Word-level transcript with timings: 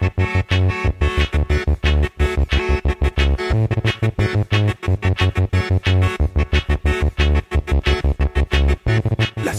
Thank 0.00 0.18
you. 0.18 0.33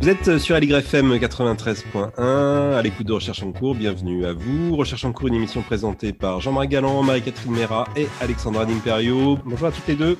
Vous 0.00 0.08
êtes 0.08 0.38
sur 0.38 0.56
FM 0.56 1.16
93.1 1.16 2.74
à 2.76 2.80
l'écoute 2.82 3.04
de 3.04 3.12
Recherche 3.12 3.42
en 3.42 3.50
cours. 3.50 3.74
Bienvenue 3.74 4.26
à 4.26 4.32
vous. 4.32 4.76
Recherche 4.76 5.04
en 5.04 5.12
cours, 5.12 5.26
une 5.26 5.34
émission 5.34 5.60
présentée 5.60 6.12
par 6.12 6.40
Jean-Marie 6.40 6.68
Galland, 6.68 7.02
Marie-Catherine 7.02 7.52
Mera 7.52 7.88
et 7.96 8.06
Alexandra 8.20 8.64
D'Imperio. 8.64 9.40
Bonjour 9.44 9.66
à 9.66 9.72
toutes 9.72 9.88
les 9.88 9.96
deux. 9.96 10.16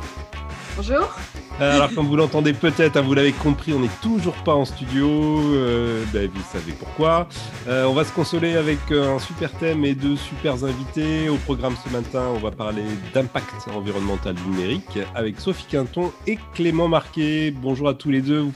Bonjour. 0.77 1.15
Euh, 1.61 1.77
alors, 1.77 1.95
comme 1.95 2.07
vous 2.07 2.17
l'entendez 2.17 2.55
peut-être, 2.55 2.97
hein, 2.97 3.03
vous 3.03 3.15
l'avez 3.15 3.31
compris, 3.31 3.73
on 3.73 3.79
n'est 3.79 3.89
toujours 4.03 4.35
pas 4.43 4.55
en 4.55 4.65
studio. 4.65 5.09
Euh, 5.55 6.05
ben, 6.13 6.29
vous 6.29 6.43
savez 6.53 6.73
pourquoi. 6.73 7.29
Euh, 7.69 7.85
on 7.85 7.95
va 7.95 8.05
se 8.05 8.13
consoler 8.13 8.57
avec 8.57 8.79
un 8.91 9.21
super 9.21 9.53
thème 9.53 9.85
et 9.85 9.95
deux 9.95 10.17
super 10.17 10.65
invités. 10.65 11.29
Au 11.29 11.37
programme 11.37 11.77
ce 11.85 11.91
matin, 11.93 12.25
on 12.35 12.41
va 12.41 12.51
parler 12.51 12.83
d'impact 13.15 13.69
environnemental 13.73 14.35
numérique 14.45 14.99
avec 15.15 15.39
Sophie 15.39 15.67
Quinton 15.71 16.11
et 16.27 16.37
Clément 16.53 16.89
Marquet. 16.89 17.53
Bonjour 17.53 17.89
à 17.89 17.95
tous 17.95 18.11
les 18.11 18.23
deux. 18.23 18.49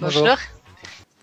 Bonjour. 0.00 0.22
Bonjour 0.22 0.38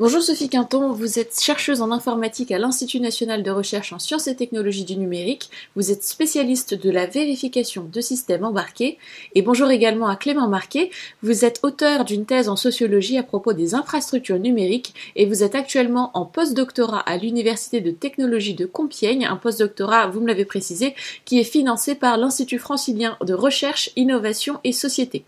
Sophie 0.08 0.48
Quinton, 0.48 0.94
vous 0.94 1.20
êtes 1.20 1.38
chercheuse 1.42 1.82
en 1.82 1.92
informatique 1.92 2.52
à 2.52 2.58
l'Institut 2.58 3.02
national 3.02 3.44
de 3.44 3.52
recherche 3.52 3.92
en 3.92 4.00
sciences 4.00 4.28
et 4.28 4.36
technologies 4.36 4.86
du 4.86 4.96
numérique. 4.96 5.50
Vous 5.76 5.92
êtes 5.92 6.06
spécialiste 6.06 6.74
de 6.74 6.90
la 6.90 7.06
vérification 7.06 7.84
de 7.92 8.00
systèmes 8.00 8.46
embarqués. 8.46 8.98
Et 9.36 9.42
bonjour 9.42 9.70
également 9.70 10.08
à 10.08 10.16
Clément 10.16 10.48
Marquet. 10.48 10.90
Vous 11.22 11.44
êtes 11.44 11.60
auteur 11.64 12.06
d'une 12.06 12.26
thèse 12.26 12.48
en 12.48 12.56
sociologie 12.56 13.18
à 13.18 13.24
propos 13.24 13.52
des 13.52 13.76
infrastructures 13.76 14.40
numériques 14.40 14.94
et 15.18 15.26
vous 15.26 15.44
êtes 15.44 15.56
actuellement 15.56 16.12
en 16.14 16.26
postdoctorat 16.26 17.02
à 17.02 17.18
l'Université 17.18 17.82
de 17.82 17.92
technologie 17.92 18.54
de 18.54 18.66
Compiègne, 18.66 19.26
un 19.26 19.36
postdoctorat, 19.36 20.08
vous 20.08 20.22
me 20.22 20.28
l'avez 20.28 20.46
précisé, 20.46 20.96
qui 21.26 21.40
est 21.40 21.44
financé 21.44 21.94
par 21.96 22.18
l'Institut 22.18 22.60
francilien 22.60 23.18
de 23.26 23.34
recherche, 23.34 23.90
innovation 23.98 24.60
et 24.64 24.72
société. 24.72 25.26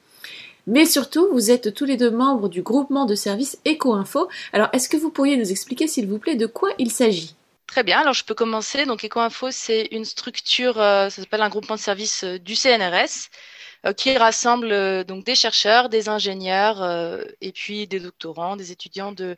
Mais 0.68 0.86
surtout, 0.86 1.28
vous 1.32 1.52
êtes 1.52 1.74
tous 1.74 1.86
les 1.86 1.98
deux 1.98 2.12
membres 2.12 2.50
du 2.50 2.62
groupement 2.62 3.06
de 3.06 3.16
services 3.16 3.58
EcoInfo. 3.68 4.30
Alors, 4.54 4.70
est-ce 4.74 4.90
que 4.90 4.98
vous 4.98 5.10
pourriez 5.10 5.38
nous 5.38 5.52
expliquer, 5.52 5.88
s'il 5.88 6.08
vous 6.08 6.20
plaît, 6.20 6.36
de 6.36 6.46
quoi 6.46 6.70
il 6.78 6.92
s'agit? 6.92 7.36
Très 7.72 7.84
bien, 7.84 8.02
alors 8.02 8.14
je 8.14 8.26
peux 8.26 8.36
commencer. 8.36 8.86
Donc 8.86 9.06
EcoInfo, 9.06 9.50
c'est 9.50 9.88
une 9.92 10.04
structure, 10.04 10.78
euh, 10.78 11.10
ça 11.10 11.22
s'appelle 11.22 11.42
un 11.42 11.48
groupement 11.48 11.76
de 11.76 11.80
services 11.80 12.26
euh, 12.26 12.38
du 12.38 12.54
CNRS, 12.54 13.30
euh, 13.86 13.94
qui 13.94 14.18
rassemble 14.18 15.06
donc 15.06 15.24
des 15.24 15.36
chercheurs, 15.36 15.88
des 15.88 16.10
ingénieurs 16.10 16.84
et 17.40 17.54
puis 17.54 17.88
des 17.88 18.02
doctorants, 18.02 18.58
des 18.58 18.74
étudiants 18.74 19.14
de 19.14 19.38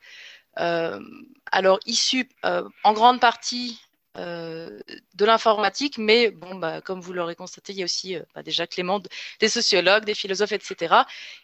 alors 0.56 1.80
issus 1.86 2.28
en 2.44 2.94
grande 2.94 3.20
partie 3.20 3.80
euh, 4.16 4.80
de 5.16 5.26
l'informatique, 5.26 5.98
mais 5.98 6.30
bon, 6.30 6.54
bah, 6.56 6.82
comme 6.82 7.02
vous 7.02 7.14
l'aurez 7.14 7.36
constaté, 7.36 7.74
il 7.74 7.80
y 7.80 7.82
a 7.82 7.86
aussi 7.86 8.16
euh, 8.16 8.22
bah, 8.36 8.44
déjà 8.44 8.68
Clément, 8.68 9.02
des 9.40 9.50
sociologues, 9.50 10.06
des 10.06 10.14
philosophes, 10.14 10.52
etc. 10.52 10.96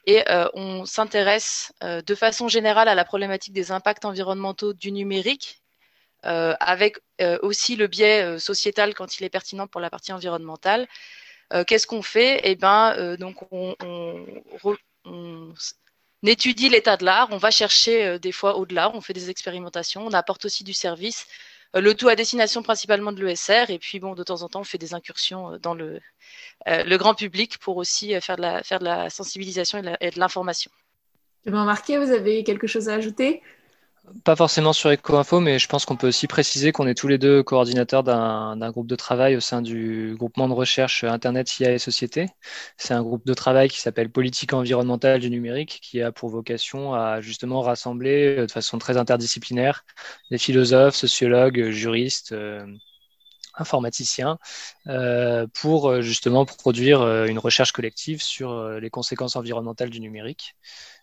Et 0.06 0.24
euh, 0.30 0.48
on 0.54 0.86
s'intéresse 0.86 1.74
de 1.82 2.16
façon 2.16 2.48
générale 2.48 2.88
à 2.88 2.94
la 2.96 3.06
problématique 3.06 3.54
des 3.54 3.72
impacts 3.72 4.06
environnementaux 4.06 4.74
du 4.74 4.92
numérique, 4.92 5.62
avec 6.24 7.00
aussi 7.42 7.76
le 7.76 7.88
biais 7.88 8.40
sociétal 8.40 8.94
quand 8.94 9.18
il 9.20 9.24
est 9.24 9.30
pertinent 9.30 9.68
pour 9.68 9.82
la 9.82 9.90
partie 9.90 10.12
environnementale. 10.14 10.88
Qu'est-ce 11.68 11.88
qu'on 11.88 12.02
fait? 12.02 12.42
Eh 12.44 12.56
ben, 12.56 13.16
donc 13.18 13.38
on, 13.52 13.76
étudie 16.24 16.70
l'état 16.70 16.98
de 16.98 17.06
l'art, 17.06 17.30
on 17.32 17.38
va 17.38 17.52
chercher 17.52 18.20
des 18.20 18.32
fois 18.34 18.58
au-delà, 18.58 18.92
on 18.94 19.02
fait 19.02 19.14
des 19.14 19.30
expérimentations, 19.30 20.06
on 20.06 20.14
apporte 20.14 20.46
aussi 20.46 20.64
du 20.64 20.74
service 20.74 21.26
le 21.74 21.94
tout 21.94 22.08
à 22.08 22.16
destination 22.16 22.64
principalement 22.64 23.12
de 23.12 23.24
l'ESR. 23.24 23.70
Et 23.70 23.80
puis, 23.80 24.00
bon, 24.00 24.16
de 24.16 24.24
temps 24.24 24.42
en 24.42 24.50
temps, 24.50 24.62
on 24.62 24.64
fait 24.64 24.78
des 24.78 24.94
incursions 24.94 25.54
euh, 25.54 25.58
dans 25.60 25.74
le, 25.74 26.00
euh, 26.68 26.84
le 26.84 26.98
grand 26.98 27.14
public 27.14 27.58
pour 27.60 27.78
aussi 27.78 28.20
faire 28.22 28.38
de 28.38 28.84
la, 28.84 29.10
sensibilisation 29.10 29.82
et 30.00 30.12
de 30.12 30.20
l'information. 30.20 30.72
Marqué, 31.46 31.98
vous 31.98 32.12
avez 32.12 32.44
quelque 32.44 32.68
chose 32.68 32.90
à 32.90 32.96
ajouter? 32.96 33.42
Pas 34.24 34.36
forcément 34.36 34.74
sur 34.74 34.90
EcoInfo, 34.92 35.40
mais 35.40 35.60
je 35.60 35.68
pense 35.68 35.86
qu'on 35.86 35.96
peut 35.96 36.08
aussi 36.08 36.28
préciser 36.28 36.72
qu'on 36.72 36.88
est 36.88 36.96
tous 36.96 37.08
les 37.08 37.18
deux 37.18 37.44
coordinateurs 37.44 38.04
d'un 38.04 38.72
groupe 38.72 38.88
de 38.88 38.96
travail 38.96 39.36
au 39.36 39.40
sein 39.40 39.62
du 39.62 40.16
groupement 40.18 40.48
de 40.48 40.54
recherche 40.54 41.04
Internet, 41.04 41.60
IA 41.60 41.74
et 41.74 41.80
Société. 41.80 42.28
C'est 42.78 42.94
un 42.94 43.04
groupe 43.04 43.26
de 43.26 43.34
travail 43.34 43.70
qui 43.70 43.80
s'appelle 43.80 44.10
Politique 44.10 44.54
environnementale 44.54 45.20
du 45.20 45.30
numérique, 45.30 45.80
qui 45.82 46.02
a 46.02 46.12
pour 46.12 46.30
vocation 46.30 46.94
à 46.94 47.22
justement 47.22 47.62
rassembler 47.62 48.38
euh, 48.40 48.46
de 48.48 48.52
façon 48.52 48.78
très 48.78 48.98
interdisciplinaire 48.98 49.86
des 50.32 50.38
philosophes, 50.38 50.96
sociologues, 50.96 51.70
juristes, 51.70 52.32
euh, 52.32 52.66
informaticiens, 53.56 54.40
euh, 54.88 55.46
pour 55.54 56.02
justement 56.02 56.46
produire 56.46 57.26
une 57.26 57.40
recherche 57.40 57.74
collective 57.74 58.22
sur 58.24 58.80
les 58.80 58.90
conséquences 58.90 59.36
environnementales 59.36 59.90
du 59.90 60.00
numérique. 60.00 60.56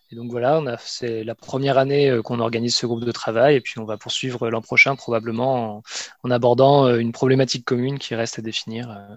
Et 0.09 0.15
donc 0.15 0.31
voilà, 0.31 0.61
c'est 0.79 1.23
la 1.23 1.35
première 1.35 1.77
année 1.77 2.09
euh, 2.09 2.21
qu'on 2.21 2.39
organise 2.39 2.75
ce 2.75 2.85
groupe 2.85 3.03
de 3.03 3.11
travail 3.11 3.55
et 3.55 3.61
puis 3.61 3.79
on 3.79 3.83
va 3.85 3.97
poursuivre 3.97 4.49
l'an 4.49 4.61
prochain 4.61 4.95
probablement 4.95 5.83
en, 6.23 6.31
abordant 6.31 6.87
euh, 6.87 6.99
une 6.99 7.11
problématique 7.11 7.65
commune 7.65 7.99
qui 7.99 8.15
reste 8.15 8.39
à 8.39 8.41
définir. 8.41 8.89
Euh. 8.89 9.15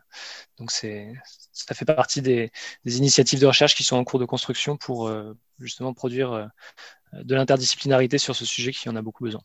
Donc 0.59 0.73
c'est, 0.73 1.13
ça 1.53 1.75
fait 1.75 1.85
partie 1.85 2.23
des, 2.23 2.51
des, 2.85 2.99
initiatives 2.99 3.41
de 3.41 3.47
recherche 3.47 3.77
qui 3.77 3.85
sont 3.85 3.97
en 3.97 4.05
cours 4.05 4.19
de 4.19 4.25
construction 4.25 4.77
pour 4.77 5.13
justement 5.59 5.95
produire 5.95 6.51
de 7.13 7.35
l'interdisciplinarité 7.35 8.19
sur 8.19 8.37
ce 8.37 8.45
sujet 8.45 8.73
qui 8.73 8.89
en 8.89 8.97
a 8.97 9.03
beaucoup 9.03 9.25
besoin. 9.25 9.43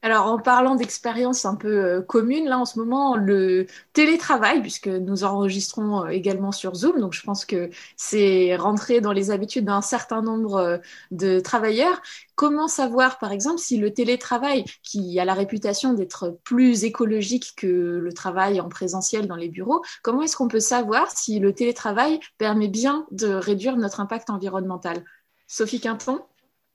Alors, 0.00 0.26
en 0.26 0.38
parlant 0.38 0.76
d'expériences 0.76 1.44
un 1.44 1.56
peu 1.56 1.84
euh, 1.84 2.02
communes, 2.02 2.46
là 2.46 2.58
en 2.58 2.64
ce 2.64 2.78
moment, 2.78 3.16
le 3.16 3.66
télétravail, 3.94 4.60
puisque 4.62 4.86
nous 4.86 5.24
enregistrons 5.24 6.04
euh, 6.04 6.08
également 6.10 6.52
sur 6.52 6.76
Zoom, 6.76 7.00
donc 7.00 7.14
je 7.14 7.22
pense 7.22 7.44
que 7.44 7.68
c'est 7.96 8.54
rentré 8.54 9.00
dans 9.00 9.10
les 9.10 9.32
habitudes 9.32 9.64
d'un 9.64 9.82
certain 9.82 10.22
nombre 10.22 10.54
euh, 10.54 10.78
de 11.10 11.40
travailleurs. 11.40 12.00
Comment 12.36 12.68
savoir, 12.68 13.18
par 13.18 13.32
exemple, 13.32 13.58
si 13.58 13.76
le 13.76 13.92
télétravail, 13.92 14.64
qui 14.84 15.18
a 15.18 15.24
la 15.24 15.34
réputation 15.34 15.94
d'être 15.94 16.38
plus 16.44 16.84
écologique 16.84 17.54
que 17.56 17.66
le 17.66 18.12
travail 18.12 18.60
en 18.60 18.68
présentiel 18.68 19.26
dans 19.26 19.34
les 19.34 19.48
bureaux, 19.48 19.82
comment 20.02 20.22
est-ce 20.22 20.36
qu'on 20.36 20.48
peut 20.48 20.60
savoir 20.60 21.10
si 21.10 21.40
le 21.40 21.52
télétravail 21.52 22.20
permet 22.38 22.68
bien 22.68 23.04
de 23.10 23.28
réduire 23.34 23.76
notre 23.76 23.98
impact 23.98 24.30
environnemental? 24.30 25.02
Sophie 25.48 25.80
Quinton? 25.80 26.20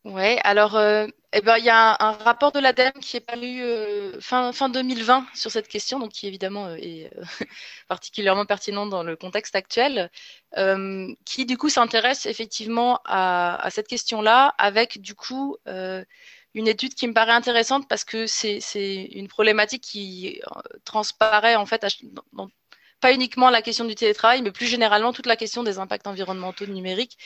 Oui, 0.06 0.38
alors 0.44 0.76
euh, 0.76 1.08
eh 1.32 1.40
ben, 1.40 1.58
il 1.58 1.64
y 1.64 1.70
a 1.70 1.96
un, 1.98 2.12
rapport 2.12 2.52
de 2.52 2.60
l'ADEME 2.60 2.92
qui 3.00 3.16
est 3.16 3.22
paru 3.22 3.62
euh, 3.62 4.20
fin, 4.20 4.52
fin 4.52 4.68
2020 4.68 5.26
sur 5.34 5.50
cette 5.50 5.70
question, 5.70 5.98
donc 5.98 6.12
qui 6.12 6.28
évidemment 6.28 6.68
euh, 6.68 6.76
est 6.76 7.10
particulièrement 7.88 8.46
pertinent 8.46 8.86
dans 8.86 9.04
le 9.04 9.16
contexte 9.16 9.56
actuel, 9.56 10.12
qui 11.26 11.46
du 11.46 11.58
coup 11.58 11.70
s'intéresse 11.70 12.26
effectivement 12.26 13.00
à, 13.06 13.70
cette 13.72 13.88
question-là, 13.88 14.54
avec 14.58 15.00
du 15.02 15.16
coup 15.16 15.58
une 15.66 16.68
étude 16.68 16.94
qui 16.96 17.08
me 17.08 17.14
paraît 17.14 17.32
intéressante 17.32 17.88
parce 17.88 18.04
que 18.04 18.28
c'est 18.28 18.60
une 19.14 19.28
problématique 19.30 19.84
qui 19.84 20.42
transparaît 20.86 21.56
en 21.56 21.66
fait 21.66 21.84
pas 23.04 23.14
uniquement 23.14 23.50
la 23.50 23.62
question 23.62 23.84
du 23.84 23.96
télétravail, 23.96 24.42
mais 24.42 24.52
plus 24.52 24.66
généralement 24.66 25.12
toute 25.12 25.26
la 25.26 25.36
question 25.36 25.62
des 25.64 25.78
impacts 25.78 26.08
environnementaux 26.08 26.66
numériques, 26.68 27.18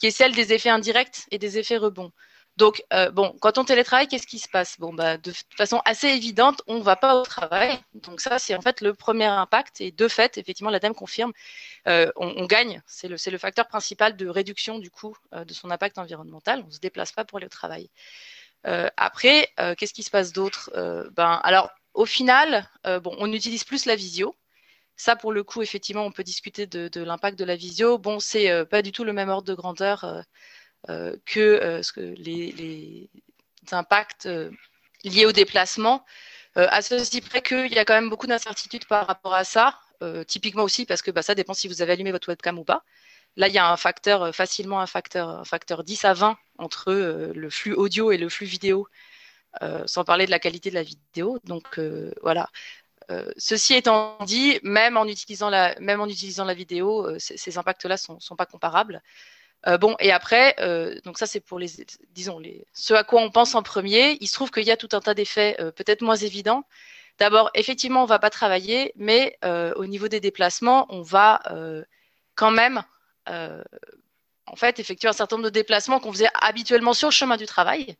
qui 0.00 0.06
est 0.08 0.10
celle 0.10 0.34
des 0.34 0.52
effets 0.52 0.70
indirects 0.70 1.26
et 1.30 1.38
des 1.38 1.56
effets 1.56 1.76
rebonds. 1.76 2.10
Donc, 2.60 2.84
euh, 2.92 3.10
bon, 3.10 3.34
quand 3.40 3.56
on 3.56 3.64
télétravaille, 3.64 4.06
qu'est-ce 4.06 4.26
qui 4.26 4.38
se 4.38 4.46
passe? 4.46 4.78
Bon, 4.78 4.92
bah, 4.92 5.16
de 5.16 5.32
façon 5.56 5.80
assez 5.86 6.08
évidente, 6.08 6.60
on 6.66 6.74
ne 6.74 6.82
va 6.82 6.94
pas 6.94 7.16
au 7.16 7.22
travail. 7.22 7.80
Donc 7.94 8.20
ça, 8.20 8.38
c'est 8.38 8.54
en 8.54 8.60
fait 8.60 8.82
le 8.82 8.92
premier 8.92 9.24
impact. 9.24 9.80
Et 9.80 9.92
de 9.92 10.08
fait, 10.08 10.36
effectivement, 10.36 10.70
l'ADEME 10.70 10.92
confirme, 10.92 11.32
euh, 11.88 12.12
on, 12.16 12.44
gagne. 12.44 12.82
C'est 12.86 13.08
le, 13.08 13.38
facteur 13.38 13.66
principal 13.66 14.14
de 14.14 14.28
réduction 14.28 14.78
du 14.78 14.90
coût 14.90 15.16
euh, 15.32 15.46
de 15.46 15.54
son 15.54 15.70
impact 15.70 15.96
environnemental. 15.96 16.60
On 16.62 16.66
ne 16.66 16.70
se 16.70 16.80
déplace 16.80 17.12
pas 17.12 17.24
pour 17.24 17.38
aller 17.38 17.46
au 17.46 17.48
travail. 17.48 17.88
après, 18.98 19.48
qu'est-ce 19.78 19.94
qui 19.94 20.02
se 20.02 20.10
passe 20.10 20.32
d'autre? 20.34 20.70
Ben, 21.16 21.40
alors, 21.42 21.70
au 21.94 22.04
final, 22.04 22.68
on 22.84 23.32
utilise 23.32 23.64
plus 23.64 23.86
la 23.86 23.96
visio. 23.96 24.36
Ça, 24.96 25.16
pour 25.16 25.32
le 25.32 25.42
coup, 25.44 25.62
effectivement, 25.62 26.04
on 26.04 26.12
peut 26.12 26.24
discuter 26.24 26.66
de, 26.66 27.00
l'impact 27.02 27.38
de 27.38 27.46
la 27.46 27.56
visio. 27.56 27.96
Bon, 27.96 28.20
c'est 28.20 28.66
pas 28.66 28.82
du 28.82 28.92
tout 28.92 29.04
le 29.04 29.14
même 29.14 29.30
ordre 29.30 29.48
de 29.48 29.54
grandeur 29.54 30.24
que, 30.86 31.80
ce 31.82 31.92
que 31.92 32.00
les, 32.00 33.08
impacts 33.72 34.28
liés 35.04 35.26
au 35.26 35.32
déplacement. 35.32 36.04
à 36.56 36.82
ceci 36.82 37.20
près 37.20 37.42
qu'il 37.42 37.72
y 37.72 37.78
a 37.78 37.84
quand 37.84 37.94
même 37.94 38.10
beaucoup 38.10 38.26
d'incertitudes 38.26 38.86
par 38.86 39.06
rapport 39.06 39.34
à 39.34 39.44
ça. 39.44 39.78
typiquement 40.26 40.62
aussi 40.64 40.86
parce 40.86 41.02
que 41.02 41.10
bah, 41.10 41.22
ça 41.22 41.34
dépend 41.34 41.54
si 41.54 41.68
vous 41.68 41.82
avez 41.82 41.92
allumé 41.92 42.12
votre 42.12 42.28
webcam 42.28 42.58
ou 42.58 42.64
pas. 42.64 42.84
là, 43.36 43.48
il 43.48 43.54
y 43.54 43.58
a 43.58 43.70
un 43.70 43.76
facteur, 43.76 44.34
facilement 44.34 44.80
un 44.80 44.86
facteur, 44.86 45.46
facteur 45.46 45.84
10 45.84 46.04
à 46.04 46.14
20 46.14 46.38
entre 46.58 46.92
le 46.92 47.50
flux 47.50 47.74
audio 47.74 48.10
et 48.12 48.18
le 48.18 48.28
flux 48.28 48.46
vidéo, 48.46 48.88
sans 49.86 50.04
parler 50.04 50.26
de 50.26 50.30
la 50.30 50.38
qualité 50.38 50.70
de 50.70 50.74
la 50.76 50.82
vidéo. 50.82 51.38
Donc 51.44 51.78
voilà. 52.22 52.48
ceci 53.36 53.74
étant 53.74 54.18
dit, 54.24 54.58
même 54.62 54.96
en 54.96 55.06
utilisant 55.06 55.50
la, 55.50 55.78
même 55.80 56.00
en 56.00 56.06
utilisant 56.08 56.44
la 56.44 56.54
vidéo, 56.54 57.18
ces 57.18 57.58
impacts-là 57.58 57.96
sont, 57.96 58.18
sont 58.20 58.36
pas 58.36 58.46
comparables. 58.46 59.02
Euh, 59.66 59.76
bon, 59.78 59.94
et 60.00 60.10
après, 60.10 60.54
euh, 60.60 60.98
donc 61.04 61.18
ça 61.18 61.26
c'est 61.26 61.40
pour 61.40 61.58
les, 61.58 61.68
disons, 62.10 62.38
les, 62.38 62.66
ce 62.72 62.94
à 62.94 63.04
quoi 63.04 63.20
on 63.20 63.30
pense 63.30 63.54
en 63.54 63.62
premier. 63.62 64.16
Il 64.20 64.26
se 64.28 64.34
trouve 64.34 64.50
qu'il 64.50 64.64
y 64.64 64.70
a 64.70 64.76
tout 64.76 64.88
un 64.92 65.00
tas 65.00 65.14
d'effets 65.14 65.56
euh, 65.60 65.70
peut-être 65.70 66.02
moins 66.02 66.16
évidents. 66.16 66.64
D'abord, 67.18 67.50
effectivement, 67.54 68.02
on 68.02 68.06
va 68.06 68.18
pas 68.18 68.30
travailler, 68.30 68.92
mais 68.96 69.36
au 69.76 69.84
niveau 69.86 70.08
des 70.08 70.20
déplacements, 70.20 70.86
on 70.88 71.02
va 71.02 71.42
quand 72.34 72.50
même, 72.50 72.82
en 73.26 74.56
fait, 74.56 74.78
effectuer 74.78 75.08
un 75.08 75.12
certain 75.12 75.36
nombre 75.36 75.50
de 75.50 75.52
déplacements 75.52 76.00
qu'on 76.00 76.12
faisait 76.12 76.30
habituellement 76.40 76.94
sur 76.94 77.08
le 77.08 77.12
chemin 77.12 77.36
du 77.36 77.44
travail. 77.46 77.96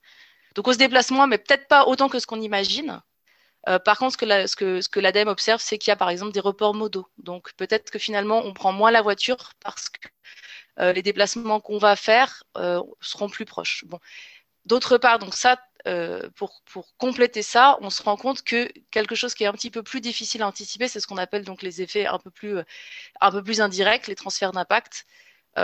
Donc 0.55 0.69
on 0.69 0.73
se 0.73 0.79
déplace 0.79 1.11
moins, 1.11 1.27
mais 1.27 1.37
peut-être 1.37 1.69
pas 1.69 1.85
autant 1.87 2.09
que 2.09 2.19
ce 2.19 2.27
qu'on 2.27 2.41
imagine. 2.41 3.03
par 3.85 3.99
contre, 3.99 4.13
ce 4.13 4.17
que, 4.17 4.25
la, 4.25 4.47
ce 4.47 4.89
que 4.89 5.01
l'ADEME 5.01 5.29
observe, 5.29 5.61
c'est 5.61 5.77
qu'il 5.77 5.91
y 5.91 5.93
a 5.93 5.97
par 5.97 6.09
exemple 6.09 6.33
des 6.33 6.41
reports 6.41 6.75
modaux. 6.75 7.07
Donc 7.19 7.53
peut-être 7.59 7.91
que 7.91 7.99
finalement, 7.99 8.39
on 8.43 8.55
prend 8.55 8.73
moins 8.73 8.91
la 8.91 9.03
voiture 9.03 9.53
parce 9.61 9.91
que 9.91 10.09
euh, 10.81 10.93
les 10.93 11.03
déplacements 11.03 11.61
qu'on 11.61 11.79
va 11.79 11.97
faire 11.97 12.45
euh, 12.57 12.81
seront 13.01 13.29
plus 13.29 13.45
proches. 13.45 13.85
Bon. 13.87 13.99
D'autre 14.67 14.99
part, 14.99 15.19
donc 15.19 15.35
ça, 15.35 15.59
euh, 15.87 16.29
pour, 16.37 16.63
pour, 16.73 16.97
compléter 16.97 17.43
ça, 17.43 17.79
on 17.81 17.91
se 17.91 18.03
rend 18.03 18.17
compte 18.17 18.43
que 18.43 18.71
quelque 18.91 19.15
chose 19.15 19.35
qui 19.35 19.45
est 19.45 19.47
un 19.47 19.53
petit 19.53 19.71
peu 19.71 19.83
plus 19.83 20.01
difficile 20.01 20.43
à 20.43 20.47
anticiper, 20.47 20.89
c'est 20.89 21.01
ce 21.01 21.07
qu'on 21.07 21.17
appelle 21.17 21.45
donc 21.45 21.63
les 21.63 21.83
effets 21.83 22.07
un 22.07 22.19
peu 22.19 22.31
plus, 22.31 22.59
un 23.21 23.31
peu 23.31 23.43
plus 23.43 23.61
indirects, 23.61 24.07
les 24.07 24.15
transferts 24.15 24.53
d'impact. 24.53 25.07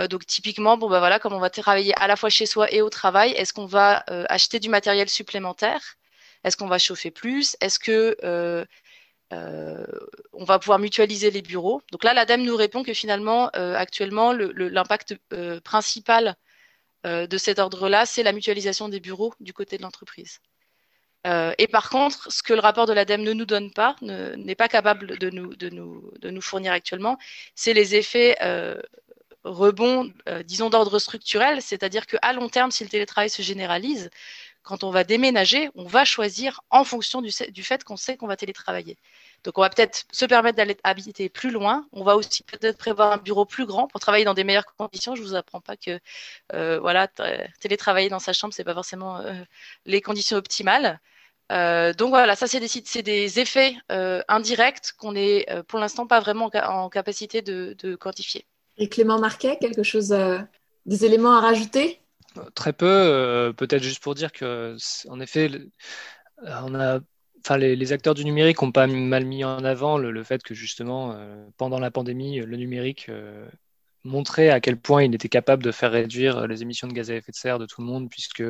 Donc 0.09 0.25
typiquement, 0.25 0.77
bon 0.77 0.89
bah 0.89 0.99
voilà, 0.99 1.17
comme 1.19 1.33
on 1.33 1.39
va 1.39 1.49
travailler 1.49 1.93
à 1.95 2.07
la 2.07 2.17
fois 2.17 2.29
chez 2.29 2.45
soi 2.45 2.71
et 2.73 2.81
au 2.81 2.89
travail, 2.89 3.31
est-ce 3.31 3.53
qu'on 3.53 3.65
va 3.65 4.03
acheter 4.29 4.59
du 4.59 4.69
matériel 4.69 5.09
supplémentaire? 5.09 5.95
Est-ce 6.43 6.57
qu'on 6.57 6.67
va 6.67 6.77
chauffer 6.77 7.11
plus? 7.11 7.55
Est-ce 7.61 7.79
que 7.79 8.17
euh, 9.33 9.85
on 10.33 10.45
va 10.45 10.59
pouvoir 10.59 10.79
mutualiser 10.79 11.31
les 11.31 11.41
bureaux. 11.41 11.81
Donc 11.91 12.03
là, 12.03 12.13
l'ADEME 12.13 12.43
nous 12.43 12.55
répond 12.55 12.83
que 12.83 12.93
finalement, 12.93 13.49
euh, 13.55 13.75
actuellement, 13.75 14.31
l'impact 14.33 15.15
euh, 15.33 15.59
principal 15.61 16.35
de 17.05 17.37
cet 17.37 17.59
ordre-là, 17.59 18.05
c'est 18.05 18.23
la 18.23 18.33
mutualisation 18.33 18.89
des 18.89 18.99
bureaux 18.99 19.33
du 19.39 19.53
côté 19.53 19.77
de 19.77 19.81
l'entreprise. 19.81 20.39
et 21.25 21.67
par 21.67 21.89
contre, 21.89 22.29
ce 22.29 22.43
que 22.43 22.53
le 22.53 22.59
rapport 22.59 22.85
de 22.85 22.91
l'ADEME 22.91 23.21
ne 23.21 23.31
nous 23.31 23.45
donne 23.45 23.71
pas, 23.71 23.95
n'est 24.01 24.55
pas 24.55 24.67
capable 24.67 25.17
de 25.17 25.29
nous, 25.29 25.55
de 25.55 25.69
nous, 25.69 26.11
de 26.19 26.29
nous 26.29 26.41
fournir 26.41 26.73
actuellement, 26.73 27.17
c'est 27.55 27.73
les 27.73 27.95
effets 27.95 28.35
rebonds, 29.45 30.11
disons 30.43 30.69
d'ordre 30.69 30.99
structurel, 30.99 31.61
c'est-à-dire 31.61 32.07
qu'à 32.07 32.33
long 32.33 32.49
terme, 32.49 32.71
si 32.71 32.83
le 32.83 32.89
télétravail 32.89 33.29
se 33.29 33.41
généralise, 33.41 34.09
quand 34.67 34.83
on 34.83 34.91
va 34.91 35.05
déménager, 35.05 35.69
on 35.75 35.85
va 35.85 36.03
choisir 36.03 36.59
en 36.71 36.83
fonction 36.83 37.21
du, 37.21 37.31
fait 37.63 37.83
qu'on 37.85 37.95
sait 37.95 38.17
qu'on 38.17 38.27
va 38.27 38.35
télétravailler. 38.35 38.97
Donc, 39.45 39.57
on 39.57 39.61
va 39.61 39.69
peut-être 39.69 40.03
se 40.11 40.25
permettre 40.25 40.57
d'aller 40.57 40.75
habiter 40.83 41.29
plus 41.29 41.51
loin. 41.51 41.87
On 41.93 42.03
va 42.03 42.17
aussi 42.17 42.43
peut-être 42.43 42.77
prévoir 42.77 43.13
un 43.13 43.17
bureau 43.17 43.45
plus 43.45 43.65
grand 43.65 43.87
pour 43.87 44.01
travailler 44.01 44.25
dans 44.25 44.33
des 44.33 44.43
meilleures 44.43 44.65
conditions. 44.75 45.15
Je 45.15 45.21
vous 45.21 45.35
apprends 45.35 45.61
pas 45.61 45.77
que, 45.77 45.99
euh, 46.53 46.79
voilà, 46.81 47.07
télétravailler 47.61 48.09
dans 48.09 48.19
sa 48.19 48.33
chambre, 48.33 48.53
c'est 48.53 48.65
pas 48.65 48.73
forcément 48.73 49.19
euh, 49.19 49.33
les 49.85 50.01
conditions 50.01 50.35
optimales. 50.35 50.99
Euh, 51.53 51.93
donc 51.93 52.09
voilà, 52.09 52.35
ça 52.35 52.45
c'est 52.47 52.59
des, 52.59 53.39
effets 53.39 53.77
indirects 54.27 54.91
qu'on 54.97 55.13
n'est 55.13 55.45
pour 55.69 55.79
l'instant 55.79 56.07
pas 56.07 56.19
vraiment 56.19 56.51
en, 56.53 56.89
capacité 56.89 57.41
de, 57.41 57.95
quantifier. 57.95 58.45
Et 58.77 58.89
Clément 58.89 59.17
Marquet, 59.17 59.57
quelque 59.61 59.83
chose, 59.83 60.13
des 60.85 61.05
éléments 61.05 61.37
à 61.37 61.39
rajouter? 61.39 62.01
Très 62.55 62.73
peu, 62.73 62.85
euh, 62.87 63.53
peut-être 63.53 63.83
juste 63.83 64.01
pour 64.01 64.15
dire 64.15 64.31
que, 64.31 64.75
en 65.09 65.19
effet, 65.19 65.49
enfin, 66.45 67.57
les, 67.57 67.93
acteurs 67.93 68.13
du 68.13 68.25
numérique 68.25 68.61
n'ont 68.61 68.71
pas 68.71 68.87
mal 68.87 69.25
mis 69.25 69.43
en 69.43 69.63
avant 69.63 69.97
le, 69.97 70.23
fait 70.23 70.43
que 70.43 70.53
justement, 70.53 71.13
euh, 71.13 71.45
pendant 71.57 71.79
la 71.79 71.91
pandémie, 71.91 72.39
le 72.39 72.57
numérique 72.57 73.07
euh, 73.09 73.47
montrait 74.03 74.49
à 74.49 74.59
quel 74.59 74.79
point 74.79 75.03
il 75.03 75.13
était 75.15 75.29
capable 75.29 75.63
de 75.63 75.71
faire 75.71 75.91
réduire 75.91 76.47
les 76.47 76.61
émissions 76.61 76.87
de 76.87 76.93
gaz 76.93 77.11
à 77.11 77.15
effet 77.15 77.31
de 77.31 77.37
serre 77.37 77.59
de 77.59 77.65
tout 77.65 77.81
le 77.81 77.87
monde, 77.87 78.09
puisque 78.09 78.43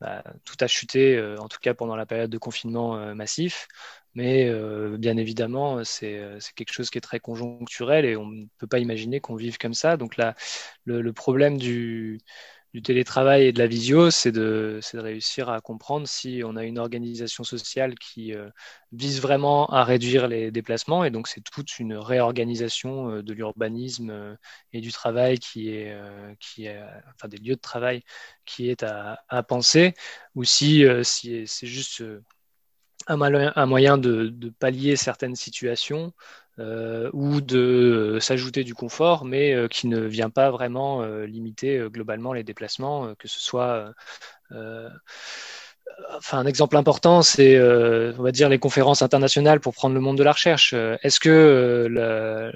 bah, 0.00 0.22
tout 0.44 0.56
a 0.60 0.66
chuté, 0.66 1.20
en 1.38 1.48
tout 1.48 1.58
cas 1.60 1.74
pendant 1.74 1.96
la 1.96 2.06
période 2.06 2.30
de 2.30 2.38
confinement 2.38 3.14
massif. 3.14 3.68
Mais 4.14 4.50
bien 4.98 5.16
évidemment, 5.18 5.84
c'est 5.84 6.38
quelque 6.56 6.72
chose 6.72 6.90
qui 6.90 6.98
est 6.98 7.02
très 7.02 7.20
conjoncturel 7.20 8.04
et 8.04 8.16
on 8.16 8.26
ne 8.26 8.46
peut 8.58 8.66
pas 8.66 8.78
imaginer 8.78 9.20
qu'on 9.20 9.36
vive 9.36 9.58
comme 9.58 9.74
ça. 9.74 9.96
Donc 9.96 10.16
là, 10.16 10.34
le 10.84 11.12
problème 11.12 11.58
du, 11.58 12.20
du 12.72 12.82
télétravail 12.82 13.46
et 13.46 13.52
de 13.52 13.58
la 13.58 13.66
visio, 13.66 14.10
c'est 14.10 14.32
de, 14.32 14.80
réussir 14.94 15.48
à 15.48 15.60
comprendre 15.60 16.06
si 16.06 16.42
on 16.44 16.56
a 16.56 16.64
une 16.64 16.78
organisation 16.78 17.44
sociale 17.44 17.94
qui 17.98 18.34
euh, 18.34 18.50
vise 18.92 19.20
vraiment 19.20 19.66
à 19.66 19.84
réduire 19.84 20.28
les 20.28 20.50
déplacements. 20.50 21.04
Et 21.04 21.10
donc, 21.10 21.28
c'est 21.28 21.40
toute 21.40 21.78
une 21.78 21.94
réorganisation 21.94 23.10
euh, 23.10 23.22
de 23.22 23.32
l'urbanisme 23.32 24.10
euh, 24.10 24.36
et 24.72 24.80
du 24.80 24.92
travail 24.92 25.38
qui 25.38 25.70
est, 25.70 25.96
qui 26.40 26.66
est, 26.66 26.80
enfin, 27.14 27.28
des 27.28 27.38
lieux 27.38 27.56
de 27.56 27.60
travail 27.60 28.02
qui 28.44 28.68
est 28.68 28.82
à, 28.82 29.42
penser, 29.48 29.94
ou 30.34 30.44
si, 30.44 30.84
c'est 31.02 31.66
juste 31.66 32.02
un, 33.06 33.66
moyen 33.66 33.98
de, 33.98 34.52
pallier 34.58 34.96
certaines 34.96 35.36
situations 35.36 36.12
euh, 36.58 37.10
ou 37.12 37.40
de 37.40 38.18
s'ajouter 38.20 38.64
du 38.64 38.74
confort, 38.74 39.24
mais 39.24 39.54
euh, 39.54 39.68
qui 39.68 39.88
ne 39.88 40.00
vient 40.00 40.30
pas 40.30 40.50
vraiment 40.50 41.02
euh, 41.02 41.26
limiter 41.26 41.78
globalement 41.90 42.32
les 42.32 42.44
déplacements, 42.44 43.14
que 43.18 43.28
ce 43.28 43.40
soit 43.40 43.92
enfin, 46.16 46.38
un 46.38 46.46
exemple 46.46 46.76
important, 46.76 47.22
c'est, 47.22 47.60
on 47.60 48.22
va 48.22 48.32
dire, 48.32 48.48
les 48.48 48.58
conférences 48.58 49.02
internationales 49.02 49.60
pour 49.60 49.74
prendre 49.74 49.94
le 49.94 50.00
monde 50.00 50.18
de 50.18 50.22
la 50.24 50.32
recherche. 50.32 50.74
Est-ce 51.02 51.20
que 51.20 51.86
le, 51.90 52.52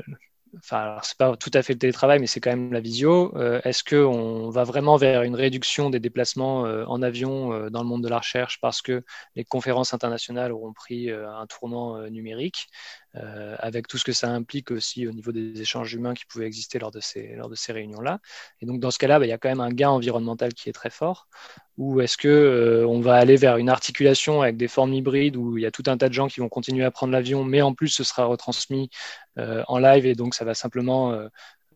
enfin, 0.58 0.98
c'est 1.02 1.16
pas 1.16 1.36
tout 1.36 1.50
à 1.54 1.62
fait 1.62 1.74
le 1.74 1.78
télétravail, 1.78 2.18
mais 2.18 2.26
c'est 2.26 2.40
quand 2.40 2.50
même 2.50 2.72
la 2.72 2.80
visio. 2.80 3.36
Euh, 3.36 3.60
est-ce 3.64 3.84
qu'on 3.84 4.50
va 4.50 4.64
vraiment 4.64 4.96
vers 4.96 5.22
une 5.22 5.34
réduction 5.34 5.90
des 5.90 6.00
déplacements 6.00 6.66
euh, 6.66 6.84
en 6.86 7.02
avion 7.02 7.52
euh, 7.52 7.70
dans 7.70 7.82
le 7.82 7.88
monde 7.88 8.02
de 8.02 8.08
la 8.08 8.18
recherche 8.18 8.60
parce 8.60 8.82
que 8.82 9.04
les 9.36 9.44
conférences 9.44 9.94
internationales 9.94 10.52
auront 10.52 10.72
pris 10.72 11.10
un 11.10 11.46
tournant 11.46 12.00
numérique, 12.08 12.68
avec 13.14 13.88
tout 13.88 13.98
ce 13.98 14.04
que 14.04 14.12
ça 14.12 14.28
implique 14.30 14.70
aussi 14.70 15.06
au 15.06 15.12
niveau 15.12 15.32
des 15.32 15.60
échanges 15.60 15.92
humains 15.94 16.14
qui 16.14 16.26
pouvaient 16.26 16.46
exister 16.46 16.78
lors 16.78 16.92
de 16.92 17.00
ces, 17.00 17.34
lors 17.34 17.48
de 17.48 17.56
ces 17.56 17.72
réunions-là 17.72 18.20
Et 18.60 18.66
donc, 18.66 18.80
dans 18.80 18.90
ce 18.92 18.98
cas-là, 18.98 19.18
bah, 19.18 19.26
il 19.26 19.28
y 19.28 19.32
a 19.32 19.38
quand 19.38 19.48
même 19.48 19.60
un 19.60 19.70
gain 19.70 19.90
environnemental 19.90 20.54
qui 20.54 20.68
est 20.68 20.72
très 20.72 20.90
fort. 20.90 21.26
Ou 21.76 22.00
est-ce 22.00 22.16
que 22.16 22.84
on 22.86 23.00
va 23.00 23.14
aller 23.16 23.36
vers 23.36 23.56
une 23.56 23.68
articulation 23.70 24.42
avec 24.42 24.56
des 24.56 24.68
formes 24.68 24.92
hybrides 24.92 25.36
où 25.36 25.58
il 25.58 25.62
y 25.62 25.66
a 25.66 25.70
tout 25.70 25.84
un 25.86 25.96
tas 25.96 26.08
de 26.08 26.14
gens 26.14 26.28
qui 26.28 26.40
vont 26.40 26.48
continuer 26.48 26.84
à 26.84 26.90
prendre 26.90 27.12
l'avion, 27.12 27.42
mais 27.42 27.62
en 27.62 27.74
plus 27.74 27.88
ce 27.88 28.04
sera 28.04 28.26
retransmis 28.26 28.90
en 29.36 29.78
live 29.78 30.06
et 30.06 30.14
donc 30.14 30.34
ça 30.34 30.44
va 30.44 30.54
simplement 30.54 31.12
euh, 31.12 31.28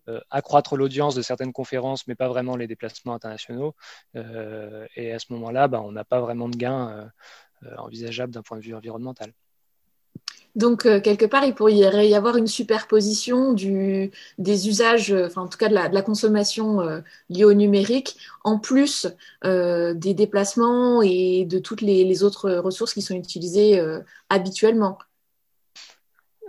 euh, 0.09 0.21
accroître 0.31 0.77
l'audience 0.77 1.15
de 1.15 1.23
certaines 1.23 1.53
conférences, 1.53 2.07
mais 2.07 2.15
pas 2.15 2.29
vraiment 2.29 2.57
les 2.57 2.67
déplacements 2.67 3.15
internationaux. 3.15 3.75
Euh, 4.17 4.87
et 4.97 5.13
à 5.13 5.19
ce 5.19 5.33
moment-là, 5.33 5.69
bah, 5.69 5.81
on 5.83 5.93
n'a 5.93 6.05
pas 6.05 6.21
vraiment 6.21 6.49
de 6.49 6.57
gain 6.57 7.11
envisageable 7.79 8.33
d'un 8.33 8.43
point 8.43 8.59
de 8.59 8.63
vue 8.63 8.75
environnemental. 8.75 9.33
Donc, 10.55 10.83
quelque 10.83 11.27
part, 11.27 11.45
il 11.45 11.55
pourrait 11.55 11.75
y 11.75 12.15
avoir 12.15 12.37
une 12.37 12.47
superposition 12.47 13.53
du, 13.53 14.13
des 14.39 14.69
usages, 14.69 15.13
enfin, 15.13 15.43
en 15.43 15.49
tout 15.49 15.59
cas 15.59 15.69
de 15.69 15.75
la, 15.75 16.03
consommation 16.03 17.03
liée 17.29 17.45
au 17.45 17.55
numérique, 17.55 18.17
en 18.45 18.61
plus 18.61 19.09
des 19.43 20.15
déplacements 20.15 21.03
et 21.03 21.45
de 21.45 21.59
toutes 21.59 21.81
les, 21.81 22.05
les, 22.05 22.23
autres 22.23 22.53
ressources 22.53 22.95
qui 22.95 23.03
sont 23.03 23.17
utilisées 23.17 23.83
habituellement. 24.29 24.99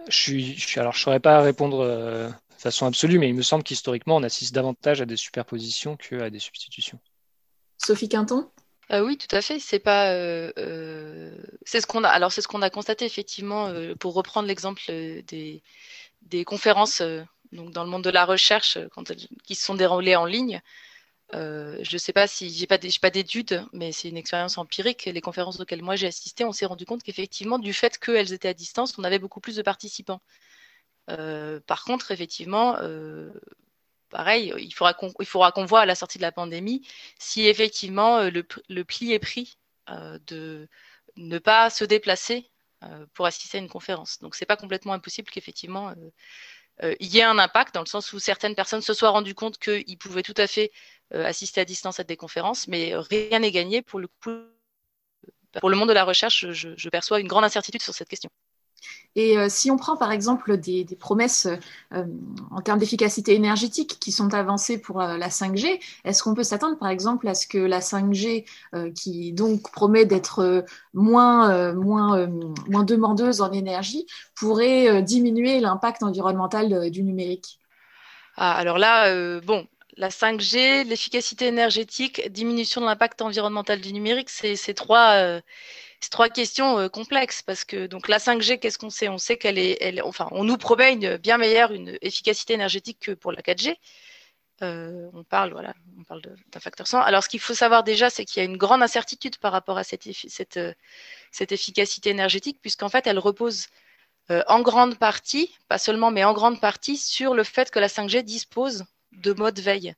Je 0.08 0.18
suis, 0.18 0.56
je 0.56 0.80
alors 0.80 0.94
je 0.94 1.02
saurais 1.02 1.20
pas 1.20 1.42
répondre 1.42 1.80
euh, 1.80 2.30
de 2.30 2.62
façon 2.62 2.86
absolue, 2.86 3.20
mais 3.20 3.30
il 3.30 3.36
me 3.36 3.42
semble 3.42 3.64
qu'historiquement, 3.64 4.18
on 4.18 4.24
assiste 4.24 4.54
davantage 4.54 5.02
à 5.02 5.06
des 5.06 5.18
superpositions 5.18 5.98
qu'à 5.98 6.30
des 6.30 6.40
substitutions. 6.40 7.00
Sophie 7.78 8.10
Quinton? 8.10 8.50
Euh, 8.92 9.02
oui, 9.02 9.18
tout 9.18 9.34
à 9.36 9.42
fait. 9.42 9.60
C'est 9.60 9.80
pas, 9.80 10.12
euh, 10.12 11.32
c'est 11.66 11.82
ce 11.82 11.88
qu'on 11.88 12.04
a. 12.04 12.10
Alors 12.10 12.32
c'est 12.32 12.42
ce 12.42 12.48
qu'on 12.48 12.62
a 12.62 12.70
constaté 12.70 13.06
effectivement. 13.06 13.72
pour 14.00 14.14
reprendre 14.14 14.48
l'exemple 14.48 14.82
des, 14.88 15.62
conférences 16.46 17.02
donc 17.52 17.72
dans 17.72 17.84
le 17.84 17.90
monde 17.90 18.04
de 18.04 18.10
la 18.10 18.26
recherche 18.26 18.78
qui 19.44 19.56
se 19.56 19.66
sont 19.66 19.76
déroulées 19.76 20.16
en 20.16 20.26
ligne, 20.26 20.62
euh, 21.34 21.80
je 21.82 21.96
ne 21.96 21.98
sais 21.98 22.14
pas 22.14 22.28
si 22.28 22.50
j'ai 22.50 22.68
pas 22.68 22.78
pas 23.02 23.10
d'études, 23.10 23.66
mais 23.74 23.92
c'est 23.92 24.10
une 24.10 24.18
expérience 24.18 24.58
empirique. 24.58 25.06
Les 25.06 25.22
conférences 25.22 25.60
auxquelles 25.60 25.82
moi 25.82 25.96
j'ai 25.96 26.08
assisté, 26.08 26.46
on 26.46 26.52
s'est 26.52 26.66
rendu 26.66 26.86
compte 26.86 27.04
qu'effectivement, 27.04 27.60
du 27.60 27.74
fait 27.74 27.98
qu'elles 27.98 28.34
étaient 28.34 28.48
à 28.50 28.54
distance, 28.54 28.98
on 28.98 29.04
avait 29.04 29.20
beaucoup 29.20 29.40
plus 29.40 29.56
de 29.56 29.62
participants. 29.62 30.22
Euh, 31.10 31.60
par 31.68 31.84
contre, 31.84 32.12
effectivement, 32.12 32.78
euh, 32.82 33.32
pareil, 34.16 34.54
il 34.58 34.74
faudra 34.74 34.94
qu'on 34.94 35.12
qu'on 35.12 35.66
voit 35.66 35.82
à 35.82 35.86
la 35.86 35.96
sortie 35.96 36.18
de 36.18 36.24
la 36.24 36.32
pandémie 36.32 36.88
si 37.20 37.48
effectivement 37.48 38.22
le, 38.24 38.48
le 38.70 38.84
pli 38.86 39.12
est 39.14 39.20
pris 39.20 39.58
de 40.28 40.68
ne 41.18 41.38
pas 41.40 41.70
se 41.70 41.84
déplacer 41.86 42.50
pour 43.14 43.26
assister 43.26 43.58
à 43.58 43.62
une 43.62 43.70
conférence. 43.70 44.20
Donc, 44.20 44.36
c'est 44.36 44.46
pas 44.46 44.58
complètement 44.58 44.94
impossible 44.94 45.30
qu'effectivement 45.30 45.94
il 46.82 47.08
y 47.08 47.20
ait 47.20 47.24
un 47.24 47.40
impact 47.40 47.74
dans 47.74 47.82
le 47.82 47.88
sens 47.88 48.14
où 48.14 48.20
certaines 48.20 48.56
personnes 48.56 48.82
se 48.82 48.94
soient 48.94 49.10
rendues 49.10 49.36
compte 49.36 49.58
qu'ils 49.58 49.98
pouvaient 49.98 50.24
tout 50.24 50.34
à 50.38 50.48
fait 50.48 50.72
assister 51.12 51.62
à 51.62 51.66
distance 51.66 52.00
à 52.00 52.04
des 52.04 52.18
conférences, 52.18 52.68
mais 52.68 52.94
rien 52.96 53.40
n'est 53.40 53.52
gagné 53.52 53.82
pour 53.82 54.00
le 54.00 54.08
coup. 54.08 54.32
Pour 55.60 55.70
le 55.70 55.78
monde 55.78 55.90
de 55.90 55.94
la 55.94 56.04
recherche, 56.04 56.52
je 56.52 56.90
perçois 56.90 57.20
une 57.20 57.28
grande 57.28 57.46
incertitude 57.46 57.82
sur 57.82 57.94
cette 57.94 58.10
question. 58.10 58.30
Et 59.16 59.38
euh, 59.38 59.48
si 59.50 59.72
on 59.72 59.78
prend 59.78 59.96
par 59.96 60.12
exemple 60.12 60.58
des, 60.58 60.86
promesses 61.00 61.48
euh, 61.94 62.04
en 62.52 62.62
termes 62.62 62.80
d'efficacité 62.80 63.34
énergétique 63.34 63.98
qui 64.00 64.12
sont 64.12 64.34
avancées 64.34 64.78
pour 64.78 65.02
euh, 65.02 65.18
la 65.18 65.30
5G, 65.30 65.80
est-ce 66.04 66.22
qu'on 66.22 66.34
peut 66.34 66.44
s'attendre 66.44 66.78
par 66.78 66.90
exemple 66.90 67.28
à 67.28 67.34
ce 67.34 67.48
que 67.48 67.58
la 67.58 67.80
5G, 67.80 68.46
qui 68.94 69.32
donc 69.32 69.72
promet 69.72 70.06
d'être 70.06 70.66
moins, 70.94 71.74
moins, 71.74 72.28
moins 72.68 72.84
demandeuse 72.84 73.42
en 73.42 73.52
énergie, 73.52 74.06
pourrait 74.36 75.02
diminuer 75.02 75.60
l'impact 75.60 76.04
environnemental 76.04 76.90
du 76.92 77.04
numérique? 77.04 77.60
Ah, 78.36 78.54
Alors 78.56 78.78
là, 78.78 79.40
bon, 79.42 79.66
la 79.98 80.10
5G, 80.10 80.88
l'efficacité 80.88 81.48
énergétique, 81.48 82.30
diminution 82.32 82.82
de 82.82 82.86
l'impact 82.86 83.22
environnemental 83.22 83.80
du 83.80 83.94
numérique, 83.94 84.30
c'est 84.30 84.74
trois 84.74 85.40
c'est 86.00 86.10
trois 86.10 86.30
questions 86.30 86.78
euh, 86.80 86.90
complexes 86.90 87.42
parce 87.42 87.64
que 87.64 87.88
donc 87.88 88.08
la 88.08 88.18
5G, 88.18 88.60
qu'est-ce 88.60 88.78
qu'on 88.78 88.90
sait? 88.90 89.10
On 89.10 89.18
sait 89.18 89.38
qu'elle 89.38 89.58
est, 89.58 90.02
enfin, 90.02 90.28
on 90.32 90.44
nous 90.44 90.58
promet 90.58 90.94
une 90.94 91.18
bien 91.18 91.38
meilleure 91.38 91.72
une 91.72 91.98
efficacité 92.02 92.54
énergétique 92.54 93.00
que 93.00 93.12
pour 93.12 93.32
la 93.32 93.42
4G. 93.42 93.76
Euh, 94.62 95.10
on 95.14 95.24
parle, 95.24 95.52
voilà, 95.52 95.74
on 96.00 96.04
parle 96.04 96.22
d'un 96.22 96.60
facteur 96.60 96.88
100. 96.88 97.02
Alors, 97.02 97.24
ce 97.24 97.30
qu'il 97.30 97.42
faut 97.42 97.54
savoir 97.54 97.84
déjà, 97.84 98.10
c'est 98.10 98.24
qu'il 98.24 98.42
y 98.42 98.46
a 98.46 98.50
une 98.50 98.56
grande 98.56 98.82
incertitude 98.82 99.38
par 99.38 99.52
rapport 99.52 99.78
à 99.78 99.84
cette, 99.84 100.08
euh, 100.58 100.74
efficacité 101.40 102.10
énergétique, 102.10 102.60
puisqu'en 102.62 102.88
fait, 102.88 103.06
elle 103.08 103.20
repose 103.20 103.68
en 104.48 104.62
grande 104.62 104.98
partie, 104.98 105.56
pas 105.68 105.78
seulement, 105.78 106.10
mais 106.10 106.24
en 106.24 106.34
grande 106.34 106.60
partie, 106.60 106.98
sur 106.98 107.36
le 107.36 107.44
fait 107.44 107.70
que 107.70 107.78
la 107.78 107.90
5G 107.90 108.24
dispose 108.24 108.86
de 109.12 109.34
mode 109.34 109.60
veille. 109.60 109.94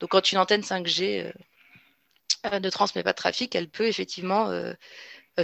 Donc, 0.00 0.10
quand 0.10 0.32
une 0.32 0.38
antenne 0.38 0.62
5G 0.62 1.32
ne 2.50 2.70
transmet 2.70 3.04
pas 3.04 3.12
de 3.12 3.16
trafic, 3.16 3.54
elle 3.54 3.68
peut 3.68 3.86
effectivement 3.86 4.50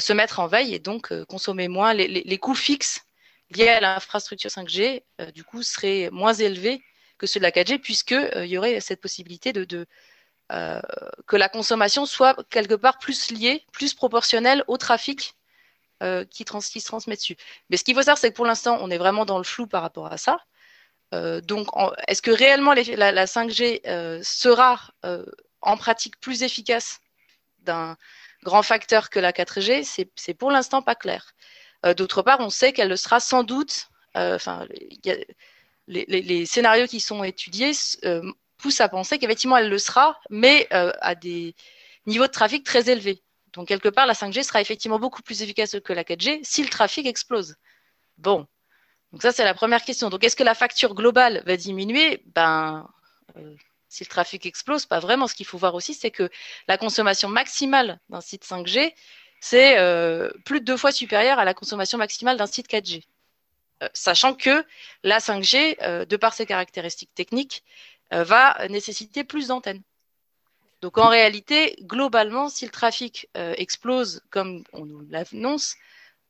se 0.00 0.12
mettre 0.12 0.40
en 0.40 0.46
veille 0.46 0.74
et 0.74 0.78
donc 0.78 1.12
euh, 1.12 1.24
consommer 1.24 1.68
moins. 1.68 1.94
Les, 1.94 2.38
coûts 2.38 2.54
fixes 2.54 3.02
liés 3.50 3.68
à 3.68 3.80
l'infrastructure 3.80 4.50
5G, 4.50 5.02
euh, 5.20 5.30
du 5.30 5.44
coup, 5.44 5.62
seraient 5.62 6.10
moins 6.10 6.34
élevés 6.34 6.82
que 7.18 7.26
ceux 7.26 7.40
de 7.40 7.44
la 7.44 7.50
4G, 7.50 7.78
puisqu'il 7.78 8.46
y 8.46 8.58
aurait 8.58 8.80
cette 8.80 9.00
possibilité 9.00 9.52
de, 9.52 9.86
que 10.48 11.36
la 11.36 11.48
consommation 11.48 12.04
soit 12.04 12.36
quelque 12.50 12.74
part 12.74 12.98
plus 12.98 13.30
liée, 13.30 13.64
plus 13.72 13.94
proportionnelle 13.94 14.62
au 14.68 14.76
trafic 14.76 15.34
qui, 16.30 16.44
se 16.44 16.84
transmet 16.84 17.16
dessus. 17.16 17.36
Mais 17.70 17.78
ce 17.78 17.84
qu'il 17.84 17.94
faut 17.94 18.02
savoir, 18.02 18.18
c'est 18.18 18.30
que 18.30 18.36
pour 18.36 18.44
l'instant, 18.44 18.76
on 18.82 18.90
est 18.90 18.98
vraiment 18.98 19.24
dans 19.24 19.38
le 19.38 19.44
flou 19.44 19.66
par 19.66 19.80
rapport 19.80 20.12
à 20.12 20.18
ça. 20.18 20.40
donc, 21.12 21.68
est-ce 22.06 22.20
que 22.20 22.30
réellement 22.30 22.74
la, 22.74 23.12
la, 23.12 23.24
5G 23.24 23.80
sera 24.22 24.90
en 25.62 25.76
pratique 25.78 26.20
plus 26.20 26.42
efficace 26.42 27.00
d'un 27.60 27.96
grand 28.46 28.62
facteur 28.62 29.10
que 29.10 29.18
la 29.18 29.32
4G, 29.32 29.82
c'est 30.14 30.34
pour 30.34 30.50
l'instant 30.52 30.80
pas 30.80 30.94
clair. 30.94 31.34
Euh, 31.84 31.94
d'autre 31.94 32.22
part, 32.22 32.38
on 32.40 32.48
sait 32.48 32.72
qu'elle 32.72 32.88
le 32.88 32.96
sera 32.96 33.18
sans 33.18 33.42
doute. 33.42 33.88
Euh, 34.16 34.36
enfin, 34.36 34.66
les, 35.88 36.46
scénarios 36.46 36.86
qui 36.86 37.00
sont 37.00 37.24
étudiés 37.24 37.72
euh, 38.04 38.22
poussent 38.56 38.80
à 38.80 38.88
penser 38.88 39.18
qu'effectivement 39.18 39.56
elle 39.56 39.68
le 39.68 39.78
sera, 39.78 40.18
mais 40.30 40.68
à 40.70 41.14
des 41.14 41.54
niveaux 42.06 42.26
de 42.26 42.32
trafic 42.32 42.64
très 42.64 42.88
élevés. 42.88 43.22
Donc 43.52 43.68
quelque 43.68 43.88
part, 43.88 44.06
la 44.06 44.14
5G 44.14 44.44
sera 44.44 44.60
effectivement 44.60 45.00
beaucoup 45.00 45.22
plus 45.22 45.42
efficace 45.42 45.76
que 45.84 45.92
la 45.92 46.04
4G 46.04 46.40
si 46.44 46.62
le 46.62 46.68
trafic 46.68 47.06
explose. 47.06 47.56
Bon, 48.16 48.46
donc 49.12 49.22
ça 49.22 49.32
c'est 49.32 49.44
la 49.44 49.54
première 49.54 49.82
question. 49.82 50.08
Donc 50.08 50.22
est-ce 50.24 50.36
que 50.36 50.44
la 50.44 50.54
facture 50.54 50.94
globale 50.94 51.42
va 51.46 51.56
diminuer? 51.56 52.22
Ben 52.34 52.88
si 53.88 54.04
le 54.04 54.08
trafic 54.08 54.46
explose, 54.46 54.86
pas 54.86 55.00
vraiment. 55.00 55.26
Ce 55.26 55.34
qu'il 55.34 55.46
faut 55.46 55.58
voir 55.58 55.74
aussi, 55.74 55.94
c'est 55.94 56.10
que 56.10 56.28
la 56.68 56.78
consommation 56.78 57.28
maximale 57.28 58.00
d'un 58.08 58.20
site 58.20 58.44
5G, 58.44 58.92
c'est 59.40 59.78
euh, 59.78 60.30
plus 60.44 60.60
de 60.60 60.64
deux 60.64 60.76
fois 60.76 60.92
supérieure 60.92 61.38
à 61.38 61.44
la 61.44 61.54
consommation 61.54 61.98
maximale 61.98 62.36
d'un 62.36 62.46
site 62.46 62.68
4G. 62.68 63.04
Euh, 63.82 63.88
sachant 63.92 64.34
que 64.34 64.64
la 65.02 65.18
5G, 65.18 65.76
euh, 65.82 66.04
de 66.04 66.16
par 66.16 66.34
ses 66.34 66.46
caractéristiques 66.46 67.14
techniques, 67.14 67.64
va 68.12 68.68
nécessiter 68.68 69.24
plus 69.24 69.48
d'antennes. 69.48 69.82
Donc 70.80 70.96
en 70.96 71.08
réalité, 71.08 71.74
globalement, 71.80 72.48
si 72.48 72.64
le 72.64 72.70
trafic 72.70 73.28
explose 73.34 74.22
comme 74.30 74.62
on 74.72 74.86
nous 74.86 75.04
l'annonce, 75.10 75.74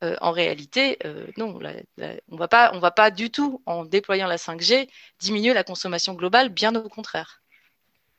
en 0.01 0.31
réalité, 0.31 0.99
non, 1.37 1.59
on 1.59 2.09
on 2.31 2.79
va 2.79 2.91
pas 2.91 3.11
du 3.11 3.31
tout, 3.31 3.63
en 3.67 3.85
déployant 3.85 4.27
la 4.27 4.39
5G, 4.39 4.89
diminuer 5.19 5.53
la 5.53 5.65
consommation 5.65 6.15
globale, 6.15 6.49
bien 6.49 6.75
au 6.75 6.89
contraire. 6.89 7.43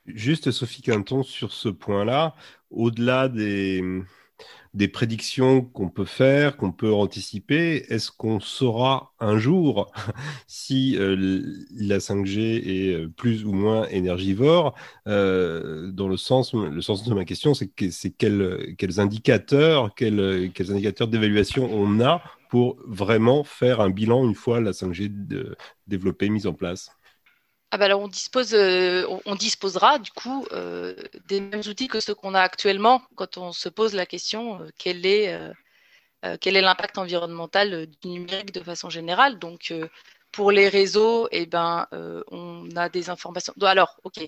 Juste, 0.08 0.50
Sophie 0.50 0.82
Quinton, 0.82 1.22
sur 1.22 1.52
ce 1.52 1.68
point-là, 1.68 2.34
au-delà 2.70 3.28
des, 3.28 3.82
des 4.74 4.88
prédictions 4.88 5.62
qu'on 5.62 5.90
peut 5.90 6.04
faire, 6.06 6.56
qu'on 6.56 6.72
peut 6.72 6.92
anticiper, 6.92 7.84
est-ce 7.90 8.10
qu'on 8.12 8.40
saura 8.40 9.14
un 9.20 9.38
jour 9.38 9.92
si 10.48 10.96
euh, 10.98 11.42
la 11.72 12.00
5G 12.00 12.62
est 12.66 12.94
euh, 12.94 13.08
plus 13.08 13.44
ou 13.46 13.52
moins 13.52 13.86
énergivore? 13.88 14.74
Euh, 15.08 15.90
Dans 15.92 16.08
le 16.08 16.16
sens, 16.16 16.52
de 16.54 17.14
ma 17.14 17.24
question, 17.24 17.54
c'est 17.54 17.68
que, 17.68 17.86
quels, 18.76 19.00
indicateurs, 19.00 19.94
quels 19.94 20.20
indicateurs 20.72 21.08
d'évaluation 21.08 21.70
on 21.72 22.00
a 22.00 22.22
pour 22.50 22.78
vraiment 22.86 23.44
faire 23.44 23.80
un 23.80 23.90
bilan 23.90 24.24
une 24.26 24.34
fois 24.34 24.60
la 24.60 24.72
5G 24.72 25.10
développée, 25.88 26.30
mise 26.30 26.46
en 26.46 26.54
place? 26.54 26.97
Ah 27.70 27.76
bah 27.76 27.84
alors 27.84 28.00
on 28.00 28.08
dispose, 28.08 28.54
euh, 28.54 29.04
on, 29.26 29.34
disposera 29.34 29.98
du 29.98 30.10
coup 30.12 30.46
euh, 30.52 30.94
des 31.26 31.40
mêmes 31.40 31.62
outils 31.68 31.88
que 31.88 32.00
ceux 32.00 32.14
qu'on 32.14 32.34
a 32.34 32.40
actuellement 32.40 33.02
quand 33.14 33.36
on 33.36 33.52
se 33.52 33.68
pose 33.68 33.94
la 33.94 34.06
question 34.06 34.62
euh, 34.62 34.68
quel 34.78 35.04
est 35.04 35.38
quel 36.40 36.56
est 36.56 36.62
l'impact 36.62 36.98
environnemental 36.98 37.86
du 38.02 38.08
numérique 38.08 38.52
de 38.52 38.60
façon 38.60 38.90
générale. 38.90 39.38
Donc 39.38 39.72
pour 40.32 40.50
les 40.50 40.68
réseaux, 40.68 41.28
eh 41.30 41.46
ben 41.46 41.86
on 41.92 42.68
a 42.74 42.88
des 42.88 43.08
informations. 43.08 43.54
alors 43.62 44.00
ok, 44.02 44.26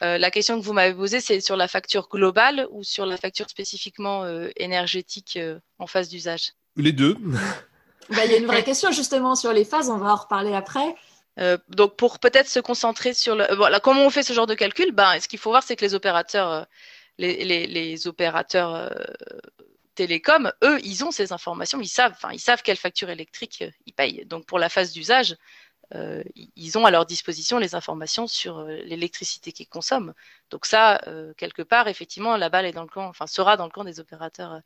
la 0.00 0.30
question 0.30 0.58
que 0.58 0.64
vous 0.64 0.72
m'avez 0.72 0.94
posée 0.94 1.20
c'est 1.20 1.42
sur 1.42 1.56
la 1.56 1.68
facture 1.68 2.08
globale 2.08 2.66
ou 2.70 2.82
sur 2.82 3.04
la 3.04 3.18
facture 3.18 3.50
spécifiquement 3.50 4.24
énergétique 4.56 5.38
en 5.78 5.86
phase 5.86 6.08
d'usage? 6.08 6.52
Les 6.76 6.92
deux. 6.92 7.18
Bah, 8.08 8.24
il 8.24 8.30
y 8.30 8.34
a 8.34 8.38
une 8.38 8.46
vraie 8.46 8.64
question 8.70 8.90
justement 8.90 9.34
sur 9.34 9.52
les 9.52 9.66
phases, 9.66 9.90
on 9.90 9.98
va 9.98 10.12
en 10.12 10.16
reparler 10.16 10.54
après. 10.54 10.94
Euh, 11.38 11.56
donc 11.68 11.96
pour 11.96 12.18
peut-être 12.18 12.48
se 12.48 12.60
concentrer 12.60 13.14
sur 13.14 13.36
voilà, 13.56 13.80
comment 13.80 14.04
on 14.04 14.10
fait 14.10 14.22
ce 14.22 14.32
genre 14.32 14.46
de 14.46 14.54
calcul? 14.54 14.92
Ben, 14.92 15.20
ce 15.20 15.28
qu'il 15.28 15.38
faut 15.38 15.50
voir, 15.50 15.62
c'est 15.62 15.76
que 15.76 15.84
les 15.84 15.94
opérateurs, 15.94 16.50
euh, 16.50 16.64
les, 17.18 18.06
opérateurs 18.08 18.74
euh, 18.74 18.88
télécoms, 19.94 20.52
eux, 20.64 20.78
ils 20.82 21.04
ont 21.04 21.10
ces 21.10 21.32
informations, 21.32 21.80
ils 21.80 21.88
savent, 21.88 22.16
ils 22.32 22.40
savent 22.40 22.62
quelle 22.62 22.76
facture 22.76 23.10
électrique 23.10 23.64
ils 23.86 23.92
payent. 23.92 24.24
Donc 24.26 24.46
pour 24.46 24.58
la 24.58 24.68
phase 24.68 24.92
d'usage, 24.92 25.36
euh, 25.94 26.22
ils 26.54 26.76
ont 26.76 26.84
à 26.84 26.90
leur 26.90 27.06
disposition 27.06 27.58
les 27.58 27.74
informations 27.74 28.26
sur 28.26 28.58
euh, 28.58 28.76
l'électricité 28.84 29.52
qu'ils 29.52 29.68
consomment. 29.68 30.12
Donc 30.50 30.66
ça, 30.66 31.00
euh, 31.06 31.32
quelque 31.34 31.62
part, 31.62 31.88
effectivement, 31.88 32.36
la 32.36 32.50
balle 32.50 32.66
est 32.66 32.72
dans 32.72 32.82
le 32.82 32.88
camp, 32.88 33.06
enfin 33.06 33.26
sera 33.26 33.56
dans 33.56 33.64
le 33.64 33.70
camp 33.70 33.84
des 33.84 33.98
opérateurs, 34.00 34.60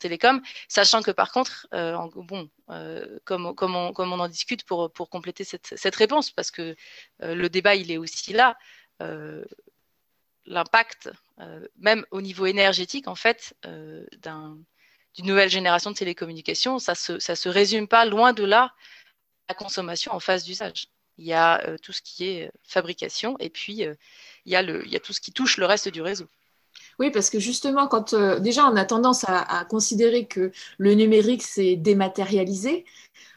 télécoms, 0.00 0.42
sachant 0.68 1.02
que 1.02 1.12
par 1.12 1.30
contre, 1.30 1.68
bon, 1.72 2.50
comme, 3.24 3.46
on, 3.76 4.20
en 4.20 4.28
discute 4.28 4.64
pour, 4.64 4.92
compléter 5.10 5.44
cette, 5.44 5.74
cette 5.76 5.96
réponse, 5.96 6.30
parce 6.32 6.50
que 6.50 6.74
le 7.20 7.48
débat 7.48 7.74
il 7.74 7.90
est 7.90 7.98
aussi 7.98 8.32
là. 8.32 8.56
L'impact, 10.48 11.10
même 11.76 12.04
au 12.10 12.20
niveau 12.20 12.46
énergétique, 12.46 13.08
en 13.08 13.16
fait, 13.16 13.54
d'une 13.62 15.26
nouvelle 15.26 15.50
génération 15.50 15.90
de 15.90 15.96
télécommunications, 15.96 16.78
ça 16.78 16.94
se, 16.94 17.18
ça 17.18 17.36
se 17.36 17.48
résume 17.48 17.88
pas 17.88 18.04
loin 18.04 18.32
de 18.32 18.44
là 18.44 18.72
la 19.48 19.54
consommation 19.54 20.12
en 20.12 20.20
phase 20.20 20.44
d'usage. 20.44 20.88
Il 21.18 21.26
y 21.26 21.32
a 21.32 21.66
euh, 21.68 21.78
tout 21.78 21.92
ce 21.92 22.02
qui 22.02 22.28
est 22.28 22.48
euh, 22.48 22.50
fabrication 22.62 23.36
et 23.38 23.50
puis 23.50 23.84
euh, 23.84 23.94
il, 24.44 24.52
y 24.52 24.56
a 24.56 24.62
le, 24.62 24.84
il 24.86 24.92
y 24.92 24.96
a 24.96 25.00
tout 25.00 25.12
ce 25.12 25.20
qui 25.20 25.32
touche 25.32 25.56
le 25.58 25.66
reste 25.66 25.88
du 25.88 26.02
réseau. 26.02 26.28
Oui, 26.98 27.10
parce 27.10 27.30
que 27.30 27.38
justement, 27.38 27.86
quand 27.88 28.14
déjà 28.40 28.66
on 28.66 28.76
a 28.76 28.84
tendance 28.84 29.24
à, 29.28 29.64
considérer 29.68 30.26
que 30.26 30.50
le 30.78 30.94
numérique 30.94 31.42
c'est 31.42 31.76
dématérialisé, 31.76 32.84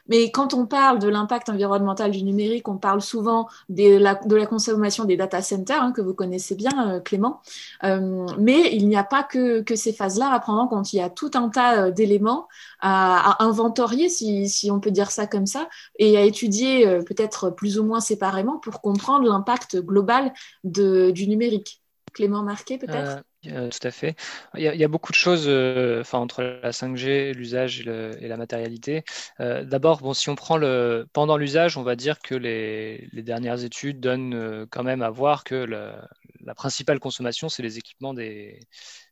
mais 0.09 0.31
quand 0.31 0.53
on 0.55 0.65
parle 0.65 0.99
de 0.99 1.07
l'impact 1.07 1.49
environnemental 1.49 2.11
du 2.11 2.23
numérique, 2.23 2.67
on 2.67 2.77
parle 2.77 3.01
souvent 3.01 3.47
de 3.69 3.97
la, 3.97 4.15
consommation 4.47 5.05
des 5.05 5.15
data 5.15 5.41
centers, 5.41 5.81
hein, 5.81 5.91
que 5.91 6.01
vous 6.01 6.15
connaissez 6.15 6.55
bien, 6.55 6.95
euh, 6.95 6.99
Clément. 6.99 7.41
Euh, 7.83 8.25
mais 8.39 8.75
il 8.75 8.87
n'y 8.87 8.97
a 8.97 9.03
pas 9.03 9.23
que, 9.23 9.63
ces 9.75 9.93
phases-là 9.93 10.31
à 10.31 10.39
prendre 10.39 10.61
en 10.61 10.67
compte. 10.67 10.91
Il 10.93 10.97
y 10.97 11.01
a 11.01 11.09
tout 11.09 11.31
un 11.35 11.49
tas 11.49 11.85
euh, 11.85 11.91
d'éléments 11.91 12.47
à, 12.81 13.43
inventorier, 13.43 14.09
si, 14.09 14.69
on 14.71 14.79
peut 14.79 14.91
dire 14.91 15.11
ça 15.11 15.27
comme 15.27 15.45
ça, 15.45 15.69
et 15.99 16.17
à 16.17 16.23
étudier 16.23 16.85
peut-être 17.05 17.51
plus 17.51 17.77
ou 17.77 17.83
moins 17.83 17.99
séparément 17.99 18.57
pour 18.57 18.81
comprendre 18.81 19.27
l'impact 19.27 19.77
global 19.77 20.33
du 20.63 21.27
numérique. 21.27 21.78
Clément 22.13 22.43
Marquet, 22.43 22.77
peut-être? 22.77 23.23
Euh, 23.47 23.69
Tout 23.69 23.87
à 23.87 23.91
fait. 23.91 24.15
Il 24.55 24.61
y, 24.61 24.83
a, 24.83 24.87
beaucoup 24.87 25.11
de 25.11 25.17
choses 25.17 25.45
euh, 25.47 26.03
entre 26.11 26.43
la 26.43 26.71
5G, 26.71 27.33
l'usage 27.33 27.81
et, 27.81 28.27
la 28.27 28.37
matérialité. 28.37 29.03
Euh, 29.39 29.63
d'abord, 29.63 30.01
bon, 30.01 30.13
si 30.13 30.29
on 30.29 30.35
prend 30.35 30.57
le 30.57 31.07
pendant 31.13 31.37
l'usage, 31.37 31.77
on 31.77 31.83
va 31.83 31.95
dire 31.95 32.19
que 32.19 32.35
les, 32.35 33.09
dernières 33.13 33.63
études 33.63 33.99
donnent 33.99 34.67
quand 34.71 34.83
même 34.83 35.01
à 35.01 35.09
voir 35.09 35.43
que 35.43 35.55
la 35.55 36.55
principale 36.55 36.99
consommation, 36.99 37.47
c'est 37.49 37.63
les 37.63 37.77
équipements 37.77 38.13
des 38.13 38.59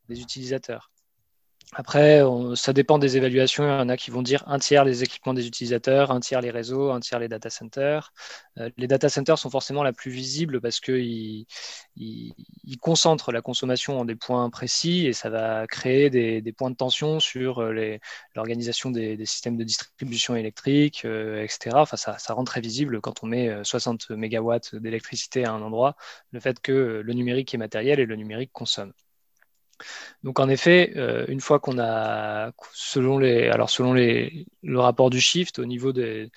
utilisateurs. 0.09 0.91
Après, 1.73 2.21
ça 2.55 2.71
dépend 2.73 2.97
des 2.97 3.17
évaluations. 3.17 3.63
Il 3.65 3.67
y 3.67 3.71
en 3.71 3.89
a 3.89 3.97
qui 3.97 4.09
vont 4.09 4.21
dire 4.21 4.43
un 4.47 4.57
tiers 4.57 4.85
les 4.85 5.03
équipements 5.03 5.33
des 5.33 5.47
utilisateurs, 5.47 6.11
un 6.11 6.21
tiers 6.21 6.41
les 6.41 6.49
réseaux, 6.49 6.91
un 6.91 6.99
tiers 7.01 7.19
les 7.19 7.27
data 7.27 7.49
centers. 7.49 8.13
Euh, 8.57 8.69
les 8.77 8.87
data 8.87 9.09
centers 9.09 9.37
sont 9.37 9.49
forcément 9.49 9.83
la 9.83 9.91
plus 9.91 10.09
visible 10.09 10.61
parce 10.61 10.79
qu'ils 10.79 11.45
ils, 11.97 12.77
concentrent 12.81 13.31
la 13.31 13.41
consommation 13.41 13.99
en 13.99 14.05
des 14.05 14.15
points 14.15 14.49
précis 14.49 15.07
et 15.07 15.13
ça 15.13 15.29
va 15.29 15.67
créer 15.67 16.09
des, 16.09 16.53
points 16.53 16.71
de 16.71 16.75
tension 16.75 17.19
sur 17.19 17.61
euh, 17.61 17.97
l'organisation 18.35 18.89
des, 18.89 19.25
systèmes 19.25 19.57
de 19.57 19.63
distribution 19.65 20.35
électrique, 20.35 21.03
euh, 21.05 21.43
etc. 21.43 21.75
Enfin, 21.75 21.97
ça, 21.97 22.17
ça 22.17 22.33
rend 22.33 22.45
très 22.45 22.61
visible 22.61 23.01
quand 23.01 23.23
on 23.23 23.27
met 23.27 23.63
60 23.63 24.11
mégawatts 24.11 24.75
d'électricité 24.75 25.45
à 25.45 25.51
un 25.51 25.61
endroit, 25.61 25.95
le 26.31 26.39
fait 26.39 26.59
que 26.61 27.01
le 27.03 27.13
numérique 27.13 27.53
est 27.53 27.57
matériel 27.57 27.99
et 27.99 28.05
le 28.05 28.15
numérique 28.15 28.51
consomme. 28.53 28.93
Donc 30.23 30.39
en 30.39 30.49
effet, 30.49 30.93
euh, 30.95 31.25
une 31.27 31.41
fois 31.41 31.59
qu'on 31.59 31.79
a, 31.79 32.51
selon 32.73 33.17
les, 33.17 33.49
alors 33.49 33.69
selon 33.69 33.93
les, 33.93 34.45
le 34.63 34.79
rapport 34.79 35.09
du 35.09 35.21
shift 35.21 35.59
au 35.59 35.65
niveau 35.65 35.91
des, 35.93 36.29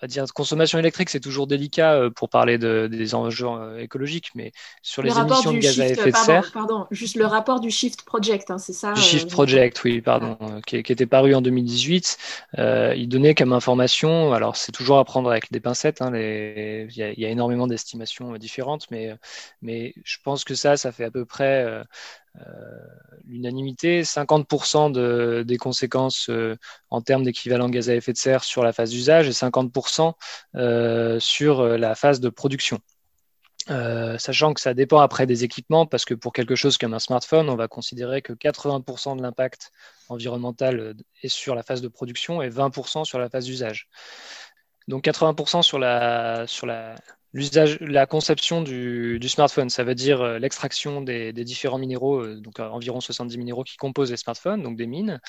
à 0.00 0.06
dire 0.06 0.24
consommation 0.34 0.78
électrique, 0.78 1.08
c'est 1.08 1.20
toujours 1.20 1.46
délicat 1.46 1.94
euh, 1.94 2.10
pour 2.10 2.28
parler 2.28 2.58
de, 2.58 2.86
des 2.86 3.14
enjeux 3.14 3.46
euh, 3.46 3.78
écologiques, 3.78 4.30
mais 4.34 4.52
sur 4.82 5.02
les 5.02 5.16
émissions 5.18 5.52
de 5.52 5.58
gaz 5.58 5.80
à 5.80 5.86
effet 5.86 6.10
de 6.10 6.16
serre. 6.16 6.50
Pardon, 6.52 6.86
juste 6.90 7.16
le 7.16 7.24
rapport 7.24 7.60
du 7.60 7.70
Shift 7.70 8.02
Project, 8.02 8.50
hein, 8.50 8.58
c'est 8.58 8.74
ça 8.74 8.92
Du 8.92 9.00
Shift 9.00 9.30
Project, 9.30 9.82
oui, 9.84 10.02
pardon, 10.02 10.36
qui, 10.66 10.82
qui, 10.82 10.92
était 10.92 11.06
paru 11.06 11.34
en 11.34 11.40
2018. 11.40 12.18
Euh, 12.58 12.94
il 12.96 13.08
donnait 13.08 13.34
comme 13.34 13.52
information, 13.52 14.32
alors 14.32 14.56
c'est 14.56 14.72
toujours 14.72 14.98
à 14.98 15.04
prendre 15.04 15.30
avec 15.30 15.50
des 15.50 15.60
pincettes, 15.60 16.02
hein, 16.02 16.10
il, 16.14 16.88
y 16.90 17.20
y 17.20 17.24
a, 17.24 17.28
énormément 17.28 17.66
d'estimations 17.66 18.36
différentes, 18.36 18.90
mais, 18.90 19.14
mais 19.62 19.94
je 20.04 20.18
pense 20.22 20.44
que 20.44 20.54
ça, 20.54 20.76
ça 20.76 20.92
fait 20.92 21.04
à 21.04 21.10
peu 21.10 21.24
près 21.24 21.84
l'unanimité, 23.26 24.02
50% 24.02 24.92
de, 24.92 25.42
des 25.46 25.56
conséquences 25.56 26.28
euh, 26.30 26.56
en 26.90 27.00
termes 27.02 27.24
d'équivalent 27.24 27.68
gaz 27.68 27.90
à 27.90 27.94
effet 27.94 28.12
de 28.12 28.18
serre 28.18 28.44
sur 28.44 28.62
la 28.62 28.72
phase 28.72 28.90
d'usage 28.90 29.28
et 29.28 29.32
50% 29.32 30.14
euh, 30.54 31.18
sur 31.20 31.64
la 31.64 31.94
phase 31.94 32.20
de 32.20 32.28
production. 32.28 32.78
sachant 33.68 34.54
que 34.54 34.60
ça 34.60 34.74
dépend 34.74 35.00
après 35.00 35.26
des 35.26 35.42
équipements, 35.42 35.86
parce 35.86 36.04
que 36.04 36.14
pour 36.14 36.32
quelque 36.32 36.54
chose 36.54 36.78
comme 36.78 36.94
un 36.94 37.00
smartphone, 37.00 37.48
on 37.48 37.56
va 37.56 37.68
considérer 37.68 38.22
que 38.22 38.32
80% 38.32 39.16
de 39.16 39.22
l'impact 39.22 39.72
environnemental 40.08 40.94
est 41.22 41.28
sur 41.28 41.54
la 41.54 41.64
phase 41.64 41.82
de 41.82 41.88
production 41.88 42.42
et 42.42 42.48
20% 42.48 43.04
sur 43.04 43.18
la 43.18 43.28
phase 43.28 43.46
d'usage. 43.46 43.88
Donc 44.86 45.04
80% 45.04 45.62
sur 45.62 45.80
la, 45.80 46.46
sur 46.46 46.66
la, 46.66 46.94
l'usage, 47.32 47.78
la 47.80 48.06
conception 48.06 48.62
du, 48.62 49.20
smartphone, 49.28 49.68
ça 49.68 49.84
veut 49.84 49.94
dire 49.94 50.22
euh, 50.22 50.38
l'extraction 50.38 51.02
des, 51.02 51.32
différents 51.32 51.78
minéraux, 51.78 52.20
euh, 52.20 52.40
donc 52.40 52.60
euh, 52.60 52.68
environ 52.68 53.00
70 53.00 53.36
minéraux 53.38 53.64
qui 53.64 53.76
composent 53.76 54.10
les 54.10 54.16
smartphones, 54.16 54.62
donc 54.62 54.76
des 54.76 54.86
mines. 54.86 55.20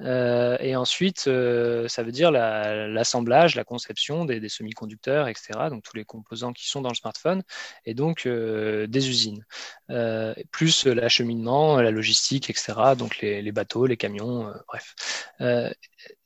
et 0.00 0.76
ensuite, 0.76 1.20
ça 1.20 2.02
veut 2.02 2.12
dire 2.12 2.30
l'assemblage, 2.30 3.54
la, 3.54 3.64
conception 3.64 4.24
des, 4.24 4.48
semi-conducteurs, 4.48 5.28
etc., 5.28 5.68
donc 5.70 5.82
tous 5.82 5.96
les 5.96 6.04
composants 6.04 6.52
qui 6.52 6.68
sont 6.68 6.82
dans 6.82 6.90
le 6.90 6.94
smartphone, 6.94 7.42
et 7.86 7.94
donc 7.94 8.26
des 8.28 9.08
usines. 9.08 9.44
plus 10.50 10.86
l'acheminement, 10.86 11.80
la 11.80 11.90
logistique, 11.90 12.50
etc., 12.50 12.94
donc 12.98 13.18
les 13.20 13.52
bateaux, 13.52 13.86
les 13.86 13.96
camions, 13.96 14.52
bref 14.68 14.94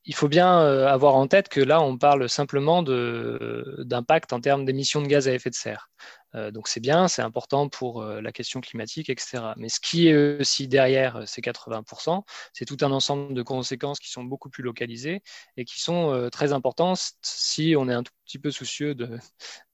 il 0.04 0.14
faut 0.14 0.28
bien 0.28 0.60
euh, 0.60 0.86
avoir 0.86 1.16
en 1.16 1.28
tête 1.28 1.48
que 1.50 1.60
là, 1.60 1.82
on 1.82 1.98
parle 1.98 2.28
simplement 2.30 2.82
d'impact 2.82 4.32
en 4.32 4.40
termes 4.40 4.64
d'émissions 4.64 5.02
de 5.02 5.06
gaz 5.06 5.28
à 5.28 5.34
effet 5.34 5.50
de 5.50 5.54
serre. 5.54 5.90
Euh, 6.34 6.50
donc 6.50 6.68
c'est 6.68 6.80
bien, 6.80 7.08
c'est 7.08 7.22
important 7.22 7.68
pour 7.68 8.02
euh, 8.02 8.20
la 8.22 8.32
question 8.32 8.60
climatique, 8.60 9.10
etc. 9.10 9.38
Mais 9.56 9.68
ce 9.68 9.80
qui 9.80 10.08
est 10.08 10.40
aussi 10.40 10.66
derrière 10.66 11.28
ces 11.28 11.42
80%, 11.42 12.22
c'est 12.54 12.64
tout 12.64 12.78
un 12.80 12.90
ensemble 12.90 13.34
de 13.34 13.42
conséquences 13.42 13.98
qui 13.98 14.10
sont 14.10 14.24
beaucoup 14.24 14.48
plus 14.48 14.62
localisées 14.62 15.22
et 15.58 15.64
qui 15.64 15.80
sont 15.80 16.28
très 16.32 16.52
importantes 16.52 17.12
si 17.22 17.74
on 17.76 17.88
est 17.88 17.94
un 17.94 18.02
tout 18.02 18.12
petit 18.24 18.38
peu 18.38 18.50
soucieux 18.50 18.94
de, 18.94 19.18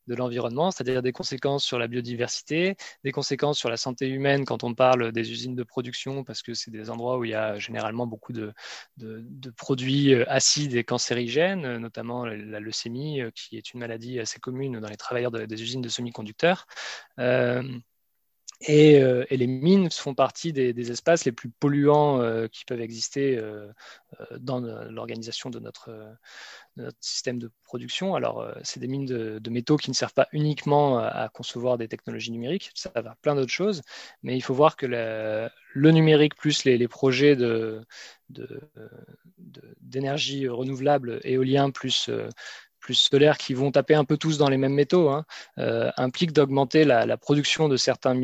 de 0.06 0.14
l'environnement, 0.14 0.70
c'est-à-dire 0.70 1.02
des 1.02 1.12
conséquences 1.12 1.64
sur 1.64 1.78
la 1.78 1.88
biodiversité, 1.88 2.76
des 3.04 3.12
conséquences 3.12 3.58
sur 3.58 3.70
la 3.70 3.76
santé 3.76 4.08
humaine 4.08 4.44
quand 4.44 4.64
on 4.64 4.74
parle 4.74 5.12
des 5.12 5.30
usines 5.30 5.54
de 5.54 5.62
production, 5.62 6.24
parce 6.24 6.42
que 6.42 6.54
c'est 6.54 6.70
des 6.70 6.90
endroits 6.90 7.18
où 7.18 7.24
il 7.24 7.30
y 7.30 7.34
a 7.34 7.58
généralement 7.58 8.06
beaucoup 8.06 8.32
de, 8.32 8.52
produits 9.56 10.14
euh, 10.14 10.24
acides 10.28 10.74
et 10.74 10.84
cancérigènes, 10.84 11.78
notamment 11.78 12.24
la 12.24 12.60
leucémie, 12.60 13.20
euh, 13.20 13.30
qui 13.34 13.56
est 13.56 13.72
une 13.72 13.80
maladie 13.80 14.20
assez 14.20 14.40
commune 14.40 14.80
dans 14.80 14.88
les 14.88 14.96
travailleurs 14.96 15.30
des 15.30 15.62
usines 15.62 15.82
de 15.82 15.88
semi-conducteurs. 15.88 16.66
Euh, 17.18 17.62
euh, 18.68 19.24
et, 19.30 19.36
les 19.36 19.46
mines 19.46 19.90
font 19.90 20.14
partie 20.14 20.52
des, 20.52 20.90
espaces 20.90 21.24
les 21.24 21.32
plus 21.32 21.50
polluants 21.50 22.20
euh, 22.20 22.46
qui 22.48 22.64
peuvent 22.64 22.80
exister 22.80 23.36
euh, 23.36 23.70
dans 24.38 24.60
l'organisation 24.60 25.50
de 25.50 25.58
notre, 25.58 25.90
système 27.00 27.38
de 27.38 27.50
production. 27.62 28.14
Alors, 28.16 28.48
c'est 28.62 28.80
des 28.80 28.88
mines 28.88 29.06
de, 29.06 29.50
métaux 29.50 29.76
qui 29.76 29.90
ne 29.90 29.94
servent 29.94 30.14
pas 30.14 30.28
uniquement 30.32 30.98
à, 30.98 31.28
concevoir 31.28 31.78
des 31.78 31.88
technologies 31.88 32.32
numériques, 32.32 32.70
ça 32.74 32.90
va 32.96 33.16
plein 33.22 33.36
d'autres 33.36 33.52
choses, 33.52 33.82
mais 34.22 34.36
il 34.36 34.40
faut 34.40 34.54
voir 34.54 34.76
que 34.76 34.86
le 34.86 35.90
numérique 35.90 36.34
plus 36.34 36.64
les, 36.64 36.88
projets 36.88 37.36
d'énergie 39.80 40.48
renouvelable, 40.48 41.20
éolien 41.22 41.70
plus 41.70 42.10
plus 42.84 42.94
solaires 42.94 43.38
qui 43.38 43.54
vont 43.54 43.72
taper 43.72 43.94
un 43.94 44.04
peu 44.04 44.18
tous 44.18 44.36
dans 44.36 44.50
les 44.50 44.58
mêmes 44.58 44.74
métaux, 44.74 45.08
hein, 45.08 45.24
euh, 45.58 45.90
implique 45.96 46.32
d'augmenter 46.32 46.84
la, 46.84 47.16
production 47.16 47.68
de 47.68 47.76
certains 47.76 48.14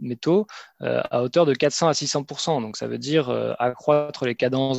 métaux 0.00 0.46
euh, 0.80 1.02
à 1.10 1.22
hauteur 1.22 1.44
de 1.44 1.52
400 1.52 1.88
à 1.88 1.92
600% 1.92 2.62
Donc 2.62 2.78
ça 2.78 2.86
veut 2.86 2.98
dire 2.98 3.28
euh, 3.28 3.52
accroître 3.58 4.24
les 4.24 4.34
cadences 4.34 4.78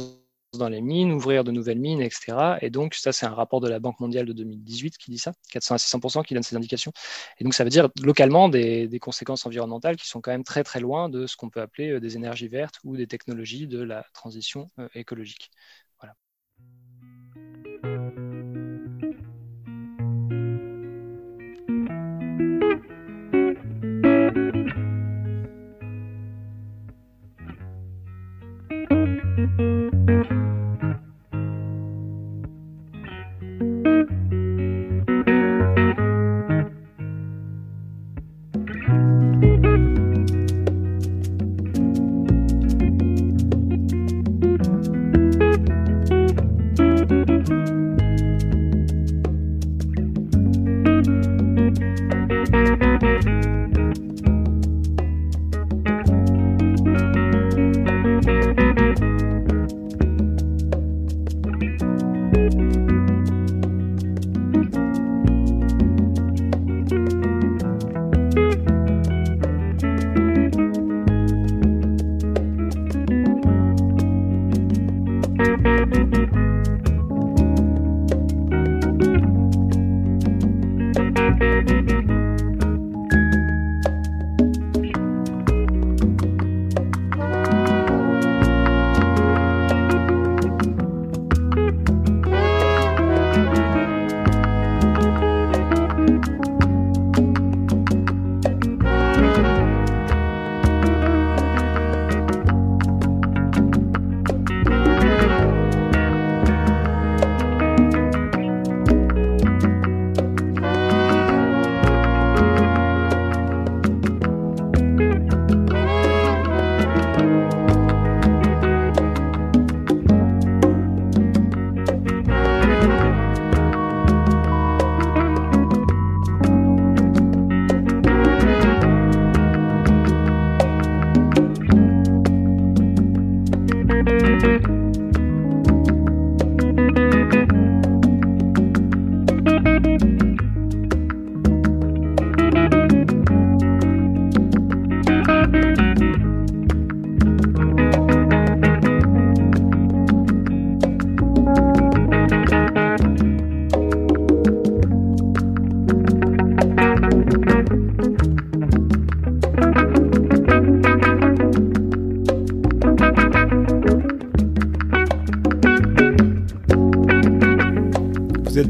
dans 0.58 0.70
les 0.70 0.82
mines, 0.82 1.12
ouvrir 1.12 1.44
de 1.44 1.52
nouvelles 1.52 1.78
mines, 1.78 2.02
etc. 2.02 2.58
Et 2.62 2.72
donc 2.72 2.96
ça 2.96 3.12
c'est 3.12 3.28
un 3.28 3.36
rapport 3.36 3.62
de 3.62 3.70
la 3.70 3.80
Banque 3.80 4.00
mondiale 4.00 4.26
de 4.26 4.34
2018 4.34 4.98
qui 4.98 5.12
dit 5.12 5.20
ça, 5.20 5.34
400 5.52 5.76
à 5.76 5.78
600% 5.78 6.26
qui 6.26 6.34
donne 6.34 6.42
ces 6.42 6.56
indications. 6.56 6.92
Et 7.38 7.44
donc 7.44 7.54
ça 7.54 7.64
veut 7.64 7.70
dire 7.70 7.90
localement 8.02 8.50
des, 8.50 8.90
conséquences 9.00 9.46
environnementales 9.46 9.98
qui 9.98 10.08
sont 10.08 10.22
quand 10.22 10.32
même 10.32 10.46
très 10.46 10.64
très 10.64 10.80
loin 10.80 11.10
de 11.10 11.28
ce 11.28 11.36
qu'on 11.38 11.50
peut 11.50 11.62
appeler 11.62 12.00
des 12.00 12.16
énergies 12.16 12.48
vertes 12.48 12.80
ou 12.84 12.98
des 12.98 13.06
technologies 13.06 13.68
de 13.68 13.84
la 13.84 14.04
transition 14.14 14.72
écologique. 14.96 15.52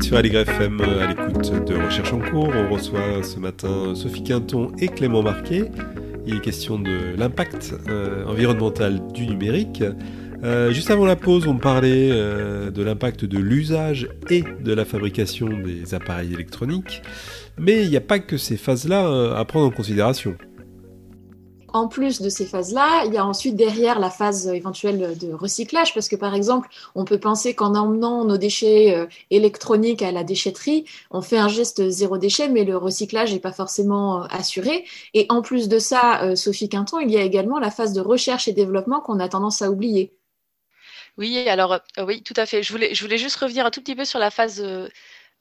sur 0.01 0.17
Allegre 0.17 0.39
FM 0.39 0.81
à 0.81 1.07
l'écoute 1.07 1.51
de 1.65 1.75
Recherche 1.75 2.13
en 2.13 2.19
cours. 2.19 2.49
On 2.53 2.73
reçoit 2.73 3.23
ce 3.23 3.39
matin 3.39 3.95
Sophie 3.95 4.23
Quinton 4.23 4.71
et 4.79 4.87
Clément 4.87 5.23
Marquet. 5.23 5.71
Il 6.25 6.35
est 6.35 6.41
question 6.41 6.77
de 6.79 7.15
l'impact 7.17 7.73
euh, 7.87 8.25
environnemental 8.25 9.01
du 9.13 9.27
numérique. 9.27 9.83
Euh, 10.43 10.71
juste 10.71 10.91
avant 10.91 11.05
la 11.05 11.15
pause, 11.15 11.47
on 11.47 11.57
parlait 11.57 12.09
euh, 12.11 12.69
de 12.69 12.83
l'impact 12.83 13.25
de 13.25 13.37
l'usage 13.37 14.09
et 14.29 14.43
de 14.61 14.73
la 14.73 14.85
fabrication 14.85 15.47
des 15.47 15.93
appareils 15.93 16.33
électroniques. 16.33 17.01
Mais 17.57 17.83
il 17.83 17.89
n'y 17.89 17.97
a 17.97 18.01
pas 18.01 18.19
que 18.19 18.37
ces 18.37 18.57
phases-là 18.57 19.35
à 19.37 19.45
prendre 19.45 19.67
en 19.67 19.71
considération 19.71 20.35
en 21.77 21.87
plus 21.87 22.21
de 22.21 22.29
ces 22.29 22.45
phases-là, 22.45 23.03
il 23.05 23.13
y 23.13 23.17
a 23.17 23.25
ensuite 23.25 23.55
derrière 23.55 23.99
la 23.99 24.09
phase 24.09 24.47
éventuelle 24.47 25.17
de 25.17 25.31
recyclage, 25.31 25.93
parce 25.93 26.09
que 26.09 26.15
par 26.15 26.33
exemple, 26.33 26.69
on 26.95 27.05
peut 27.05 27.19
penser 27.19 27.53
qu'en 27.53 27.75
emmenant 27.75 28.25
nos 28.25 28.37
déchets 28.37 28.95
euh, 28.95 29.05
électroniques 29.29 30.01
à 30.01 30.11
la 30.11 30.23
déchetterie, 30.23 30.85
on 31.11 31.21
fait 31.21 31.37
un 31.37 31.47
geste 31.47 31.87
zéro 31.89 32.17
déchet, 32.17 32.49
mais 32.49 32.63
le 32.63 32.77
recyclage 32.77 33.31
n'est 33.31 33.39
pas 33.39 33.51
forcément 33.51 34.23
euh, 34.23 34.27
assuré. 34.31 34.85
Et 35.13 35.27
en 35.29 35.41
plus 35.41 35.69
de 35.69 35.77
ça, 35.77 36.23
euh, 36.23 36.35
Sophie 36.35 36.67
Quinton, 36.67 36.99
il 36.99 37.11
y 37.11 37.17
a 37.17 37.21
également 37.21 37.59
la 37.59 37.69
phase 37.69 37.93
de 37.93 38.01
recherche 38.01 38.47
et 38.47 38.53
développement 38.53 38.99
qu'on 38.99 39.19
a 39.19 39.29
tendance 39.29 39.61
à 39.61 39.69
oublier. 39.69 40.13
Oui, 41.17 41.47
alors 41.47 41.79
oui, 42.05 42.23
tout 42.23 42.35
à 42.37 42.45
fait. 42.45 42.63
Je 42.63 42.71
voulais, 42.71 43.17
juste 43.17 43.37
revenir 43.37 43.65
un 43.65 43.71
tout 43.71 43.81
petit 43.81 43.95
peu 43.95 44.05
sur 44.05 44.19
la 44.19 44.29
phase 44.29 44.63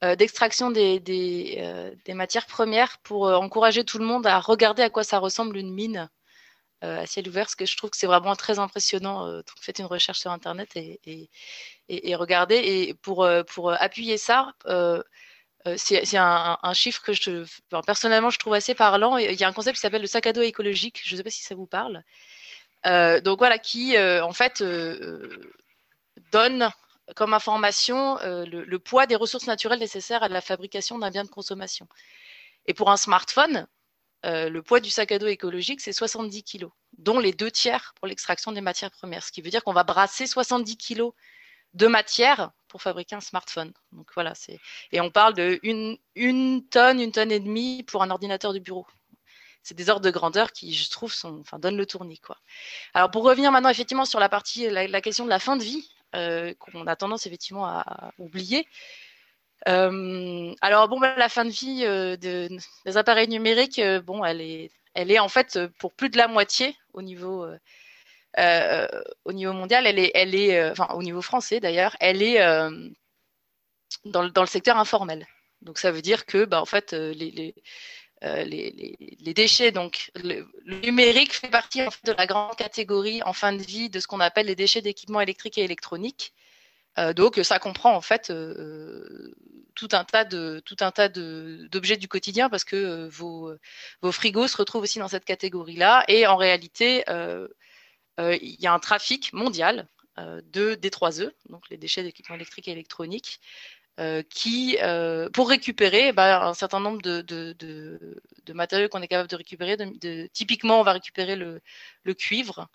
d'extraction 0.03 0.70
des, 0.70 1.03
matières 2.14 2.46
premières 2.46 2.99
pour 3.03 3.25
encourager 3.25 3.85
tout 3.85 3.99
le 3.99 4.07
monde 4.07 4.27
à 4.27 4.40
regarder 4.40 4.83
à 4.83 4.88
quoi 4.88 5.05
ça 5.05 5.18
ressemble 5.18 5.59
une 5.59 5.75
mine 5.75 6.09
euh, 6.85 7.01
à 7.01 7.07
ciel 7.07 7.27
ouvert, 7.27 7.45
parce 7.45 7.55
que 7.55 7.65
je 7.65 7.75
trouve 7.75 7.89
que 7.89 7.97
c'est 7.97 8.07
vraiment 8.07 8.37
très 8.37 8.59
impressionnant. 8.59 9.27
Euh, 9.27 9.41
faites 9.61 9.79
une 9.79 9.87
recherche 9.87 10.19
sur 10.19 10.31
Internet 10.31 10.77
et, 10.77 11.31
regardez. 12.17 12.57
Et 12.57 12.95
pour, 12.95 13.25
euh, 13.25 13.43
appuyer 13.79 14.19
ça, 14.19 14.53
c'est 15.77 16.17
un, 16.19 16.75
chiffre 16.75 17.03
que 17.03 17.15
je, 17.15 17.47
personnellement 17.87 18.29
je 18.29 18.39
trouve 18.39 18.53
assez 18.53 18.75
parlant. 18.75 19.17
Il 19.17 19.41
y 19.41 19.45
a 19.45 19.49
un 19.49 19.53
concept 19.55 19.77
qui 19.77 19.81
s'appelle 19.81 20.03
le 20.03 20.07
sac 20.07 20.27
à 20.27 20.35
dos 20.35 20.43
écologique. 20.43 21.01
Je 21.05 21.15
ne 21.15 21.17
sais 21.17 21.25
pas 21.25 21.31
si 21.31 21.43
ça 21.43 21.55
vous 21.55 21.67
parle. 21.67 22.03
donc 22.85 23.39
voilà, 23.39 23.59
qui 23.59 23.99
en 23.99 24.33
fait 24.33 24.62
donne 26.31 26.71
comme 27.15 27.33
information 27.33 28.19
le, 28.23 28.77
poids 28.79 29.07
des 29.07 29.17
ressources 29.17 29.47
naturelles 29.47 29.81
nécessaires 29.81 30.23
à 30.23 30.29
la 30.29 30.43
fabrication 30.43 30.99
d'un 30.99 31.11
bien 31.11 31.25
de 31.25 31.31
consommation. 31.31 31.89
Et 32.67 32.75
pour 32.75 32.91
un 32.91 32.97
smartphone, 32.99 33.67
euh, 34.24 34.48
le 34.48 34.62
poids 34.62 34.81
du 34.81 34.90
sac 34.90 35.12
à 35.12 35.18
dos 35.18 35.26
écologique, 35.26 35.81
c'est 35.81 35.92
70 35.92 36.42
kg, 36.42 36.66
dont 36.98 37.18
les 37.18 37.33
deux 37.33 37.50
tiers 37.50 37.92
pour 37.96 38.07
l'extraction 38.07 38.52
des 38.52 38.61
matières 38.61 38.90
premières. 38.90 39.22
Ce 39.22 39.31
qui 39.31 39.42
veut 39.42 39.50
dire 39.50 39.62
qu'on 39.62 39.72
va 39.72 39.85
brasser 39.85 40.26
70 40.26 40.76
kg 40.76 41.11
de 41.74 41.87
matière 41.87 42.52
pour 42.68 42.81
fabriquer 42.83 43.14
un 43.16 43.20
smartphone. 43.20 43.72
Donc 43.92 44.09
voilà, 44.14 44.35
c'est 44.35 44.59
et 44.92 45.00
on 45.00 45.11
parle 45.11 45.35
de 45.35 45.61
une, 45.62 45.98
tonne, 46.68 47.00
une 47.00 47.12
tonne 47.12 47.31
et 47.31 47.40
demie 47.40 47.83
pour 47.83 48.02
un 48.02 48.11
ordinateur 48.11 48.52
de 48.52 48.59
bureau. 48.59 48.87
C'est 49.62 49.74
des 49.74 49.90
ordres 49.90 50.05
de 50.05 50.11
grandeur 50.11 50.52
qui, 50.52 50.72
je 50.72 50.88
trouve, 50.90 51.12
sont, 51.12 51.40
enfin, 51.40 51.59
donnent 51.59 51.76
le 51.76 51.87
tournis. 51.87 52.20
Quoi. 52.20 52.38
Alors 52.94 53.11
pour 53.11 53.24
revenir 53.24 53.52
maintenant 53.52 53.68
effectivement 53.68 54.05
sur 54.05 54.20
la 54.20 54.29
partie, 54.29 54.70
la, 54.70 55.00
question 55.00 55.24
de 55.24 55.31
la 55.31 55.40
fin 55.40 55.57
de 55.57 55.62
vie, 55.62 55.90
euh, 56.14 56.55
qu'on 56.55 56.87
a 56.87 56.96
tendance 56.96 57.26
effectivement 57.26 57.66
à 57.66 58.12
oublier. 58.18 58.66
Euh, 59.69 60.55
alors 60.61 60.88
bon, 60.88 61.01
bah, 61.01 61.14
la 61.16 61.29
fin 61.29 61.45
de 61.45 61.51
vie 61.51 61.83
euh, 61.85 62.16
des 62.16 62.97
appareils 62.97 63.29
numériques, 63.29 63.79
euh, 63.79 64.01
bon, 64.01 64.25
elle 64.25 64.40
est, 64.40 64.71
elle 64.95 65.11
est 65.11 65.19
en 65.19 65.29
fait 65.29 65.59
pour 65.79 65.92
plus 65.92 66.09
de 66.11 66.19
la 66.19 66.29
moitié 66.29 66.77
au 66.92 67.03
niveau, 67.03 67.47
au 69.25 69.33
niveau 69.33 69.53
mondial. 69.53 69.87
Elle 69.87 69.99
est, 69.99 70.11
elle 70.14 70.35
est, 70.35 70.73
au 70.95 71.03
niveau 71.03 71.23
français 71.23 71.61
d'ailleurs, 71.61 71.97
elle 72.01 72.23
est 72.23 72.38
dans, 74.05 74.23
le, 74.23 74.47
secteur 74.47 74.79
informel. 74.79 75.27
Donc 75.62 75.79
ça 75.79 75.90
veut 75.90 76.03
dire 76.03 76.27
que, 76.27 76.45
bah, 76.45 76.61
en 76.61 76.66
fait, 76.66 76.92
les, 76.92 77.31
les 77.31 77.55
les, 78.23 79.35
déchets. 79.35 79.73
Donc, 79.73 80.11
le, 80.14 80.47
numérique 80.64 81.35
fait 81.35 81.49
partie 81.51 81.81
de 82.05 82.12
la 82.12 82.27
grande 82.27 82.57
catégorie 82.57 83.23
en 83.25 83.33
fin 83.33 83.53
de 83.53 83.62
vie 83.62 83.90
de 83.90 84.01
ce 84.01 84.07
qu'on 84.07 84.21
appelle 84.21 84.47
les 84.47 84.57
déchets 84.57 84.83
d'équipements 84.83 85.21
électriques 85.21 85.59
et 85.59 85.64
électroniques. 85.64 86.33
Euh, 86.98 87.12
donc 87.12 87.38
ça 87.42 87.59
comprend 87.59 87.94
en 87.94 88.00
fait 88.00 88.30
euh, 88.30 89.35
tout 89.74 89.88
un 89.92 90.04
tas 90.04 90.24
d'objets 90.24 91.96
du 91.96 92.09
quotidien 92.09 92.48
parce 92.48 92.64
que 92.64 92.76
euh, 92.76 93.09
vos, 93.11 94.12
frigos 94.12 94.48
se 94.48 94.56
retrouvent 94.56 94.82
aussi 94.82 94.98
dans 94.98 95.09
cette 95.09 95.24
catégorie-là. 95.24 96.04
Et 96.09 96.26
en 96.26 96.37
réalité 96.37 97.04
il 98.18 98.56
y 98.61 98.66
a 98.66 98.72
un 98.72 98.78
trafic 98.78 99.32
mondial 99.32 99.87
de 100.18 100.74
D3E, 100.74 101.32
donc 101.50 101.68
les 101.68 101.76
déchets 101.76 102.02
d'équipements 102.02 102.37
électriques 102.37 102.68
et 102.68 102.72
électroniques, 102.72 103.40
qui, 104.30 104.78
pour 105.35 105.48
récupérer 105.48 106.12
bah, 106.12 106.46
un 106.46 106.54
certain 106.54 106.80
nombre 106.80 107.02
de, 107.02 107.20
de, 107.20 107.54
de, 107.59 108.52
matériaux 108.54 108.88
qu'on 108.88 109.02
est 109.02 109.09
capable 109.09 109.28
de 109.28 109.37
récupérer, 109.37 109.76
typiquement 110.32 110.80
on 110.80 110.82
va 110.82 110.92
récupérer 110.92 111.37
le, 111.37 111.61
cuivre, 112.14 112.68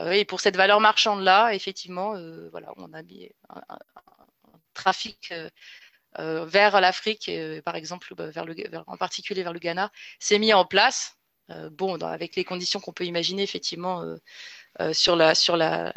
et 0.00 0.24
pour 0.24 0.40
cette 0.40 0.56
valeur 0.56 0.80
marchande-là, 0.80 1.54
effectivement, 1.54 2.16
euh, 2.16 2.48
voilà, 2.50 2.72
on 2.76 2.92
a 2.92 3.02
mis 3.02 3.30
un, 3.48 3.62
trafic 4.74 5.32
euh, 6.18 6.44
vers 6.46 6.80
l'Afrique, 6.80 7.30
par 7.64 7.76
exemple, 7.76 8.12
bah, 8.16 8.30
vers 8.30 8.44
le, 8.44 8.54
en 8.86 8.96
particulier 8.96 9.42
vers 9.42 9.52
le 9.52 9.60
Ghana, 9.60 9.92
s'est 10.18 10.38
mis 10.38 10.52
en 10.52 10.64
place. 10.64 11.16
bon, 11.72 11.96
avec 12.02 12.34
les 12.36 12.44
conditions 12.44 12.80
qu'on 12.80 12.92
peut 12.92 13.04
imaginer, 13.04 13.42
effectivement, 13.42 14.02
sur 14.92 15.14
la 15.16 15.34
sur 15.34 15.56
la 15.56 15.92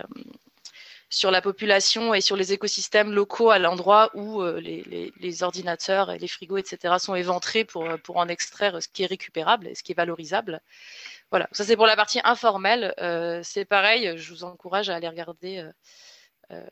sur 1.10 1.32
la 1.32 1.42
population 1.42 2.14
et 2.14 2.22
sur 2.22 2.36
les 2.36 2.52
écosystèmes 2.52 3.14
locaux 3.14 3.50
à 3.50 3.60
l'endroit 3.60 4.12
où 4.14 4.44
les, 4.44 5.44
ordinateurs 5.44 6.12
et 6.12 6.20
les 6.20 6.28
frigos, 6.28 6.58
etc., 6.58 6.96
sont 7.00 7.16
éventrés 7.16 7.64
pour, 7.64 7.88
pour 8.04 8.18
en 8.18 8.28
extraire 8.28 8.84
ce 8.84 8.90
qui 8.90 9.04
est 9.04 9.08
récupérable 9.08 9.68
et 9.68 9.76
ce 9.76 9.84
qui 9.84 9.94
est 9.94 9.96
valorisable. 9.96 10.62
Voilà, 11.30 11.48
ça 11.52 11.66
c'est 11.66 11.76
pour 11.76 11.86
la 11.88 11.96
partie 11.96 12.22
informelle. 12.24 12.94
Euh, 13.00 13.42
c'est 13.44 13.66
pareil, 13.66 14.18
je 14.18 14.34
vous 14.34 14.44
encourage 14.44 14.90
à 14.90 14.96
aller 14.96 15.10
regarder 15.10 15.70
euh, 16.52 16.64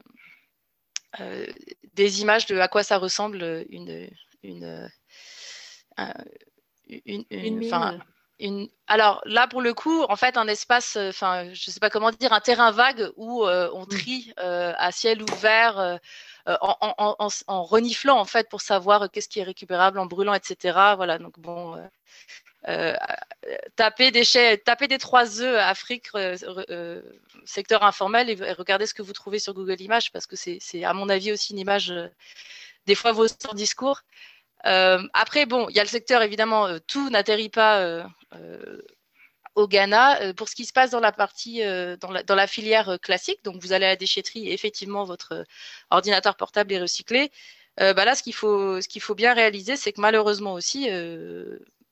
euh, 1.20 1.46
des 1.94 2.22
images 2.22 2.46
de 2.46 2.58
à 2.58 2.68
quoi 2.68 2.84
ça 2.84 2.98
ressemble 2.98 3.66
une 3.70 4.10
une 4.44 4.90
une, 6.84 7.30
une, 8.40 8.70
alors 8.88 9.22
là 9.26 9.48
pour 9.48 9.62
le 9.62 9.74
coup 9.74 10.04
en 10.04 10.16
fait 10.16 10.38
un 10.38 10.48
espace 10.48 10.98
enfin 10.98 11.54
je 11.54 11.72
sais 11.72 11.80
pas 11.80 11.90
comment 11.90 12.12
dire 12.12 12.32
un 12.34 12.42
terrain 12.42 12.72
vague 12.72 13.12
où 13.18 13.46
on 13.46 13.86
trie 13.86 14.34
à 14.38 14.92
ciel 14.92 15.22
ouvert 15.22 16.00
en, 16.48 16.78
en, 16.82 17.16
en, 17.20 17.28
en, 17.48 17.64
reniflant 17.64 18.20
en 18.20 18.26
fait 18.26 18.50
pour 18.50 18.62
savoir 18.62 19.10
qu'est-ce 19.10 19.30
qui 19.30 19.40
est 19.40 19.44
récupérable 19.44 20.00
en 20.00 20.06
brûlant 20.06 20.34
etc 20.34 20.94
voilà. 20.96 21.18
Donc 21.18 21.40
bon 21.40 21.76
euh, 21.76 21.88
taper 23.76 24.12
des 24.12 24.24
taper 24.64 24.88
des 24.88 24.98
trois 24.98 25.42
œufs 25.42 25.60
Afrique, 25.60 26.08
euh, 26.16 26.36
euh, 26.70 27.02
secteur 27.46 27.84
informel 27.84 28.30
et, 28.30 28.54
regardez 28.54 28.88
ce 28.88 28.94
que 28.94 29.02
vous 29.02 29.14
trouvez 29.14 29.40
sur 29.40 29.54
Google 29.54 29.82
Images 29.82 30.12
parce 30.12 30.26
que 30.26 30.36
c'est, 30.36 30.84
à 30.84 30.94
mon 30.94 31.10
avis 31.10 31.32
aussi 31.32 31.54
une 31.54 31.60
image 31.60 31.94
des 32.86 32.96
fois 32.96 33.12
vos 33.12 33.28
discours. 33.54 34.02
après, 34.64 35.46
bon, 35.46 35.68
il 35.70 35.76
y 35.76 35.80
a 35.80 35.84
le 35.84 35.90
secteur 35.90 36.22
évidemment, 36.22 36.80
tout 36.88 37.10
n'atterrit 37.10 37.50
pas 37.50 38.08
au 39.54 39.68
Ghana. 39.68 40.34
pour 40.34 40.50
ce 40.50 40.56
qui 40.56 40.66
se 40.66 40.74
passe 40.74 40.90
dans 40.92 41.00
la 41.00 41.12
partie, 41.12 41.62
dans, 42.00 42.12
la, 42.12 42.24
dans, 42.24 42.36
la, 42.36 42.48
filière 42.48 42.98
classique, 43.02 43.44
donc 43.44 43.62
vous 43.62 43.74
allez 43.74 43.86
à 43.86 43.90
la 43.90 43.96
déchetterie 43.96 44.48
et 44.50 44.54
effectivement 44.54 45.04
votre 45.04 45.46
ordinateur 45.92 46.36
portable 46.36 46.74
est 46.74 46.82
recyclé. 46.82 47.32
bah 47.78 48.06
là, 48.06 48.16
ce 48.16 48.24
qu'il 48.24 48.34
faut, 48.34 48.82
ce 48.82 48.88
qu'il 48.88 49.02
faut 49.02 49.16
bien 49.16 49.36
réaliser, 49.36 49.76
c'est 49.76 49.94
que 49.94 50.02
malheureusement 50.02 50.54
aussi, 50.54 50.90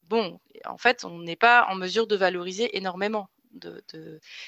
bon, 0.07 0.39
en 0.65 0.77
fait, 0.77 1.05
on 1.05 1.19
n'est 1.19 1.35
pas 1.35 1.67
en 1.69 1.75
mesure 1.75 2.07
de 2.07 2.15
valoriser 2.15 2.75
énormément. 2.77 3.29
De, 3.51 3.83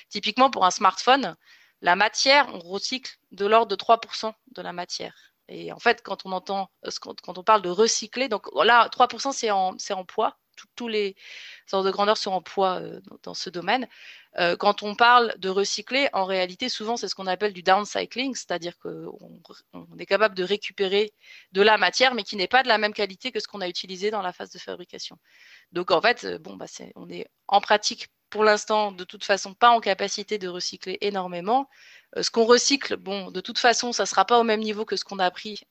Typiquement, 0.10 0.50
pour 0.50 0.66
un 0.66 0.72
smartphone, 0.72 1.36
la 1.82 1.96
matière, 1.96 2.48
on 2.54 2.60
recycle 2.60 3.18
de 3.32 3.46
l'ordre 3.46 3.68
de 3.68 3.76
3% 3.76 4.34
de 4.56 4.62
la 4.62 4.74
matière. 4.74 5.16
Et 5.48 5.72
en 5.72 5.80
fait, 5.80 6.02
quand 6.02 6.26
on 6.26 6.32
entend, 6.32 6.70
euh, 6.86 6.90
quand 7.02 7.38
on 7.38 7.44
parle 7.44 7.62
de 7.62 7.70
recycler, 7.70 8.30
donc 8.30 8.48
là, 8.64 8.90
3% 8.90 9.32
c'est 9.32 9.52
en, 9.52 9.76
en 9.92 10.06
poids. 10.06 10.40
Tous 10.76 10.88
les 10.88 11.16
sortes 11.66 11.86
de 11.86 11.92
grandeur 11.92 12.18
sont 12.18 12.32
en 12.32 12.42
poids 12.42 12.80
euh, 12.82 13.00
dans, 13.24 13.34
ce 13.34 13.50
domaine. 13.50 13.88
Euh, 14.38 14.56
quand 14.58 14.84
on 14.84 14.96
parle 14.96 15.34
de 15.38 15.50
recycler, 15.50 16.10
en 16.14 16.26
réalité, 16.26 16.70
souvent, 16.70 16.98
c'est 16.98 17.08
ce 17.08 17.16
qu'on 17.16 17.28
appelle 17.28 17.54
du 17.54 17.64
downcycling, 17.64 18.36
c'est-à-dire 18.36 18.78
qu'on 18.80 19.18
on 19.74 19.98
est 19.98 20.06
capable 20.06 20.36
de 20.36 20.44
récupérer 20.44 21.14
de 21.52 21.62
la 21.62 21.78
matière, 21.78 22.14
mais 22.14 22.24
qui 22.24 22.36
n'est 22.36 22.48
pas 22.48 22.64
de 22.64 22.68
la 22.68 22.78
même 22.78 22.94
qualité 22.94 23.32
que 23.32 23.40
ce 23.40 23.48
qu'on 23.48 23.62
a 23.62 23.68
utilisé 23.68 24.12
dans 24.12 24.22
la 24.22 24.34
phase 24.34 24.52
de 24.52 24.60
fabrication. 24.60 25.18
Donc, 25.72 25.92
en 25.92 26.02
fait, 26.02 26.26
euh, 26.26 26.40
bon, 26.40 26.56
bah, 26.56 26.66
on 26.96 27.10
est 27.10 27.28
en 27.48 27.62
pratique 27.62 28.08
pour 28.30 28.44
l'instant, 28.44 28.92
de 28.92 29.04
toute 29.04 29.24
façon, 29.24 29.54
pas 29.54 29.70
en 29.70 29.80
capacité 29.80 30.38
de 30.38 30.48
recycler 30.48 30.98
énormément. 31.02 31.70
Ce 32.20 32.30
qu'on 32.30 32.44
recycle, 32.44 32.98
bon, 32.98 33.32
de 33.32 33.40
toute 33.40 33.60
façon, 33.60 33.94
ça 33.94 34.04
ne 34.04 34.08
sera 34.08 34.26
pas 34.26 34.40
au 34.40 34.44
même 34.44 34.60
niveau 34.60 34.84
que 34.84 34.98
ce 34.98 35.06
qu'on 35.06 35.20
a 35.20 35.32
pris 35.32 35.62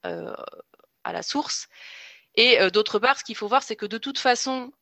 à 1.04 1.12
la 1.12 1.22
source. 1.22 1.68
Et 2.36 2.58
d'autre 2.70 2.98
part, 2.98 3.18
ce 3.18 3.24
qu'il 3.24 3.36
faut 3.36 3.48
voir, 3.48 3.62
c'est 3.62 3.76
que 3.76 3.86
de 3.86 3.98
toute 3.98 4.18
façon, 4.18 4.72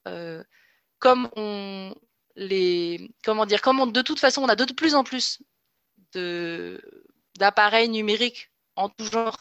comme 0.99 1.29
on, 1.37 1.95
les 2.37 3.11
comment 3.25 3.47
dire 3.47 3.61
comment 3.61 3.87
de 3.87 4.03
toute 4.03 4.21
façon 4.21 4.43
on 4.43 4.49
a 4.49 4.57
de 4.57 4.73
plus 4.73 4.95
en 4.95 5.05
plus 5.05 5.41
d'appareils 7.39 7.89
numériques 7.89 8.51
en 8.77 8.89
tout 8.89 9.05
genre 9.05 9.37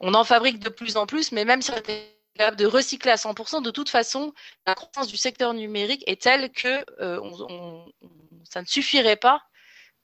on 0.00 0.14
en 0.14 0.24
fabrique 0.24 0.58
de 0.58 0.68
plus 0.68 0.96
en 0.96 1.06
plus, 1.06 1.32
mais 1.32 1.44
même 1.44 1.62
si 1.62 1.70
on 1.70 1.76
était 1.76 2.18
capable 2.34 2.58
de 2.58 2.66
recycler 2.66 3.12
à 3.12 3.16
100%, 3.16 3.62
de 3.62 3.70
toute 3.70 3.88
façon, 3.88 4.34
la 4.66 4.74
croissance 4.74 5.08
du 5.08 5.16
secteur 5.16 5.54
numérique 5.54 6.04
est 6.06 6.20
telle 6.20 6.52
que 6.52 6.84
euh, 7.00 7.18
on, 7.22 7.90
ça 8.44 8.60
ne 8.60 8.66
suffirait 8.66 9.16
pas 9.16 9.42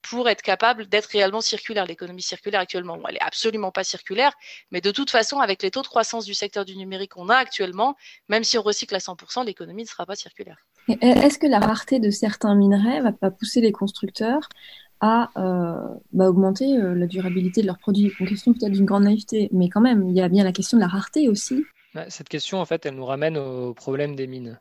pour 0.03 0.29
être 0.29 0.43
capable 0.43 0.87
d'être 0.87 1.07
réellement 1.07 1.41
circulaire. 1.41 1.87
L'économie 1.87 2.23
circulaire 2.23 2.61
actuellement, 2.61 2.99
elle 3.09 3.17
est 3.17 3.23
absolument 3.23 3.71
pas 3.71 3.85
circulaire, 3.85 4.33
mais 4.71 4.81
de 4.81 4.91
toute 4.91 5.11
façon, 5.11 5.39
avec 5.39 5.63
les 5.63 5.71
taux 5.71 5.83
de 5.83 5.87
croissance 5.87 6.25
du 6.25 6.35
secteur 6.35 6.65
du 6.65 6.77
numérique 6.77 7.13
qu'on 7.13 7.29
a 7.29 7.37
actuellement, 7.37 7.97
même 8.29 8.45
si 8.45 8.59
on 8.59 8.63
recycle 8.63 8.95
à 8.95 8.99
100%, 8.99 9.47
l'économie 9.47 9.83
ne 9.83 9.89
sera 9.89 10.07
pas 10.07 10.17
circulaire. 10.17 10.59
Est-ce 11.01 11.39
que 11.39 11.47
la 11.47 11.61
rareté 11.61 12.01
de 12.01 12.11
certains 12.11 12.55
minerais 12.55 13.01
va 13.01 13.13
pas 13.13 13.31
pousser 13.31 13.61
les 13.61 13.73
constructeurs 13.73 14.49
à 15.01 15.31
euh, 15.37 15.77
bah, 16.13 16.29
augmenter 16.29 16.77
euh, 16.77 16.95
la 16.95 17.07
durabilité 17.07 17.63
de 17.63 17.67
leurs 17.67 17.79
produits? 17.79 18.13
Une 18.19 18.29
question 18.29 18.53
peut-être 18.53 18.73
d'une 18.73 18.85
grande 18.85 19.05
naïveté, 19.05 19.49
mais 19.53 19.69
quand 19.69 19.81
même, 19.81 20.09
il 20.09 20.17
y 20.17 20.21
a 20.21 20.29
bien 20.29 20.45
la 20.45 20.53
question 20.53 20.79
de 20.79 20.83
la 20.83 20.89
rareté 20.89 21.29
aussi. 21.29 21.65
Cette 22.09 22.31
question, 22.31 22.59
en 22.59 22.65
fait, 22.65 22.87
elle 22.87 22.95
nous 22.95 23.05
ramène 23.05 23.37
au 23.37 23.75
problème 23.75 24.17
des 24.17 24.27
mines. 24.27 24.59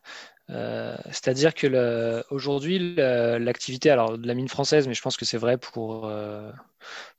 Euh, 0.49 0.97
c'est-à-dire 1.05 1.53
que 1.53 2.23
aujourd'hui, 2.33 2.95
l'activité, 2.95 3.89
alors 3.89 4.17
de 4.17 4.27
la 4.27 4.33
mine 4.33 4.47
française, 4.47 4.87
mais 4.87 4.93
je 4.93 5.01
pense 5.01 5.17
que 5.17 5.25
c'est 5.25 5.37
vrai 5.37 5.57
pour, 5.57 6.07
euh, 6.07 6.51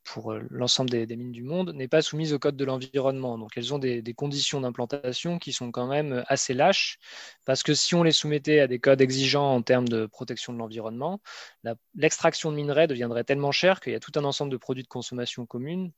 pour 0.05 0.35
l'ensemble 0.51 0.91
des, 0.91 1.07
mines 1.17 1.33
du 1.33 1.43
monde, 1.43 1.73
n'est 1.75 1.89
pas 1.89 2.03
soumise 2.03 2.33
au 2.35 2.39
code 2.39 2.57
de 2.57 2.65
l'environnement. 2.65 3.39
Donc 3.39 3.53
elles 3.57 3.73
ont 3.73 3.79
des, 3.79 4.03
conditions 4.15 4.61
d'implantation 4.61 5.39
qui 5.39 5.53
sont 5.53 5.71
quand 5.71 5.87
même 5.87 6.25
assez 6.27 6.55
lâches, 6.55 6.99
parce 7.45 7.63
que 7.63 7.75
si 7.75 7.95
on 7.95 8.03
les 8.03 8.13
soumettait 8.13 8.61
à 8.61 8.67
des 8.67 8.79
codes 8.79 9.01
exigeants 9.01 9.55
en 9.55 9.63
termes 9.63 9.89
de 9.89 10.07
protection 10.07 10.53
de 10.53 10.59
l'environnement, 10.59 11.21
l'extraction 11.95 12.51
de 12.51 12.57
minerais 12.57 12.87
deviendrait 12.87 13.25
tellement 13.25 13.53
chère 13.53 13.81
qu'il 13.81 13.93
y 13.93 13.97
a 13.97 14.01
tout 14.01 14.13
un 14.17 14.25
ensemble 14.25 14.53
de 14.53 14.57
produits 14.57 14.83
de 14.83 14.89
consommation 14.89 15.47
communs 15.47 15.89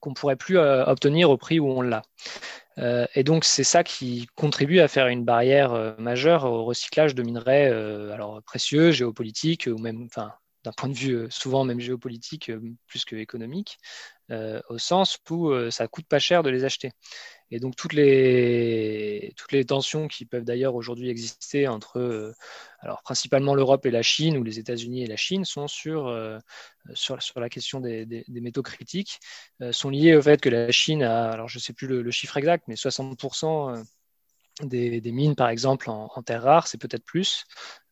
qu'on 0.00 0.10
ne 0.10 0.14
pourrait 0.14 0.36
plus 0.36 0.58
euh, 0.58 0.84
obtenir 0.84 1.30
au 1.30 1.36
prix 1.36 1.60
où 1.60 1.68
on 1.68 1.80
l'a. 1.80 2.02
Euh, 2.78 3.06
et 3.14 3.24
donc, 3.24 3.44
c'est 3.44 3.64
ça 3.64 3.84
qui 3.84 4.26
contribue 4.34 4.80
à 4.80 4.88
faire 4.88 5.06
une 5.08 5.24
barrière 5.24 5.72
euh, 5.72 5.92
majeure 5.98 6.44
au 6.44 6.64
recyclage 6.64 7.14
de 7.14 7.22
minerais 7.22 7.66
alors, 8.12 8.42
précieux, 8.42 8.90
géopolitiques, 8.90 9.68
ou 9.72 9.78
même, 9.78 10.08
d'un 10.64 10.72
point 10.72 10.88
de 10.88 10.94
vue 10.94 11.26
souvent 11.30 11.64
même 11.64 11.80
géopolitique 11.80 12.50
plus 12.86 13.04
que 13.04 13.16
économique, 13.16 13.78
au 14.30 14.78
sens 14.78 15.18
où 15.30 15.52
ça 15.70 15.86
coûte 15.86 16.06
pas 16.08 16.18
cher 16.18 16.42
de 16.42 16.50
les 16.50 16.64
acheter. 16.64 16.90
Et 17.50 17.60
donc 17.60 17.76
toutes 17.76 17.92
les, 17.92 19.32
toutes 19.36 19.52
les 19.52 19.64
tensions 19.64 20.08
qui 20.08 20.24
peuvent 20.24 20.44
d'ailleurs 20.44 20.74
aujourd'hui 20.74 21.10
exister 21.10 21.68
entre 21.68 22.34
alors 22.80 23.02
principalement 23.02 23.54
l'Europe 23.54 23.86
et 23.86 23.90
la 23.90 24.02
Chine 24.02 24.36
ou 24.36 24.42
les 24.42 24.58
États-Unis 24.58 25.02
et 25.02 25.06
la 25.06 25.16
Chine 25.16 25.44
sont 25.44 25.68
sur, 25.68 26.12
sur, 26.94 27.22
sur, 27.22 27.40
la 27.40 27.48
question 27.48 27.80
des, 27.80 28.04
des, 28.04 28.24
métaux 28.40 28.62
critiques, 28.62 29.20
sont 29.70 29.90
liées 29.90 30.16
au 30.16 30.22
fait 30.22 30.40
que 30.40 30.48
la 30.48 30.72
Chine 30.72 31.02
a, 31.02 31.30
alors 31.30 31.48
je 31.48 31.58
ne 31.58 31.62
sais 31.62 31.72
plus 31.72 31.86
le, 31.86 32.10
chiffre 32.10 32.36
exact, 32.36 32.64
mais 32.66 32.74
60% 32.74 33.84
des, 34.62 35.12
mines, 35.12 35.34
par 35.34 35.48
exemple, 35.48 35.90
en, 35.90 36.08
terres 36.22 36.42
rares, 36.42 36.66
c'est 36.66 36.78
peut-être 36.78 37.04
plus. 37.04 37.44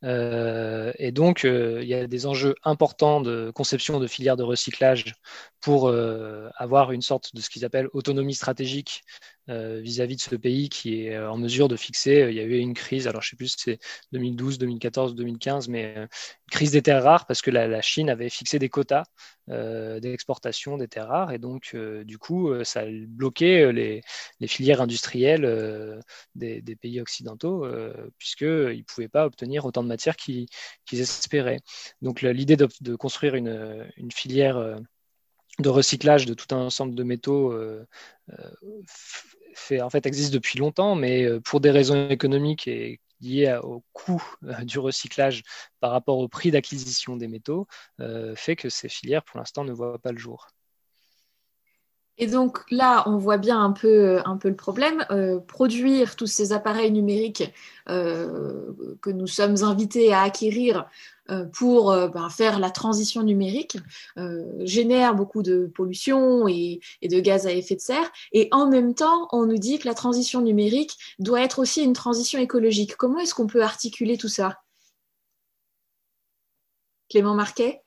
Euh, 0.03 0.93
et 0.99 1.12
donc, 1.12 1.45
euh, 1.45 1.81
il 1.83 1.88
y 1.88 1.95
a 1.95 2.07
des 2.07 2.27
enjeux 2.27 2.55
importants 2.62 3.21
de 3.21 3.51
conception 3.55 4.01
de 4.01 4.07
filières 4.07 4.37
de 4.37 4.43
recyclage 4.43 5.14
pour 5.61 5.88
euh, 5.88 6.49
avoir 6.57 6.93
une 6.93 7.03
sorte 7.03 7.35
de 7.35 7.40
ce 7.40 7.51
qu'ils 7.51 7.64
appellent 7.64 7.88
autonomie 7.93 8.35
stratégique 8.35 9.03
vis-à-vis 9.48 10.16
de 10.16 10.20
ce 10.20 10.37
pays 10.37 10.68
qui 10.68 11.07
est 11.07 11.18
en 11.18 11.37
mesure 11.37 11.68
de 11.68 11.76
fixer. 11.76 12.26
Il 12.30 12.35
y 12.35 12.40
a 12.40 12.44
eu 12.44 12.59
une 12.59 12.74
crise, 12.74 13.07
alors 13.09 13.22
je 13.22 13.28
ne 13.28 13.30
sais 13.30 13.37
plus 13.37 13.48
si 13.48 13.57
c'est 13.59 13.78
2012, 14.12 14.59
2014, 14.59 15.14
2015, 15.14 15.68
mais 15.68 15.94
une 15.96 16.09
crise 16.50 16.70
des 16.72 16.83
terres 16.83 17.02
rares 17.02 17.26
parce 17.26 17.42
que 17.42 17.50
la, 17.50 17.83
Chine 17.83 18.09
avait 18.11 18.30
fixé 18.30 18.59
des 18.59 18.68
quotas 18.68 19.04
d'exportation 19.48 20.78
des 20.78 20.88
terres 20.88 21.09
rares 21.09 21.33
et 21.33 21.38
donc, 21.38 21.76
du 22.04 22.18
coup, 22.18 22.52
ça 22.64 22.80
a 22.80 22.87
bloqué 22.90 23.72
les, 23.72 24.02
filières 24.46 24.80
industrielles 24.80 26.00
des, 26.35 26.76
pays 26.80 27.00
occidentaux 27.00 27.66
puisqu'ils 28.18 28.78
ne 28.78 28.83
pouvaient 28.83 29.09
pas 29.09 29.26
obtenir 29.26 29.64
autant 29.64 29.83
de 29.83 29.88
matière 29.88 30.16
qu'ils 30.16 30.48
espéraient. 30.92 31.61
Donc 32.02 32.22
l'idée 32.22 32.57
de, 32.57 32.96
construire 32.96 33.35
une, 33.35 34.11
filière 34.12 34.57
euh, 34.57 34.76
de 35.59 35.69
recyclage 35.69 36.27
de 36.27 36.35
tout 36.35 36.55
un 36.55 36.59
ensemble 36.59 36.95
de 36.95 37.03
métaux 37.03 37.53
euh, 37.53 37.87
euh, 38.31 39.81
en 39.81 39.90
fait, 39.90 40.07
existe 40.07 40.33
depuis 40.33 40.59
longtemps, 40.59 40.97
mais 40.97 41.29
pour 41.45 41.61
des 41.61 41.71
raisons 41.71 42.09
économiques 42.09 42.67
et 42.67 43.01
liées 43.21 43.57
au 43.62 43.85
coût 43.93 44.23
du 44.62 44.81
recyclage 44.81 45.45
par 45.79 45.93
rapport 45.93 46.19
au 46.19 46.27
prix 46.27 46.51
d'acquisition 46.51 47.17
des 47.17 47.29
métaux, 47.29 47.69
fait 48.35 48.57
que 48.57 48.69
ces 48.69 48.88
filières, 48.88 49.23
pour 49.23 49.38
l'instant, 49.38 49.62
ne 49.62 49.73
voient 49.73 50.01
pas 50.01 50.11
le 50.11 50.19
jour. 50.19 50.49
Et 52.16 52.27
donc 52.29 52.61
là, 52.70 53.03
on 53.07 53.16
voit 53.16 53.38
bien 53.38 53.61
un 53.61 53.72
peu, 53.72 54.20
un 54.24 54.37
peu 54.37 54.48
le 54.48 54.57
problème. 54.57 55.05
Euh, 55.11 55.40
produire 55.40 56.14
tous 56.16 56.27
ces 56.27 56.53
appareils 56.53 56.92
numériques 56.92 57.53
euh, 57.88 58.72
que 59.03 59.11
nous 59.11 59.27
sommes 59.27 59.62
invités 59.64 60.12
à 60.12 60.22
acquérir 60.22 60.87
euh, 61.31 61.44
pour 61.44 61.90
ben, 61.90 62.29
faire 62.31 62.59
la 62.61 62.70
transition 62.70 63.22
numérique 63.22 63.79
génère 64.61 65.14
beaucoup 65.14 65.42
de 65.42 65.66
pollution 65.74 66.46
et, 66.46 66.81
et, 67.03 67.09
de 67.09 67.18
gaz 67.20 67.46
à 67.46 67.53
effet 67.53 67.74
de 67.74 67.81
serre. 67.81 68.11
Et 68.33 68.48
en 68.53 68.68
même 68.68 68.94
temps, 68.94 69.29
on 69.33 69.46
nous 69.46 69.59
dit 69.59 69.79
que 69.79 69.88
la 69.88 69.94
transition 69.94 70.40
numérique 70.40 70.96
doit 71.18 71.42
être 71.42 71.59
aussi 71.59 71.83
une 71.83 71.94
transition 71.94 72.38
écologique. 72.38 72.96
Comment 72.96 73.18
est-ce 73.18 73.35
qu'on 73.35 73.46
peut 73.48 73.62
articuler 73.62 74.18
tout 74.18 74.29
ça? 74.29 74.61
Clément 77.09 77.35
Marquet? 77.35 77.84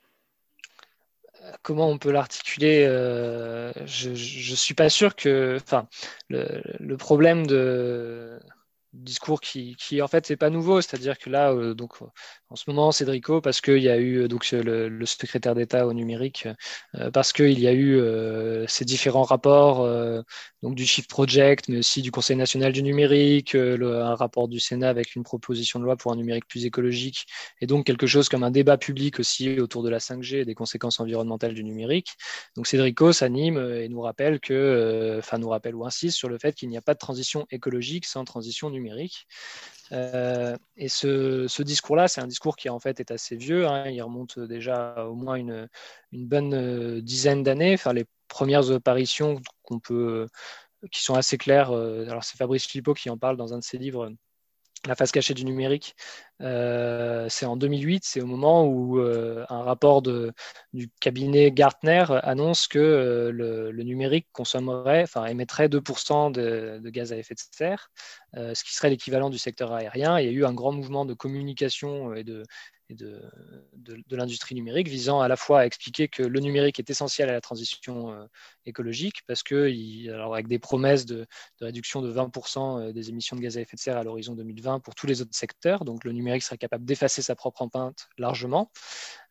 Comment 1.61 1.89
on 1.89 1.97
peut 1.97 2.11
l'articuler 2.11 2.85
euh, 2.87 3.71
Je 3.85 4.09
ne 4.09 4.55
suis 4.55 4.73
pas 4.73 4.89
sûr 4.89 5.15
que. 5.15 5.57
Enfin, 5.61 5.87
le, 6.29 6.61
le 6.79 6.97
problème 6.97 7.47
de 7.47 8.39
discours 8.93 9.41
qui, 9.41 9.75
en 10.01 10.07
fait 10.07 10.25
c'est 10.25 10.37
pas 10.37 10.49
nouveau. 10.49 10.81
C'est-à-dire 10.81 11.17
que 11.17 11.29
là 11.29 11.51
euh, 11.51 11.73
donc 11.73 12.01
en 12.49 12.55
ce 12.55 12.63
moment 12.67 12.91
Cédrico 12.91 13.41
parce 13.41 13.61
qu'il 13.61 13.79
y 13.79 13.89
a 13.89 13.99
eu 13.99 14.27
donc 14.27 14.49
le, 14.51 15.05
secrétaire 15.05 15.55
d'État 15.55 15.87
au 15.87 15.93
numérique 15.93 16.47
euh, 16.95 17.11
parce 17.11 17.33
qu'il 17.33 17.59
y 17.59 17.67
a 17.67 17.73
eu 17.73 17.97
euh, 17.97 18.65
ces 18.67 18.85
différents 18.85 19.23
rapports 19.23 19.87
donc 20.63 20.75
du 20.75 20.85
Shift 20.85 21.09
Project 21.09 21.69
mais 21.69 21.79
aussi 21.79 22.01
du 22.01 22.11
Conseil 22.11 22.35
national 22.35 22.71
du 22.71 22.83
numérique 22.83 23.55
un 23.55 24.15
rapport 24.15 24.47
du 24.47 24.59
Sénat 24.59 24.89
avec 24.89 25.15
une 25.15 25.23
proposition 25.23 25.79
de 25.79 25.85
loi 25.85 25.95
pour 25.95 26.11
un 26.11 26.15
numérique 26.15 26.47
plus 26.47 26.65
écologique 26.65 27.25
et 27.61 27.67
donc 27.67 27.85
quelque 27.85 28.07
chose 28.07 28.29
comme 28.29 28.43
un 28.43 28.51
débat 28.51 28.77
public 28.77 29.19
aussi 29.19 29.59
autour 29.59 29.83
de 29.83 29.89
la 29.89 29.99
5G 29.99 30.37
et 30.37 30.45
des 30.45 30.55
conséquences 30.55 30.99
environnementales 30.99 31.53
du 31.53 31.63
numérique. 31.63 32.13
Donc 32.55 32.67
Cédrico 32.67 33.11
s'anime 33.11 33.57
et 33.57 33.87
nous 33.89 34.01
rappelle 34.01 34.39
que 34.39 35.17
enfin 35.19 35.37
nous 35.37 35.49
rappelle 35.49 35.75
ou 35.75 35.85
insiste 35.85 36.17
sur 36.17 36.29
le 36.29 36.37
fait 36.37 36.53
qu'il 36.55 36.69
n'y 36.69 36.77
a 36.77 36.81
pas 36.81 36.93
de 36.93 36.99
transition 36.99 37.45
écologique 37.51 38.05
sans 38.05 38.23
transition 38.23 38.69
numérique 38.69 38.76
numérique. 38.77 39.27
Euh, 39.91 40.55
et 40.75 40.89
ce, 40.89 41.61
discours-là, 41.61 42.07
c'est 42.07 42.21
un 42.21 42.27
discours 42.27 42.55
qui 42.55 42.69
en 42.69 42.79
fait 42.79 42.99
est 42.99 43.11
assez 43.11 43.35
vieux. 43.35 43.67
Hein. 43.67 43.89
il 43.89 44.01
remonte 44.01 44.39
déjà 44.39 45.05
au 45.05 45.15
moins 45.15 45.35
une, 45.35 45.67
bonne 46.11 46.53
euh, 46.53 47.01
dizaine 47.01 47.43
d'années. 47.43 47.73
Enfin, 47.73 47.93
les 47.93 48.05
premières 48.27 48.71
apparitions 48.71 49.41
qu'on 49.63 49.79
peut, 49.79 50.27
qui 50.91 51.01
sont 51.03 51.15
assez 51.15 51.37
claires. 51.37 51.71
Euh, 51.71 52.07
alors 52.09 52.23
c'est 52.23 52.37
Fabrice 52.37 52.65
Filippo 52.65 52.93
qui 52.93 53.09
en 53.09 53.17
parle 53.17 53.37
dans 53.37 53.53
un 53.53 53.59
de 53.59 53.63
ses 53.63 53.77
livres 53.77 54.11
la 54.85 54.95
face 54.95 55.11
cachée 55.11 55.33
du 55.33 55.45
numérique, 55.45 55.95
euh, 56.41 57.27
c'est 57.29 57.45
en 57.45 57.57
2008, 57.57 58.03
c'est 58.05 58.21
au 58.21 58.25
moment 58.25 58.65
où 58.65 58.99
euh, 58.99 59.45
un 59.49 59.63
rapport 59.63 60.01
du 60.01 60.89
cabinet 60.99 61.51
Gartner 61.51 62.05
annonce 62.23 62.67
que 62.67 62.79
euh, 62.79 63.31
le, 63.31 63.83
numérique 63.83 64.27
consommerait, 64.33 65.03
enfin 65.03 65.25
émettrait 65.25 65.67
2% 65.67 66.31
de, 66.31 66.79
de, 66.81 66.89
gaz 66.89 67.13
à 67.13 67.17
effet 67.17 67.33
de 67.33 67.39
serre, 67.39 67.89
ce 68.33 68.63
qui 68.63 68.75
serait 68.75 68.89
l'équivalent 68.89 69.29
du 69.29 69.37
secteur 69.37 69.73
aérien. 69.73 70.19
Il 70.19 70.25
y 70.25 70.29
a 70.29 70.31
eu 70.31 70.45
un 70.45 70.53
grand 70.53 70.71
mouvement 70.71 71.05
de 71.05 71.13
communication 71.13 72.13
et 72.13 72.23
de, 72.23 72.43
de, 72.93 73.21
l'industrie 74.11 74.55
numérique, 74.55 74.87
visant 74.87 75.19
à 75.21 75.27
la 75.27 75.35
fois 75.35 75.61
à 75.61 75.65
expliquer 75.65 76.07
que 76.07 76.23
le 76.23 76.39
numérique 76.39 76.79
est 76.79 76.89
essentiel 76.89 77.29
à 77.29 77.33
la 77.33 77.41
transition 77.41 78.11
euh, 78.11 78.25
écologique, 78.65 79.21
parce 79.27 79.43
que, 79.43 80.09
alors 80.09 80.33
avec 80.33 80.47
des 80.47 80.59
promesses 80.59 81.05
de, 81.05 81.27
réduction 81.61 82.01
de 82.01 82.11
20% 82.11 82.89
euh, 82.89 82.93
des 82.93 83.09
émissions 83.09 83.35
de 83.35 83.41
gaz 83.41 83.57
à 83.57 83.61
effet 83.61 83.75
de 83.75 83.81
serre 83.81 83.97
à 83.97 84.03
l'horizon 84.03 84.33
2020 84.35 84.79
pour 84.79 84.95
tous 84.95 85.07
les 85.07 85.21
autres 85.21 85.35
secteurs, 85.35 85.85
donc 85.85 86.03
le 86.03 86.11
numérique 86.11 86.43
serait 86.43 86.57
capable 86.57 86.85
d'effacer 86.85 87.21
sa 87.21 87.35
propre 87.35 87.61
empreinte 87.61 88.07
largement. 88.17 88.71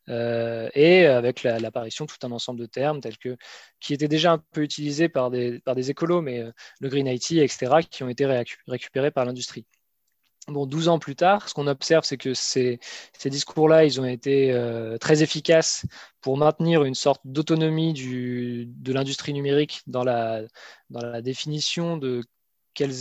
Euh, 0.09 0.71
et 0.75 1.05
avec 1.07 1.43
l'apparition 1.43 2.05
de 2.05 2.11
tout 2.11 2.25
un 2.25 2.31
ensemble 2.31 2.61
de 2.61 2.67
termes 2.67 3.01
tels 3.01 3.19
que 3.19 3.37
qui 3.81 3.93
étaient 3.93 4.07
déjà 4.07 4.31
un 4.31 4.39
peu 4.53 4.63
utilisés 4.63 5.09
par 5.09 5.33
des, 5.33 5.59
par 5.59 5.75
des 5.75 5.91
écolos, 5.91 6.23
mais 6.23 6.45
le 6.81 6.89
green 6.89 7.09
IT, 7.09 7.33
etc., 7.33 7.79
qui 7.91 8.05
ont 8.05 8.09
été 8.09 8.25
récupérés 8.69 9.11
par 9.11 9.25
l'industrie. 9.25 9.67
Bon, 10.49 10.65
12 10.65 10.87
ans 10.89 11.01
plus 11.01 11.17
tard, 11.17 11.49
ce 11.49 11.55
qu'on 11.55 11.67
observe, 11.67 12.05
c'est 12.05 12.17
que 12.17 12.33
ces, 12.33 12.79
discours-là, 13.25 13.85
ils 13.85 14.01
ont 14.01 14.05
été 14.05 14.53
euh, 14.53 14.97
très 14.97 15.25
efficaces 15.25 15.85
pour 16.21 16.37
maintenir 16.37 16.85
une 16.85 16.95
sorte 16.95 17.21
d'autonomie 17.25 17.93
de 17.95 18.93
l'industrie 18.93 19.33
numérique 19.33 19.83
dans 19.89 20.05
la, 20.05 20.43
définition 21.21 21.97
de 21.97 22.23
quel 22.75 22.93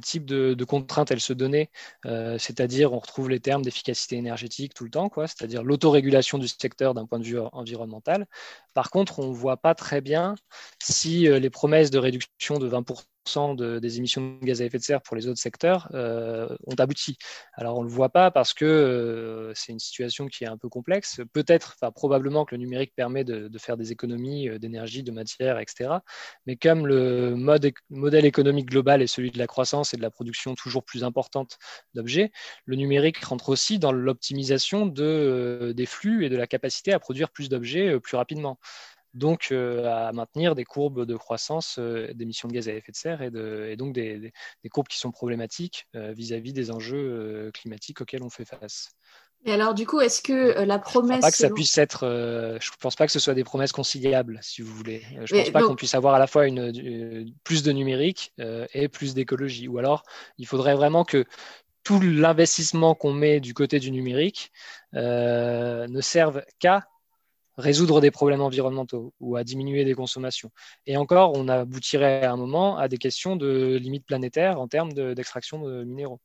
type 0.00 0.26
de, 0.26 0.64
contraintes 0.64 1.10
elle 1.10 1.20
se 1.20 1.32
donnait. 1.32 1.70
Euh, 2.06 2.38
c'est-à-dire, 2.38 2.92
on 2.92 3.00
retrouve 3.00 3.30
les 3.30 3.40
termes 3.40 3.62
d'efficacité 3.62 4.14
énergétique 4.16 4.72
tout 4.72 4.84
le 4.84 4.90
temps, 4.90 5.10
c'est-à-dire 5.26 5.64
l'autorégulation 5.64 6.38
du 6.38 6.46
secteur 6.46 6.94
d'un 6.94 7.06
point 7.06 7.18
de 7.18 7.24
vue 7.24 7.40
environnemental. 7.40 8.28
Par 8.74 8.90
contre, 8.90 9.18
on 9.18 9.28
ne 9.28 9.34
voit 9.34 9.56
pas 9.56 9.74
très 9.74 10.00
bien 10.02 10.36
si 10.80 11.22
les 11.22 11.50
promesses 11.50 11.90
de 11.90 11.98
réduction 11.98 12.58
de 12.60 12.68
20% 12.68 13.02
de, 13.24 13.78
des 13.78 13.98
émissions 13.98 14.38
de 14.40 14.44
gaz 14.44 14.60
à 14.62 14.64
effet 14.64 14.78
de 14.78 14.82
serre 14.82 15.00
pour 15.00 15.16
les 15.16 15.28
autres 15.28 15.40
secteurs 15.40 15.88
euh, 15.94 16.48
ont 16.66 16.74
abouti. 16.74 17.16
Alors 17.54 17.78
on 17.78 17.82
ne 17.82 17.88
le 17.88 17.92
voit 17.92 18.08
pas 18.08 18.30
parce 18.30 18.52
que 18.52 18.64
euh, 18.64 19.52
c'est 19.54 19.72
une 19.72 19.78
situation 19.78 20.26
qui 20.26 20.44
est 20.44 20.48
un 20.48 20.58
peu 20.58 20.68
complexe. 20.68 21.20
Peut-être, 21.32 21.76
enfin 21.76 21.92
probablement 21.92 22.44
que 22.44 22.54
le 22.54 22.60
numérique 22.60 22.92
permet 22.94 23.24
de, 23.24 23.50
faire 23.58 23.76
des 23.76 23.92
économies 23.92 24.48
euh, 24.48 24.58
d'énergie, 24.58 25.02
de 25.02 25.12
matière, 25.12 25.58
etc. 25.58 25.90
Mais 26.46 26.56
comme 26.56 26.86
le 26.86 27.36
modèle 27.90 28.24
économique 28.24 28.66
global 28.66 29.02
est 29.02 29.06
celui 29.06 29.30
de 29.30 29.38
la 29.38 29.46
croissance 29.46 29.94
et 29.94 29.96
de 29.96 30.02
la 30.02 30.10
production 30.10 30.54
toujours 30.54 30.84
plus 30.84 31.04
importante 31.04 31.58
d'objets, 31.94 32.32
le 32.64 32.76
numérique 32.76 33.22
rentre 33.24 33.50
aussi 33.50 33.78
dans 33.78 33.92
l'optimisation 33.92 34.86
de, 34.86 35.72
des 35.76 35.86
flux 35.86 36.26
et 36.26 36.28
de 36.28 36.36
la 36.36 36.46
capacité 36.46 36.92
à 36.92 36.98
produire 36.98 37.30
plus 37.30 37.48
d'objets 37.48 38.00
plus 38.00 38.16
rapidement 38.16 38.58
donc 39.14 39.48
euh, 39.52 39.84
à 39.86 40.12
maintenir 40.12 40.54
des 40.54 40.64
courbes 40.64 41.04
de 41.04 41.16
croissance 41.16 41.76
euh, 41.78 42.12
d'émissions 42.14 42.48
de 42.48 42.54
gaz 42.54 42.68
à 42.68 42.72
effet 42.72 42.92
de 42.92 42.96
serre 42.96 43.22
et, 43.22 43.30
de, 43.30 43.68
et 43.70 43.76
donc 43.76 43.92
des, 43.92 44.18
des, 44.18 44.32
des, 44.62 44.68
courbes 44.68 44.88
qui 44.88 44.98
sont 44.98 45.10
problématiques 45.10 45.86
euh, 45.94 46.12
vis-à-vis 46.12 46.50
-vis 46.50 46.54
des 46.54 46.70
enjeux 46.70 47.50
climatiques 47.52 48.00
auxquels 48.00 48.22
on 48.22 48.30
fait 48.30 48.44
face. 48.44 48.90
Et 49.44 49.52
alors, 49.52 49.74
du 49.74 49.88
coup, 49.88 50.00
est-ce 50.00 50.22
que 50.22 50.62
la 50.62 50.78
promesse. 50.78 51.10
Je 51.10 51.16
ne 51.16 51.20
pense 51.20 51.22
pas 51.22 51.30
que 51.32 51.36
ça 51.36 51.50
puisse 51.50 51.76
être. 51.76 52.06
je 52.60 52.70
ne 52.70 52.76
pense 52.80 52.94
pas 52.94 53.06
que 53.06 53.12
ce 53.12 53.18
soit 53.18 53.34
des 53.34 53.42
promesses 53.42 53.72
conciliables, 53.72 54.38
si 54.40 54.62
vous 54.62 54.72
voulez. 54.72 55.02
Je 55.24 55.34
ne 55.34 55.40
pense 55.40 55.50
pas 55.50 55.62
qu'on 55.64 55.74
puisse 55.74 55.96
avoir 55.96 56.14
à 56.14 56.20
la 56.20 56.28
fois 56.28 56.46
une, 56.46 56.72
une 56.76 57.34
plus 57.42 57.64
de 57.64 57.72
numérique 57.72 58.32
et 58.72 58.88
plus 58.88 59.14
d'écologie. 59.14 59.66
Ou 59.66 59.78
alors, 59.78 60.04
il 60.38 60.46
faudrait 60.46 60.76
vraiment 60.76 61.04
que 61.04 61.26
tout 61.84 62.00
l'investissement 62.00 62.94
qu'on 62.94 63.12
met 63.12 63.40
du 63.40 63.54
côté 63.54 63.80
du 63.80 63.90
numérique 63.90 64.52
euh, 64.94 65.86
ne 65.88 66.00
serve 66.00 66.42
qu'à 66.58 66.86
résoudre 67.56 68.00
des 68.00 68.10
problèmes 68.10 68.40
environnementaux 68.40 69.12
ou 69.20 69.36
à 69.36 69.44
diminuer 69.44 69.84
des 69.84 69.94
consommations. 69.94 70.50
Et 70.86 70.96
encore, 70.96 71.32
on 71.36 71.48
aboutirait 71.48 72.24
à 72.24 72.32
un 72.32 72.36
moment 72.36 72.76
à 72.78 72.88
des 72.88 72.98
questions 72.98 73.36
de 73.36 73.78
limites 73.80 74.06
planétaires 74.06 74.60
en 74.60 74.68
termes 74.68 74.92
d'extraction 74.92 75.62
de, 75.62 75.80
de, 75.80 75.84
minéraux. 75.84 76.20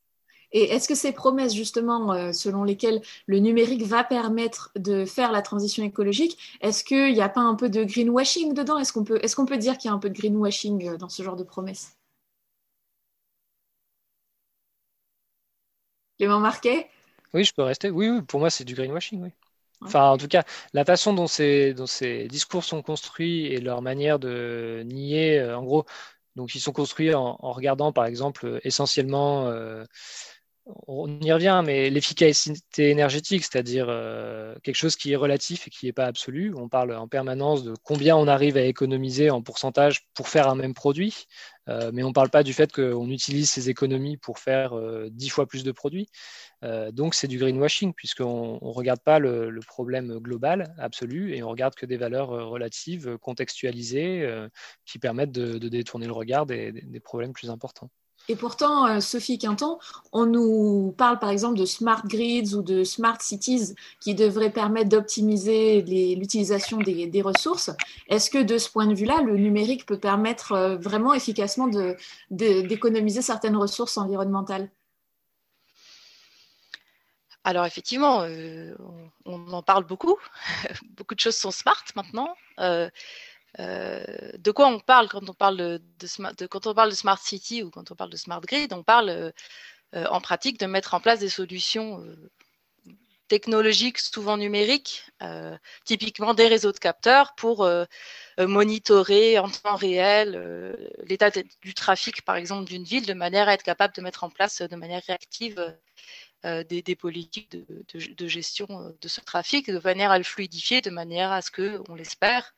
Et 0.54 0.64
est-ce 0.72 0.88
que 0.88 0.96
ces 0.96 1.12
promesses, 1.12 1.54
justement, 1.54 2.14
euh, 2.14 2.32
selon 2.32 2.64
lesquelles 2.64 3.02
le 3.26 3.40
numérique 3.40 3.84
va 3.84 4.04
permettre 4.04 4.72
de 4.78 5.04
faire 5.06 5.32
la 5.32 5.42
transition 5.42 5.84
écologique, 5.84 6.38
est-ce 6.62 6.84
qu'il 6.86 7.14
n'y 7.14 7.22
a 7.22 7.30
pas 7.30 7.42
un 7.42 7.56
peu 7.56 7.70
de 7.70 7.84
greenwashing 7.84 8.54
dedans? 8.54 8.78
Est-ce 8.80 8.94
qu'on 8.94 9.04
peut, 9.04 9.20
est 9.22 9.34
qu'on 9.36 9.46
peut 9.46 9.58
dire 9.58 9.78
qu'il 9.78 9.90
y 9.90 9.92
a 9.92 9.96
un 9.96 10.00
peu 10.00 10.10
de 10.10 10.18
greenwashing 10.18 10.96
dans 10.98 11.10
ce 11.10 11.22
genre 11.22 11.36
de 11.36 11.44
promesses? 11.44 11.98
Les 16.20 16.28
mains 16.28 16.40
marquées 16.40 16.88
Oui, 17.34 17.44
je 17.44 17.54
peux 17.54 17.64
rester. 17.64 17.90
Oui, 17.90 18.10
oui 18.10 18.22
pour 18.22 18.40
moi, 18.40 18.50
c'est 18.50 18.64
du 18.64 18.74
greenwashing, 18.74 19.22
oui. 19.24 19.32
Enfin, 19.82 20.10
en 20.10 20.18
tout 20.18 20.28
cas, 20.28 20.44
la 20.74 20.86
façon 20.86 21.14
dont 21.14 21.28
ces, 21.28 21.74
discours 22.30 22.64
sont 22.64 22.82
construits 22.82 23.46
et 23.48 23.60
leur 23.60 23.82
manière 23.82 24.20
de 24.20 24.84
nier, 24.86 25.40
euh, 25.40 25.58
en 25.58 25.64
gros, 25.64 25.86
donc 26.36 26.56
ils 26.56 26.60
sont 26.60 26.72
construits 26.72 27.14
en, 27.14 27.36
regardant, 27.36 27.92
par 27.92 28.06
exemple, 28.06 28.60
essentiellement, 28.64 29.48
euh, 29.48 29.86
on 30.88 31.20
y 31.22 31.32
revient, 31.32 31.62
mais 31.66 31.90
l'efficacité 31.90 32.90
énergétique, 32.90 33.44
c'est-à-dire 33.44 33.88
euh, 33.90 34.56
quelque 34.64 34.76
chose 34.76 34.96
qui 34.96 35.12
est 35.12 35.16
relatif 35.16 35.68
et 35.68 35.70
qui 35.70 35.86
n'est 35.86 35.94
pas 35.94 36.06
absolu. 36.06 36.54
On 36.58 36.68
parle 36.68 36.94
en 36.96 37.08
permanence 37.08 37.64
de 37.64 37.74
combien 37.84 38.16
on 38.18 38.28
arrive 38.28 38.58
à 38.58 38.62
économiser 38.62 39.30
en 39.30 39.42
pourcentage 39.42 40.08
pour 40.14 40.28
faire 40.28 40.48
un 40.50 40.56
même 40.56 40.74
produit, 40.74 41.28
euh, 41.70 41.92
mais 41.94 42.04
on 42.04 42.10
ne 42.10 42.14
parle 42.14 42.30
pas 42.30 42.44
du 42.44 42.54
fait 42.54 42.72
qu'on 42.72 43.10
utilise 43.10 43.50
ces 43.50 43.70
économies 43.70 44.18
pour 44.18 44.40
faire 44.40 44.74
euh, 44.74 45.10
dix 45.12 45.30
fois 45.30 45.46
plus 45.46 45.64
de 45.64 45.72
produits. 45.72 46.10
Donc 46.92 47.14
c'est 47.14 47.28
du 47.28 47.38
greenwashing 47.38 47.94
puisqu'on 47.94 48.56
ne 48.56 48.74
regarde 48.74 49.00
pas 49.02 49.20
le, 49.20 49.60
problème 49.68 50.18
global, 50.18 50.74
absolu, 50.80 51.36
et 51.36 51.44
on 51.44 51.50
regarde 51.50 51.76
que 51.76 51.86
des 51.86 51.98
valeurs 51.98 52.30
relatives, 52.30 53.18
contextualisées, 53.20 54.28
qui 54.84 54.98
permettent 54.98 55.32
de, 55.32 55.60
détourner 55.70 56.08
le 56.08 56.14
regard 56.14 56.48
des 56.48 57.00
problèmes 57.04 57.32
plus 57.32 57.52
importants. 57.52 57.92
Et 58.30 58.36
pourtant, 58.36 58.88
euh, 58.88 59.00
Sophie 59.00 59.38
Quinton, 59.38 59.80
on 60.12 60.26
nous 60.26 60.94
parle 60.98 61.20
par 61.20 61.30
exemple 61.30 61.58
de 61.58 61.66
smart 61.66 62.04
grids 62.06 62.56
ou 62.56 62.62
de 62.62 62.84
smart 62.84 63.22
cities 63.22 63.76
qui 64.02 64.16
devraient 64.16 64.52
permettre 64.52 64.90
d'optimiser 64.90 65.82
l'utilisation 65.82 66.78
des, 66.78 67.22
ressources. 67.22 67.72
Est-ce 68.10 68.30
que 68.30 68.38
de 68.38 68.58
ce 68.58 68.70
point 68.70 68.86
de 68.86 68.94
vue-là, 68.94 69.22
le 69.22 69.38
numérique 69.38 69.86
peut 69.86 70.00
permettre 70.00 70.52
euh, 70.52 70.78
vraiment 70.78 71.14
efficacement 71.14 71.70
d'économiser 72.30 73.22
certaines 73.22 73.56
ressources 73.56 73.98
environnementales? 73.98 74.70
Alors 77.44 77.66
effectivement, 77.66 78.24
euh, 78.24 78.76
on, 79.26 79.52
en 79.54 79.64
parle 79.64 79.86
beaucoup. 79.86 80.18
beaucoup 80.98 81.16
de 81.16 81.20
choses 81.20 81.38
sont 81.38 81.52
smart 81.52 81.84
maintenant. 81.96 82.36
Euh, 83.60 84.04
de 84.38 84.52
quoi 84.52 84.68
on 84.68 84.80
parle 84.80 85.10
quand 85.10 85.28
on 85.30 85.34
parle 85.34 85.58
de, 85.58 85.82
de, 86.00 86.48
quand 86.48 86.68
on 86.68 86.74
parle 86.74 86.92
de 86.92 86.96
smart 86.96 87.18
city 87.18 87.64
ou 87.64 87.72
quand 87.72 87.92
on 87.92 87.96
parle 87.96 88.12
de 88.12 88.18
smart 88.18 88.42
grid 88.42 88.72
On 88.74 88.84
parle 88.84 89.10
euh, 89.10 89.32
euh, 89.96 90.06
en 90.10 90.22
pratique 90.22 90.60
de 90.60 90.68
mettre 90.68 90.94
en 90.94 91.00
place 91.00 91.20
des 91.20 91.30
solutions 91.30 92.04
technologiques, 93.28 94.00
souvent 94.00 94.38
numériques, 94.38 95.06
typiquement 95.84 96.34
des 96.34 96.48
réseaux 96.48 96.72
de 96.72 96.78
capteurs 96.78 97.36
pour 97.36 97.70
monitorer 98.40 99.38
en 99.38 99.50
temps 99.50 99.76
réel 99.76 100.78
l'état 101.04 101.30
du 101.62 101.74
trafic, 101.74 102.22
par 102.24 102.38
exemple, 102.38 102.70
d'une 102.70 102.86
ville, 102.86 103.06
de 103.06 103.14
manière 103.14 103.50
à 103.50 103.54
être 103.54 103.64
capable 103.64 103.94
de 103.96 104.02
mettre 104.02 104.24
en 104.24 104.30
place 104.30 104.62
de 104.62 104.76
manière 104.78 105.02
réactive 105.06 105.78
des, 106.44 106.96
politiques 106.96 107.52
de, 107.52 107.66
de, 107.94 108.14
de, 108.14 108.28
gestion 108.28 108.96
de 109.02 109.08
ce 109.10 109.20
trafic, 109.20 109.70
de 109.70 109.80
manière 109.80 110.12
à 110.12 110.18
le 110.18 110.24
fluidifier, 110.24 110.80
de 110.80 110.90
manière 110.90 111.32
à 111.34 111.42
ce 111.42 111.52
que, 111.52 111.82
on 111.90 111.96
l'espère, 111.96 112.54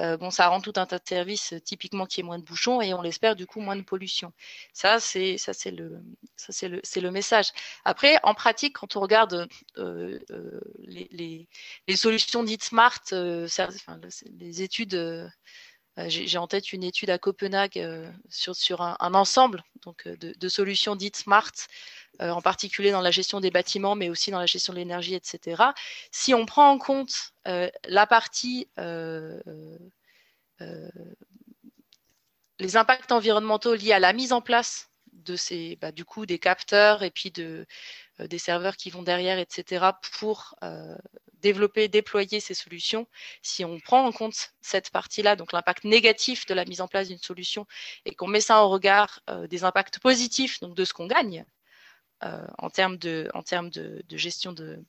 euh, 0.00 0.16
bon, 0.16 0.30
ça 0.30 0.48
rend 0.48 0.60
tout 0.60 0.72
un 0.76 0.86
tas 0.86 0.98
de 0.98 1.08
services 1.08 1.54
euh, 1.54 1.60
typiquement 1.60 2.06
qui 2.06 2.20
est 2.20 2.22
moins 2.22 2.38
de 2.38 2.44
bouchons 2.44 2.80
et 2.82 2.92
on 2.94 3.02
l'espère 3.02 3.36
du 3.36 3.46
coup 3.46 3.60
moins 3.60 3.76
de 3.76 3.82
pollution. 3.82 4.32
Ça, 4.72 5.00
c'est 5.00 5.38
ça 5.38 5.52
c'est 5.52 5.70
le 5.70 6.00
ça 6.36 6.52
c'est 6.52 6.68
le 6.68 6.80
c'est 6.84 7.00
le 7.00 7.10
message. 7.10 7.52
Après, 7.84 8.18
en 8.22 8.34
pratique, 8.34 8.76
quand 8.76 8.96
on 8.96 9.00
regarde 9.00 9.48
euh, 9.78 10.18
les, 10.84 11.48
les, 11.86 11.96
solutions 11.96 12.42
dites 12.44 12.64
smart, 12.64 13.00
les 13.10 14.62
études 14.62 15.30
j'ai 16.08 16.38
en 16.38 16.46
tête 16.46 16.72
une 16.72 16.84
étude 16.84 17.10
à 17.10 17.18
Copenhague 17.18 17.78
euh, 17.78 18.10
sur, 18.28 18.82
un, 18.82 19.14
ensemble 19.14 19.64
donc, 19.82 20.06
de, 20.06 20.34
de, 20.38 20.48
solutions 20.48 20.94
dites 20.94 21.16
smart, 21.16 21.52
euh, 22.20 22.30
en 22.30 22.42
particulier 22.42 22.90
dans 22.90 23.00
la 23.00 23.10
gestion 23.10 23.40
des 23.40 23.50
bâtiments, 23.50 23.94
mais 23.94 24.08
aussi 24.08 24.30
dans 24.30 24.38
la 24.38 24.46
gestion 24.46 24.72
de 24.72 24.78
l'énergie, 24.78 25.14
etc. 25.14 25.62
Si 26.10 26.34
on 26.34 26.46
prend 26.46 26.70
en 26.70 26.78
compte 26.78 27.32
euh, 27.46 27.70
la 27.88 28.06
partie 28.06 28.68
euh, 28.78 29.40
les 32.58 32.76
impacts 32.76 33.12
environnementaux 33.12 33.74
liés 33.74 33.92
à 33.92 33.98
la 33.98 34.14
mise 34.14 34.32
en 34.32 34.40
place 34.40 34.90
de 35.12 35.36
ces, 35.36 35.76
bah, 35.76 35.92
du 35.92 36.04
coup, 36.04 36.24
des 36.24 36.38
capteurs 36.38 37.02
et 37.02 37.10
puis 37.10 37.30
de, 37.30 37.66
des 38.18 38.38
serveurs 38.38 38.76
qui 38.76 38.90
vont 38.90 39.02
derrière, 39.02 39.38
etc., 39.38 39.86
pour 40.18 40.54
développer, 41.40 41.88
déployer 41.88 42.40
ces 42.40 42.54
solutions, 42.54 43.06
si 43.42 43.64
on 43.64 43.78
prend 43.80 44.04
en 44.04 44.12
compte 44.12 44.52
cette 44.60 44.90
partie-là, 44.90 45.36
donc 45.36 45.52
l'impact 45.52 45.84
négatif 45.84 46.46
de 46.46 46.54
la 46.54 46.64
mise 46.64 46.80
en 46.80 46.88
place 46.88 47.08
d'une 47.08 47.18
solution, 47.18 47.66
et 48.04 48.14
qu'on 48.14 48.26
met 48.26 48.40
ça 48.40 48.62
en 48.62 48.68
regard 48.68 49.20
euh, 49.30 49.46
des 49.46 49.64
impacts 49.64 49.98
positifs, 49.98 50.60
donc 50.60 50.74
de 50.74 50.84
ce 50.84 50.92
qu'on 50.92 51.06
gagne 51.06 51.44
euh, 52.24 52.46
en 52.58 52.70
termes 52.70 52.96
de 52.96 53.30
gestion 54.10 54.52
de, 54.52 54.82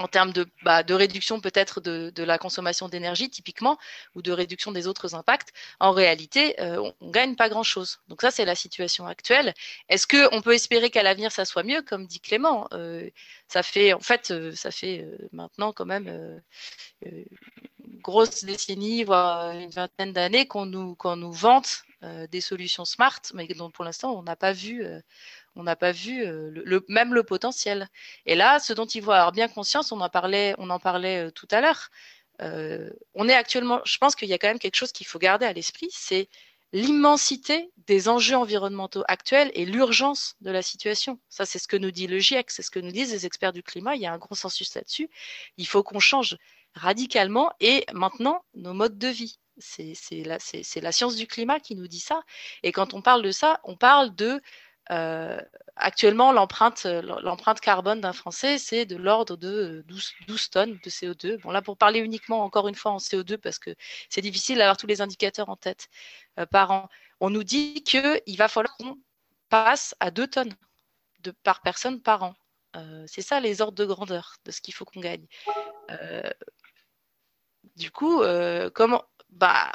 en 0.00 0.08
termes 0.08 0.32
de, 0.32 0.46
bah, 0.62 0.82
réduction 0.88 1.40
peut-être 1.40 1.80
de, 1.80 2.22
la 2.22 2.38
consommation 2.38 2.88
d'énergie 2.88 3.28
typiquement 3.28 3.78
ou 4.14 4.22
de 4.22 4.32
réduction 4.32 4.72
des 4.72 4.86
autres 4.86 5.14
impacts, 5.14 5.52
en 5.78 5.92
réalité, 5.92 6.60
euh, 6.60 6.78
on, 6.78 6.94
on, 7.00 7.10
gagne 7.10 7.36
pas 7.36 7.48
grand-chose. 7.48 7.98
Donc 8.08 8.22
ça, 8.22 8.30
c'est 8.30 8.44
la 8.44 8.54
situation 8.54 9.06
actuelle. 9.06 9.52
Est-ce 9.88 10.06
que 10.06 10.34
on 10.34 10.40
peut 10.40 10.54
espérer 10.54 10.90
qu'à 10.90 11.02
l'avenir 11.02 11.32
ça 11.32 11.44
soit 11.44 11.64
mieux, 11.64 11.82
comme 11.82 12.06
dit 12.06 12.20
Clément 12.20 12.66
euh, 12.72 13.08
Ça 13.48 13.62
fait, 13.62 13.92
en 13.92 14.00
fait, 14.00 14.30
euh, 14.30 14.54
ça 14.54 14.70
fait 14.70 15.06
maintenant 15.32 15.72
quand 15.72 15.86
même 15.86 16.40
une 17.02 17.24
grosse 18.02 18.44
décennie, 18.44 19.04
voire 19.04 19.52
une 19.52 19.70
vingtaine 19.70 20.12
d'années 20.12 20.46
qu'on 20.46 20.66
nous 20.66 20.94
qu'on 20.94 21.16
nous 21.16 21.32
vante 21.32 21.82
des 22.30 22.40
solutions 22.40 22.86
smart, 22.86 23.20
mais 23.34 23.46
dont 23.48 23.70
pour 23.70 23.84
l'instant 23.84 24.12
on 24.18 24.22
n'a 24.22 24.36
pas 24.36 24.52
vu 24.52 24.82
on 25.56 25.62
n'a 25.62 25.76
pas 25.76 25.92
vu 25.92 26.24
euh, 26.24 26.80
même 26.88 27.14
le 27.14 27.22
potentiel. 27.22 27.88
Et 28.26 28.34
là, 28.34 28.58
ce 28.58 28.72
dont 28.72 28.86
il 28.86 29.02
faut 29.02 29.10
avoir 29.10 29.32
bien 29.32 29.48
conscience, 29.48 29.92
on 29.92 30.00
en 30.00 30.08
parlait, 30.08 30.54
on 30.58 30.70
en 30.70 30.78
parlait 30.78 31.26
euh, 31.26 31.30
tout 31.30 31.48
à 31.50 31.60
l'heure. 31.60 31.90
Euh, 32.40 32.90
on 33.14 33.28
est 33.28 33.34
actuellement, 33.34 33.80
je 33.84 33.98
pense 33.98 34.14
qu'il 34.14 34.28
y 34.28 34.32
a 34.32 34.38
quand 34.38 34.48
même 34.48 34.58
quelque 34.58 34.76
chose 34.76 34.92
qu'il 34.92 35.06
faut 35.06 35.18
garder 35.18 35.46
à 35.46 35.52
l'esprit, 35.52 35.88
c'est 35.90 36.28
l'immensité 36.72 37.70
des 37.86 38.08
enjeux 38.08 38.36
environnementaux 38.36 39.02
actuels 39.08 39.50
et 39.54 39.64
l'urgence 39.64 40.36
de 40.40 40.50
la 40.50 40.62
situation. 40.62 41.18
Ça, 41.28 41.44
c'est 41.44 41.58
ce 41.58 41.66
que 41.66 41.76
nous 41.76 41.90
dit 41.90 42.06
le 42.06 42.18
GIEC, 42.18 42.50
c'est 42.50 42.62
ce 42.62 42.70
que 42.70 42.78
nous 42.78 42.92
disent 42.92 43.12
les 43.12 43.26
experts 43.26 43.52
du 43.52 43.62
climat. 43.62 43.96
Il 43.96 44.02
y 44.02 44.06
a 44.06 44.12
un 44.12 44.18
consensus 44.18 44.74
là-dessus. 44.74 45.10
Il 45.56 45.66
faut 45.66 45.82
qu'on 45.82 45.98
change 45.98 46.36
radicalement 46.74 47.52
et 47.60 47.84
maintenant 47.92 48.44
nos 48.54 48.72
modes 48.72 48.98
de 48.98 49.08
vie. 49.08 49.38
C'est 49.58 49.94
la, 50.24 50.38
la, 50.76 50.92
science 50.92 51.16
du 51.16 51.26
climat 51.26 51.60
qui 51.60 51.74
nous 51.74 51.88
dit 51.88 52.00
ça. 52.00 52.22
Et 52.62 52.72
quand 52.72 52.94
on 52.94 53.02
parle 53.02 53.22
de 53.22 53.30
ça, 53.30 53.60
on 53.64 53.76
parle 53.76 54.14
de 54.14 54.40
euh, 54.90 55.40
actuellement, 55.76 56.32
l'empreinte, 56.32 56.84
l'empreinte 56.84 57.60
carbone 57.60 58.00
d'un 58.00 58.12
Français, 58.12 58.58
c'est 58.58 58.86
de 58.86 58.96
l'ordre 58.96 59.36
de 59.36 59.84
12, 59.86 60.12
12, 60.26 60.50
tonnes 60.50 60.78
de 60.82 60.90
CO2. 60.90 61.40
Bon, 61.40 61.50
là, 61.50 61.62
pour 61.62 61.76
parler 61.76 62.00
uniquement, 62.00 62.42
encore 62.42 62.68
une 62.68 62.74
fois, 62.74 62.92
en 62.92 62.98
CO2, 62.98 63.36
parce 63.38 63.58
que 63.58 63.74
c'est 64.08 64.20
difficile 64.20 64.58
d'avoir 64.58 64.76
tous 64.76 64.86
les 64.86 65.00
indicateurs 65.00 65.48
en 65.48 65.56
tête 65.56 65.88
euh, 66.38 66.46
par 66.46 66.70
an, 66.70 66.88
on 67.20 67.30
nous 67.30 67.44
dit 67.44 67.82
qu'il 67.84 68.36
va 68.36 68.48
falloir 68.48 68.76
qu'on 68.76 68.98
passe 69.48 69.94
à 70.00 70.10
2 70.10 70.26
tonnes 70.26 70.54
par 71.42 71.60
personne 71.62 72.00
par 72.00 72.22
an. 72.22 72.34
Euh, 72.76 73.04
c'est 73.06 73.22
ça 73.22 73.40
les 73.40 73.60
ordres 73.60 73.76
de 73.76 73.84
grandeur 73.84 74.36
de 74.44 74.50
ce 74.50 74.60
qu'il 74.60 74.74
faut 74.74 74.84
qu'on 74.84 75.00
gagne. 75.00 75.26
du 77.76 77.90
coup, 77.90 78.22
comment 78.74 79.04
bah, 79.30 79.70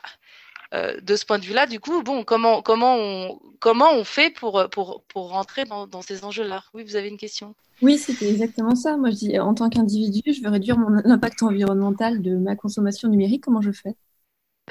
euh, 0.74 1.00
de 1.02 1.16
ce 1.16 1.26
point 1.26 1.40
de 1.40 1.46
vue-là, 1.46 1.68
du 1.68 1.80
coup, 1.80 2.02
bon, 2.02 2.24
comment, 2.24 2.62
comment, 2.62 2.96
on, 2.98 3.40
comment 3.60 3.92
on 3.94 4.04
fait 4.04 4.30
pour, 4.32 4.68
pour, 4.70 5.04
pour 5.08 5.30
rentrer 5.30 5.66
dans, 5.66 5.88
dans 5.88 6.02
ces 6.02 6.24
enjeux-là? 6.24 6.64
Oui, 6.74 6.84
vous 6.84 6.96
avez 6.96 7.08
une 7.08 7.18
question 7.18 7.56
Oui, 7.82 7.98
c'était 7.98 8.30
exactement 8.30 8.76
ça. 8.76 8.98
Moi, 8.98 9.12
je 9.12 9.16
dis, 9.16 9.40
en 9.40 9.54
tant 9.54 9.70
qu'individu, 9.70 10.22
je 10.34 10.42
veux 10.42 10.50
réduire 10.50 10.78
mon 10.78 10.98
impact 11.06 11.44
environnemental 11.44 12.22
de 12.22 12.36
ma 12.36 12.56
consommation 12.56 13.10
numérique. 13.10 13.44
Comment 13.44 13.62
je 13.62 13.72
fais? 13.72 13.96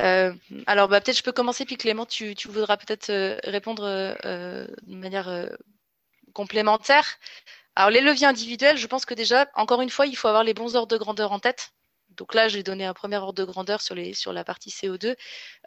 Euh, 0.00 0.32
alors, 0.66 0.88
bah, 0.88 1.00
peut-être 1.00 1.18
je 1.18 1.22
peux 1.22 1.32
commencer, 1.32 1.64
puis 1.64 1.76
Clément, 1.76 2.06
tu, 2.06 2.34
tu 2.34 2.48
voudras 2.48 2.76
peut-être 2.76 3.10
euh, 3.10 3.36
répondre 3.44 3.84
de 3.84 4.94
manière 4.94 5.48
complémentaire. 6.32 7.06
Alors, 7.76 7.90
les 7.90 8.00
leviers 8.00 8.26
individuels, 8.26 8.76
je 8.76 8.86
pense 8.86 9.04
que 9.04 9.14
déjà, 9.14 9.48
encore 9.54 9.80
une 9.80 9.90
fois, 9.90 10.06
il 10.06 10.16
faut 10.16 10.28
avoir 10.28 10.44
les 10.44 10.54
bons 10.54 10.76
ordres 10.76 10.92
de 10.92 10.98
grandeur 10.98 11.32
en 11.32 11.38
tête 11.38 11.72
donc 12.16 12.34
là, 12.34 12.48
j'ai 12.48 12.62
donné 12.62 12.84
un 12.84 12.94
premier 12.94 13.16
ordre 13.16 13.34
de 13.34 13.44
grandeur 13.44 13.80
sur, 13.80 13.94
les, 13.94 14.14
sur 14.14 14.32
la 14.32 14.44
partie 14.44 14.70
CO2. 14.70 15.16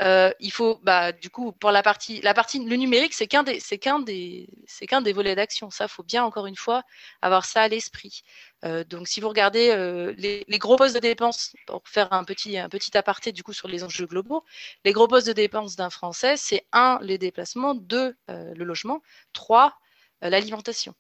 Euh, 0.02 0.32
il 0.40 0.52
faut, 0.52 0.80
bah, 0.84 1.12
du 1.12 1.30
coup, 1.30 1.52
pour 1.52 1.72
la 1.72 1.84
partie, 1.84 2.22
la 2.22 2.34
partie, 2.34 2.64
le 2.64 2.76
numérique, 2.76 3.14
c'est 3.14 3.28
qu'un 3.28 3.44
des, 3.44 3.60
c'est 3.60 3.78
qu'un 3.78 4.00
des, 4.00 4.48
c'est 4.66 4.88
qu'un 4.88 5.02
des 5.02 5.14
volets 5.14 5.36
d'action. 5.36 5.70
Ça, 5.70 5.88
faut 5.88 6.04
bien 6.04 6.24
encore 6.24 6.48
une 6.48 6.56
fois 6.56 6.84
avoir 7.22 7.46
ça 7.46 7.62
à 7.64 7.68
l'esprit. 7.68 8.22
Euh, 8.66 8.84
donc, 8.84 9.08
si 9.08 9.20
vous 9.20 9.30
regardez 9.30 9.70
euh, 9.70 10.14
les, 10.18 10.46
les, 10.48 10.60
gros 10.60 10.76
postes 10.78 10.96
de 10.96 11.00
dépenses, 11.00 11.56
pour 11.66 11.82
faire 11.86 12.12
un 12.14 12.24
petit, 12.24 12.58
un 12.58 12.70
petit 12.70 12.98
aparté 12.98 13.32
du 13.32 13.44
coup 13.44 13.54
sur 13.54 13.68
les 13.68 13.84
enjeux 13.84 14.08
globaux, 14.08 14.44
les 14.86 14.94
gros 14.94 15.08
postes 15.08 15.28
de 15.28 15.34
dépenses 15.34 15.76
d'un 15.76 15.90
Français, 15.90 16.38
c'est 16.38 16.66
un, 16.72 17.00
les 17.02 17.18
déplacements, 17.18 17.76
deux, 17.76 18.16
le 18.28 18.64
logement, 18.64 19.02
trois, 19.34 19.78
l'alimentation. 20.22 20.96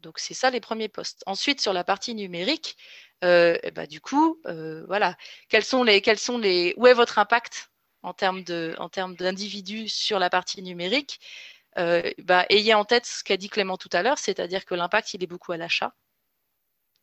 Donc 0.00 0.18
c'est 0.18 0.34
ça 0.34 0.50
les 0.50 0.60
premiers 0.60 0.88
postes. 0.88 1.22
Ensuite 1.26 1.60
sur 1.60 1.72
la 1.72 1.84
partie 1.84 2.14
numérique, 2.14 2.76
euh, 3.24 3.58
bah, 3.74 3.86
du 3.86 4.00
coup, 4.00 4.40
euh, 4.46 4.84
voilà, 4.86 5.16
quels 5.48 5.64
sont 5.64 5.82
les, 5.82 6.00
quels 6.00 6.18
sont 6.18 6.38
les, 6.38 6.74
où 6.76 6.86
est 6.86 6.94
votre 6.94 7.18
impact 7.18 7.70
en 8.02 8.12
termes 8.14 8.44
de, 8.44 8.74
en 8.78 8.88
termes 8.88 9.16
d'individus 9.16 9.88
sur 9.88 10.18
la 10.18 10.30
partie 10.30 10.62
numérique? 10.62 11.20
Euh, 11.78 12.10
bah, 12.18 12.46
Ayez 12.50 12.74
en 12.74 12.84
tête 12.84 13.06
ce 13.06 13.24
qu'a 13.24 13.36
dit 13.36 13.48
Clément 13.48 13.76
tout 13.76 13.90
à 13.92 14.02
l'heure, 14.02 14.18
c'est-à-dire 14.18 14.64
que 14.64 14.74
l'impact 14.74 15.14
il 15.14 15.22
est 15.24 15.26
beaucoup 15.26 15.52
à 15.52 15.56
l'achat. 15.56 15.94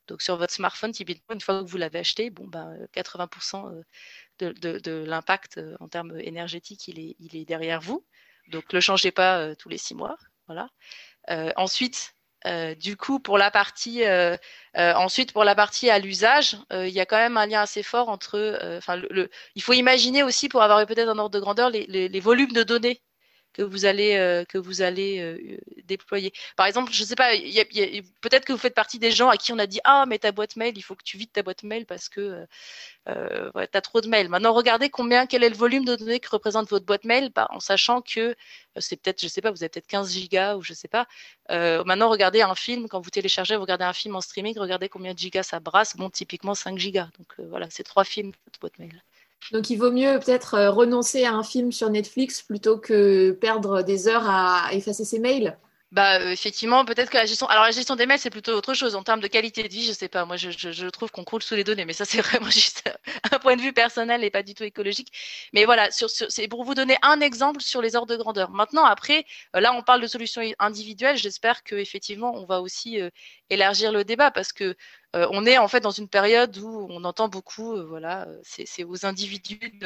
Donc 0.07 0.21
sur 0.21 0.37
votre 0.37 0.53
smartphone, 0.53 0.91
typiquement, 0.91 1.33
une 1.33 1.41
fois 1.41 1.63
que 1.63 1.69
vous 1.69 1.77
l'avez 1.77 1.99
acheté, 1.99 2.29
bon, 2.29 2.47
bah, 2.47 2.69
80% 2.93 3.71
de, 4.39 4.51
de, 4.53 4.79
de 4.79 5.03
l'impact 5.05 5.59
en 5.79 5.87
termes 5.89 6.17
énergétiques, 6.19 6.87
il 6.87 6.99
est, 6.99 7.15
il 7.19 7.35
est 7.35 7.45
derrière 7.45 7.81
vous. 7.81 8.05
Donc 8.49 8.65
ne 8.71 8.77
le 8.77 8.81
changez 8.81 9.11
pas 9.11 9.55
tous 9.55 9.69
les 9.69 9.79
six 9.79 9.95
mois. 9.95 10.15
Voilà. 10.47 10.69
ensuite, 11.57 12.13
euh, 12.45 12.75
du 12.75 12.95
coup, 12.97 13.19
pour 13.19 13.37
la 13.37 13.49
partie 13.51 14.03
euh, 14.05 14.37
euh, 14.77 14.93
ensuite 14.93 15.33
pour 15.33 15.43
la 15.43 15.55
partie 15.55 15.89
à 15.89 15.99
l'usage, 15.99 16.57
il 16.71 16.89
y 16.89 16.99
a 16.99 17.05
quand 17.05 17.17
même 17.17 17.37
un 17.37 17.45
lien 17.45 17.61
assez 17.61 17.83
fort 17.83 18.09
entre. 18.09 18.59
Enfin, 18.77 18.97
le, 18.97 19.29
il 19.55 19.61
faut 19.63 19.73
imaginer 19.73 20.23
aussi 20.23 20.49
pour 20.49 20.61
avoir 20.61 20.85
peut-être 20.85 21.09
un 21.09 21.17
ordre 21.17 21.35
de 21.35 21.39
grandeur 21.39 21.69
les, 21.69 22.19
volumes 22.19 22.51
de 22.51 22.63
données 22.63 23.01
que 23.55 23.61
vous 23.61 23.85
allez 23.85 24.15
euh, 24.17 24.43
que 24.43 24.57
vous 24.57 24.81
allez 24.81 25.19
euh, 25.19 25.57
déployer. 25.85 26.33
Par 26.57 26.65
exemple, 26.65 26.91
je 26.91 27.03
sais 27.05 27.15
pas, 27.15 27.31
peut-être 28.21 28.43
que 28.43 28.51
vous 28.51 28.59
faites 28.59 28.75
partie 28.75 28.99
des 28.99 29.11
gens 29.11 29.29
à 29.29 29.37
qui 29.37 29.53
on 29.53 29.59
a 29.59 29.65
dit 29.65 29.79
ah 29.85 30.05
mais 30.07 30.19
ta 30.19 30.33
boîte 30.33 30.57
mail, 30.57 30.73
il 30.77 30.81
faut 30.81 30.95
que 30.95 31.03
tu 31.03 31.17
vides 31.17 31.31
ta 31.31 31.41
boîte 31.41 31.63
mail 31.63 31.85
parce 31.85 32.09
que 32.09 32.45
euh, 33.07 33.51
tu 33.53 33.77
as 33.77 33.81
trop 33.81 34.01
de 34.01 34.07
mails. 34.09 34.27
Maintenant, 34.27 34.53
regardez 34.53 34.89
combien 34.89 35.25
quel 35.25 35.43
est 35.43 35.49
le 35.49 35.55
volume 35.55 35.85
de 35.85 35.95
données 35.95 36.19
que 36.19 36.29
représente 36.29 36.69
votre 36.69 36.85
boîte 36.85 37.05
mail, 37.05 37.31
bah, 37.33 37.47
en 37.51 37.61
sachant 37.61 38.01
que 38.01 38.35
c'est 38.77 38.97
peut-être 38.97 39.21
je 39.21 39.27
sais 39.29 39.41
pas, 39.41 39.51
vous 39.51 39.63
avez 39.63 39.69
peut-être 39.69 39.87
15 39.87 40.11
gigas 40.11 40.57
ou 40.57 40.61
je 40.61 40.73
sais 40.73 40.89
pas. 40.89 41.07
maintenant, 41.49 42.09
regardez 42.09 42.41
un 42.41 42.55
film 42.55 42.89
quand 42.89 42.99
vous 42.99 43.09
téléchargez, 43.09 43.55
vous 43.55 43.61
regardez 43.61 43.85
un 43.85 43.93
film 43.93 44.15
en 44.17 44.21
streaming, 44.21 44.57
regardez 44.59 44.89
combien 44.89 45.13
de 45.13 45.19
gigas 45.19 45.43
ça 45.43 45.59
brasse. 45.61 45.95
Bon, 45.95 46.09
typiquement 46.09 46.55
5 46.55 46.77
gigas. 46.77 47.09
Donc 47.19 47.47
voilà, 47.49 47.67
c'est 47.69 47.83
trois 47.83 48.03
films 48.03 48.33
votre 48.45 48.59
boîte 48.59 48.79
mail. 48.79 49.01
Donc 49.51 49.69
il 49.69 49.77
vaut 49.77 49.91
mieux 49.91 50.19
peut-être 50.19 50.55
euh, 50.55 50.71
renoncer 50.71 51.25
à 51.25 51.33
un 51.33 51.43
film 51.43 51.71
sur 51.71 51.89
Netflix 51.89 52.41
plutôt 52.41 52.77
que 52.77 53.31
perdre 53.31 53.83
des 53.83 54.07
heures 54.07 54.27
à 54.27 54.69
effacer 54.73 55.05
ses 55.05 55.19
mails. 55.19 55.57
Bah 55.95 56.19
euh, 56.19 56.31
effectivement, 56.31 56.83
peut-être 56.83 57.09
que 57.09 57.15
la 57.15 57.25
gestion. 57.25 57.47
Alors 57.47 57.63
la 57.63 57.71
gestion 57.71 57.95
des 57.95 58.05
mails, 58.05 58.19
c'est 58.19 58.29
plutôt 58.29 58.51
autre 58.51 58.73
chose 58.73 58.95
en 58.95 59.03
termes 59.03 59.21
de 59.21 59.27
qualité 59.27 59.63
de 59.63 59.69
vie. 59.69 59.85
Je 59.85 59.93
sais 59.93 60.09
pas. 60.09 60.25
Moi, 60.25 60.35
je, 60.35 60.89
trouve 60.89 61.09
qu'on 61.09 61.23
croule 61.23 61.41
sous 61.41 61.55
les 61.55 61.63
données, 61.63 61.85
mais 61.85 61.93
ça 61.93 62.03
c'est 62.05 62.19
vraiment 62.19 62.49
juste 62.49 62.83
un 63.31 63.39
point 63.39 63.55
de 63.55 63.61
vue 63.61 63.71
personnel 63.71 64.21
et 64.23 64.29
pas 64.29 64.43
du 64.43 64.53
tout 64.55 64.63
écologique. 64.63 65.13
Mais 65.53 65.63
voilà, 65.63 65.89
c'est 65.91 66.47
pour 66.49 66.65
vous 66.65 66.73
donner 66.73 66.97
un 67.01 67.21
exemple 67.21 67.61
sur 67.61 67.81
les 67.81 67.95
ordres 67.95 68.11
de 68.11 68.17
grandeur. 68.17 68.49
Maintenant, 68.49 68.83
après, 68.83 69.25
euh, 69.55 69.61
là, 69.61 69.73
on 69.73 69.83
parle 69.83 70.01
de 70.01 70.07
solutions 70.07 70.41
individuelles. 70.59 71.17
J'espère 71.17 71.63
que 71.63 71.75
effectivement, 71.75 72.33
on 72.35 72.45
va 72.45 72.61
aussi 72.61 72.99
élargir 73.49 73.93
le 73.93 74.03
débat 74.03 74.31
parce 74.31 74.51
que 74.51 74.75
euh, 75.15 75.27
on 75.31 75.45
est 75.45 75.57
en 75.57 75.67
fait 75.67 75.79
dans 75.79 75.91
une 75.91 76.09
période 76.09 76.57
où 76.57 76.87
on 76.89 77.03
entend 77.05 77.29
beaucoup, 77.29 77.73
euh, 77.73 77.85
voilà, 77.85 78.27
euh, 78.27 78.39
c'est 78.43 78.83
aux 78.83 79.05
individus. 79.05 79.79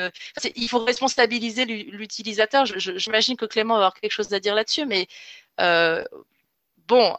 il 0.56 0.70
faut 0.70 0.84
responsabiliser 0.84 1.66
l'utilisateur. 1.66 2.66
J'imagine 2.66 3.38
que 3.38 3.46
Clément 3.46 3.76
va 3.76 3.82
avoir 3.82 3.94
quelque 3.94 4.12
chose 4.12 4.34
à 4.34 4.40
dire 4.40 4.56
là-dessus, 4.56 4.86
mais 4.86 5.08
bon, 6.88 7.16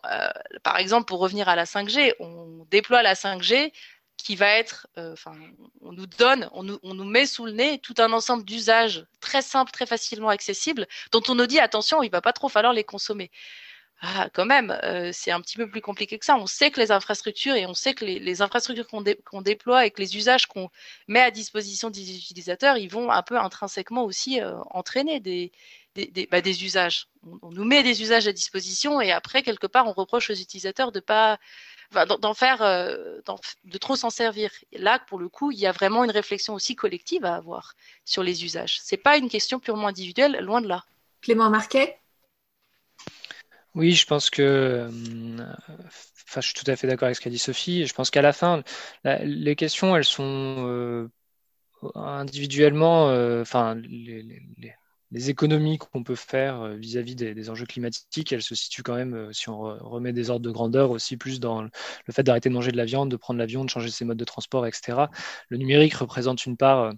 par 0.62 0.78
exemple, 0.78 1.06
pour 1.06 1.20
revenir 1.20 1.48
à 1.48 1.56
la 1.56 1.64
5G, 1.64 2.14
on 2.18 2.66
déploie 2.70 3.02
la 3.02 3.14
5G 3.14 3.72
qui 4.16 4.36
va 4.36 4.48
être, 4.48 4.86
enfin, 4.96 5.32
on 5.80 5.92
nous 5.92 6.06
donne, 6.06 6.50
on 6.52 6.62
nous, 6.62 6.78
on 6.82 6.94
nous, 6.94 7.04
met 7.04 7.26
sous 7.26 7.46
le 7.46 7.52
nez 7.52 7.78
tout 7.78 7.94
un 7.98 8.12
ensemble 8.12 8.44
d'usages 8.44 9.06
très 9.20 9.42
simples, 9.42 9.70
très 9.70 9.86
facilement 9.86 10.28
accessibles, 10.28 10.86
dont 11.12 11.22
on 11.28 11.34
nous 11.34 11.46
dit 11.46 11.60
attention, 11.60 12.02
il 12.02 12.10
va 12.10 12.20
pas 12.20 12.32
trop 12.32 12.48
falloir 12.48 12.72
les 12.72 12.84
consommer 12.84 13.30
ah, 14.02 14.30
quand 14.32 14.46
même, 14.46 14.70
euh, 14.82 15.10
c'est 15.12 15.30
un 15.30 15.42
petit 15.42 15.58
peu 15.58 15.68
plus 15.68 15.82
compliqué 15.82 16.18
que 16.18 16.24
ça. 16.24 16.36
On 16.36 16.46
sait 16.46 16.70
que 16.70 16.80
les 16.80 16.90
infrastructures 16.90 17.54
et 17.54 17.66
on 17.66 17.74
sait 17.74 17.92
que 17.92 18.06
les, 18.06 18.40
infrastructures 18.40 18.86
qu'on 18.86 19.42
déploie 19.42 19.84
et 19.84 19.90
que 19.90 20.00
les 20.00 20.16
usages 20.16 20.46
qu'on 20.46 20.70
met 21.06 21.20
à 21.20 21.30
disposition 21.30 21.90
des 21.90 22.16
utilisateurs, 22.16 22.78
ils 22.78 22.90
vont 22.90 23.10
un 23.10 23.22
peu 23.22 23.38
intrinsèquement 23.38 24.04
aussi 24.04 24.40
euh, 24.40 24.56
entraîner 24.70 25.20
des, 25.20 25.52
bah, 26.30 26.40
usages. 26.46 27.08
On, 27.42 27.50
nous 27.50 27.64
met 27.64 27.82
des 27.82 28.00
usages 28.00 28.26
à 28.26 28.32
disposition 28.32 29.02
et 29.02 29.12
après, 29.12 29.42
quelque 29.42 29.66
part, 29.66 29.86
on 29.86 29.92
reproche 29.92 30.30
aux 30.30 30.34
utilisateurs 30.34 30.92
de 30.92 31.00
pas 31.00 31.38
d'en 31.92 32.34
faire, 32.34 32.62
euh, 32.62 33.18
de 33.64 33.78
trop 33.78 33.96
s'en 33.96 34.10
servir. 34.10 34.50
là, 34.72 34.98
pour 35.08 35.18
le 35.18 35.28
coup, 35.28 35.50
il 35.50 35.58
y 35.58 35.66
a 35.66 35.72
vraiment 35.72 36.04
une 36.04 36.10
réflexion 36.10 36.54
aussi 36.54 36.74
collective 36.74 37.26
à 37.26 37.34
avoir 37.34 37.74
sur 38.06 38.22
les 38.22 38.44
usages. 38.44 38.78
C'est 38.80 38.96
pas 38.96 39.18
une 39.18 39.28
question 39.28 39.60
purement 39.60 39.88
individuelle, 39.88 40.38
loin 40.40 40.62
de 40.62 40.68
là. 40.68 40.84
Clément 41.20 41.50
Marquet? 41.50 41.98
Oui, 43.74 43.92
je 43.92 44.04
pense 44.06 44.30
que, 44.30 44.42
euh, 44.42 44.88
enfin, 46.28 46.40
je 46.40 46.46
suis 46.48 46.54
tout 46.54 46.68
à 46.68 46.74
fait 46.76 46.86
d'accord 46.88 47.06
avec 47.06 47.16
ce 47.16 47.20
qu'a 47.20 47.30
dit 47.30 47.38
Sophie. 47.38 47.86
Je 47.86 47.94
pense 47.94 48.10
qu'à 48.10 48.22
la 48.22 48.32
fin, 48.32 48.62
les 49.04 49.54
questions, 49.56 49.96
elles 49.96 50.04
sont 50.04 50.24
euh, 50.68 51.08
individuellement, 51.94 53.08
euh, 53.10 53.42
enfin, 53.42 53.76
les, 53.76 55.30
économies 55.30 55.78
qu'on 55.78 56.02
peut 56.04 56.14
faire 56.14 56.68
vis-à-vis 56.76 57.14
des, 57.16 57.50
enjeux 57.50 57.66
climatiques, 57.66 58.32
elles 58.32 58.42
se 58.42 58.54
situent 58.54 58.82
quand 58.82 58.94
même, 58.94 59.32
si 59.32 59.48
on 59.48 59.60
remet 59.60 60.12
des 60.12 60.30
ordres 60.30 60.44
de 60.44 60.50
grandeur, 60.50 60.90
aussi 60.90 61.16
plus 61.16 61.40
dans 61.40 61.62
le 61.62 61.70
fait 62.10 62.22
d'arrêter 62.22 62.48
de 62.48 62.54
manger 62.54 62.72
de 62.72 62.76
la 62.76 62.84
viande, 62.84 63.10
de 63.10 63.16
prendre 63.16 63.38
l'avion, 63.38 63.64
de 63.64 63.70
changer 63.70 63.90
ses 63.90 64.04
modes 64.04 64.18
de 64.18 64.24
transport, 64.24 64.66
etc. 64.66 65.10
Le 65.48 65.58
numérique 65.58 65.94
représente 65.94 66.46
une 66.46 66.56
part 66.56 66.92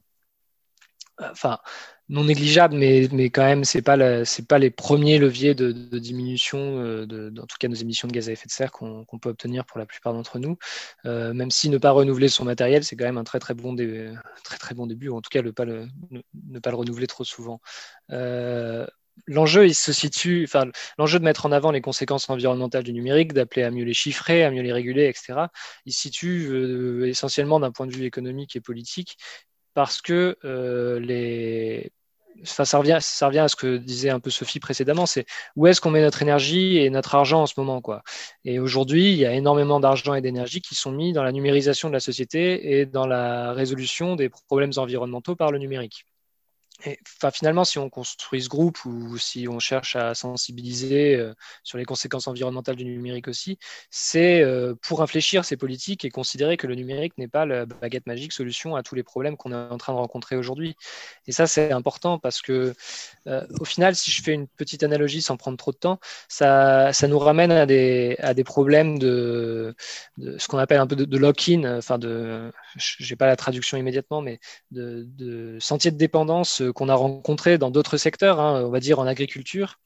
enfin 1.19 1.59
non 2.13 2.25
négligeable, 2.25 2.77
mais, 2.77 3.31
quand 3.31 3.43
même, 3.43 3.65
ce 3.65 3.79
n'est 3.79 3.83
pas, 3.83 3.97
pas 4.47 4.59
les 4.59 4.71
premiers 4.71 5.19
leviers 5.19 5.55
de, 5.55 5.73
diminution, 5.99 6.59
euh, 6.59 7.07
de, 7.07 7.33
en 7.41 7.47
tout 7.47 7.57
cas 7.59 7.69
nos 7.69 7.75
émissions 7.75 8.07
de 8.07 8.13
gaz 8.13 8.29
à 8.29 8.33
effet 8.33 8.47
de 8.47 8.53
serre 8.53 8.71
qu'on 8.71 9.19
peut 9.19 9.31
obtenir 9.31 9.65
pour 9.65 9.79
la 9.79 9.87
plupart 9.87 10.13
d'entre 10.13 10.39
nous. 10.39 10.59
Euh, 11.07 11.33
même 11.33 11.51
si 11.51 11.71
ne 11.71 11.79
pas 11.79 11.91
renouveler 11.91 12.29
son 12.29 12.45
matériel, 12.45 12.85
c'est 12.85 12.97
quand 12.97 13.07
même 13.07 13.17
un 13.17 13.25
très 13.25 13.55
bon, 13.55 13.73
début, 13.73 15.09
ou 15.09 15.17
en 15.17 15.23
tout 15.23 15.31
cas 15.31 15.41
ne, 15.41 15.51
pas 15.51 15.65
le 15.65 16.77
renouveler 16.77 17.07
trop 17.07 17.25
souvent. 17.25 17.63
Euh, 18.11 18.87
l'enjeu, 19.27 19.67
se 19.73 19.93
situe, 19.95 20.45
enfin, 20.45 20.67
l'enjeu 20.99 21.19
de 21.19 21.25
mettre 21.25 21.47
en 21.47 21.53
avant 21.53 21.71
les 21.71 21.81
conséquences 21.81 22.29
environnementales 22.29 22.85
du 22.85 22.93
numérique, 22.93 23.33
d'appeler 23.33 23.63
à 23.63 23.71
mieux 23.71 23.85
les 23.85 23.95
chiffrer, 23.95 24.45
à 24.45 24.51
mieux 24.51 24.63
les 24.63 24.73
réguler, 24.75 25.07
etc., 25.07 25.47
il 25.87 25.95
se 25.95 26.03
situe 26.03 27.09
essentiellement 27.09 27.59
d'un 27.59 27.73
point 27.73 27.87
de 27.87 27.95
vue 27.95 28.05
économique 28.05 28.55
et 28.55 28.61
politique 28.61 29.17
parce 29.75 30.03
que 30.03 30.37
les 31.01 31.91
ça 32.45 32.79
revient, 32.79 32.99
ça 33.01 33.27
revient 33.29 33.41
à 33.41 33.49
ce 33.49 33.57
que 33.57 33.77
disait 33.77 34.11
un 34.11 34.21
peu 34.21 34.31
Sophie 34.31 34.61
précédemment, 34.61 35.07
c'est 35.07 35.27
où 35.57 35.67
est-ce 35.67 35.81
qu'on 35.81 35.91
met 35.91 36.01
notre 36.01 36.23
énergie 36.23 36.79
et 36.79 36.91
notre 36.91 37.15
argent 37.15 37.43
en 37.43 37.47
ce 37.47 37.55
moment, 37.59 37.81
quoi. 37.81 38.03
Et 38.45 38.59
aujourd'hui, 38.59 39.13
il 39.13 39.19
y 39.19 39.27
a 39.27 39.33
énormément 39.33 39.81
d'argent 39.81 40.15
et 40.15 40.21
d'énergie 40.21 40.61
qui 40.61 40.75
sont 40.75 40.93
mis 40.93 41.13
dans 41.13 41.23
la 41.23 41.33
numérisation 41.33 41.89
de 41.89 41.95
la 41.95 42.01
société 42.01 42.79
et 42.81 42.87
dans 42.87 43.07
la 43.07 43.53
résolution 43.53 44.17
des 44.17 44.29
problèmes 44.29 44.73
environnementaux 44.77 45.37
par 45.37 45.51
le 45.51 45.59
numérique. 45.59 46.07
Enfin, 47.17 47.31
finalement, 47.31 47.65
si 47.65 47.79
on 47.79 47.91
construit 47.91 48.43
ce 48.43 48.49
groupe 48.49 48.85
ou 48.85 49.19
si 49.19 49.47
on 49.49 49.59
cherche 49.59 49.97
à 49.97 50.15
sensibiliser 50.15 51.15
euh, 51.17 51.35
sur 51.63 51.79
les 51.79 51.85
conséquences 51.85 52.27
environnementales 52.27 52.77
du 52.77 52.85
numérique 52.85 53.29
aussi, 53.29 53.59
c'est 53.91 54.43
euh, 54.43 54.75
pour 54.83 55.01
réfléchir 55.01 55.45
ces 55.45 55.57
politiques 55.57 56.05
et 56.05 56.11
considérer 56.11 56.57
que 56.57 56.67
le 56.67 56.75
numérique 56.75 57.17
n'est 57.19 57.29
pas 57.29 57.47
la 57.47 57.67
baguette 57.67 58.07
magique 58.07 58.33
solution 58.33 58.77
à 58.77 58.83
tous 58.83 58.95
les 58.95 59.03
problèmes 59.03 59.37
qu'on 59.37 59.53
est 59.53 59.55
en 59.55 59.79
train 59.79 59.93
de 59.93 59.99
rencontrer 59.99 60.37
aujourd'hui. 60.37 60.77
Et 61.27 61.33
ça, 61.33 61.47
c'est 61.47 61.73
important 61.73 62.19
parce 62.19 62.43
que, 62.43 62.75
euh, 63.27 63.47
au 63.61 63.65
final, 63.65 63.95
si 63.95 64.11
je 64.11 64.23
fais 64.23 64.33
une 64.33 64.49
petite 64.49 64.83
analogie 64.83 65.23
sans 65.23 65.37
prendre 65.37 65.57
trop 65.57 65.73
de 65.73 65.77
temps, 65.77 66.01
ça, 66.29 66.93
ça 66.93 67.09
nous 67.09 67.19
ramène 67.19 67.53
à 67.53 67.67
des, 67.67 68.17
à 68.19 68.35
des 68.35 68.45
problèmes 68.45 68.99
de, 68.99 69.75
ce 70.39 70.49
qu'on 70.49 70.59
appelle 70.59 70.81
un 70.81 70.87
peu 70.87 70.97
de, 70.97 71.19
lock-in, 71.19 71.79
enfin 71.79 71.99
de, 71.99 72.51
j'ai 72.77 73.17
pas 73.17 73.27
la 73.27 73.37
traduction 73.37 73.77
immédiatement, 73.77 74.21
mais 74.23 74.41
de 74.71 75.59
sentier 75.61 75.91
de 75.91 75.97
dépendance 75.97 76.63
qu'on 76.73 76.89
a 76.89 76.95
rencontré 76.95 77.59
dans 77.59 77.71
d'autres 77.71 77.97
secteurs, 77.97 78.41
hein, 78.41 78.63
on 78.65 78.71
va 78.71 78.81
dire 78.81 78.99
en 78.99 79.07
agriculture. 79.07 79.79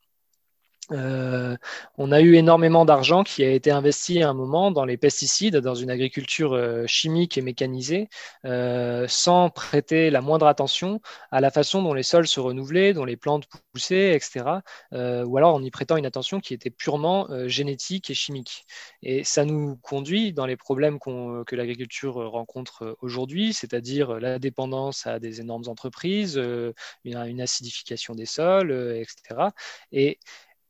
Euh, 0.92 1.56
on 1.98 2.12
a 2.12 2.20
eu 2.20 2.34
énormément 2.36 2.84
d'argent 2.84 3.24
qui 3.24 3.42
a 3.44 3.50
été 3.50 3.70
investi 3.70 4.22
à 4.22 4.30
un 4.30 4.34
moment 4.34 4.70
dans 4.70 4.84
les 4.84 4.96
pesticides, 4.96 5.56
dans 5.56 5.74
une 5.74 5.90
agriculture 5.90 6.52
euh, 6.54 6.86
chimique 6.86 7.36
et 7.36 7.42
mécanisée, 7.42 8.08
euh, 8.44 9.06
sans 9.08 9.50
prêter 9.50 10.10
la 10.10 10.20
moindre 10.20 10.46
attention 10.46 11.00
à 11.32 11.40
la 11.40 11.50
façon 11.50 11.82
dont 11.82 11.94
les 11.94 12.02
sols 12.04 12.28
se 12.28 12.38
renouvelaient, 12.40 12.92
dont 12.92 13.04
les 13.04 13.16
plantes 13.16 13.46
poussaient, 13.72 14.14
etc. 14.14 14.62
ou 14.92 15.36
alors 15.36 15.54
en 15.54 15.62
y 15.62 15.70
prêtant 15.70 15.96
une 15.96 16.06
attention 16.06 16.40
qui 16.40 16.54
était 16.54 16.70
purement 16.70 17.26
génétique 17.48 18.10
et 18.10 18.14
chimique. 18.14 18.64
Et 19.02 19.24
ça 19.24 19.44
nous 19.44 19.76
conduit 19.76 20.32
dans 20.32 20.46
les 20.46 20.56
problèmes 20.56 20.98
que 20.98 21.56
l'agriculture 21.56 22.14
rencontre 22.14 22.96
aujourd'hui, 23.00 23.52
c'est-à-dire 23.52 24.20
la 24.20 24.38
dépendance 24.38 25.06
à 25.06 25.18
des 25.18 25.40
énormes 25.40 25.68
entreprises, 25.68 26.40
une 27.04 27.40
acidification 27.40 28.14
des 28.14 28.26
sols, 28.26 28.72
etc. 28.72 29.50
Et 29.92 30.18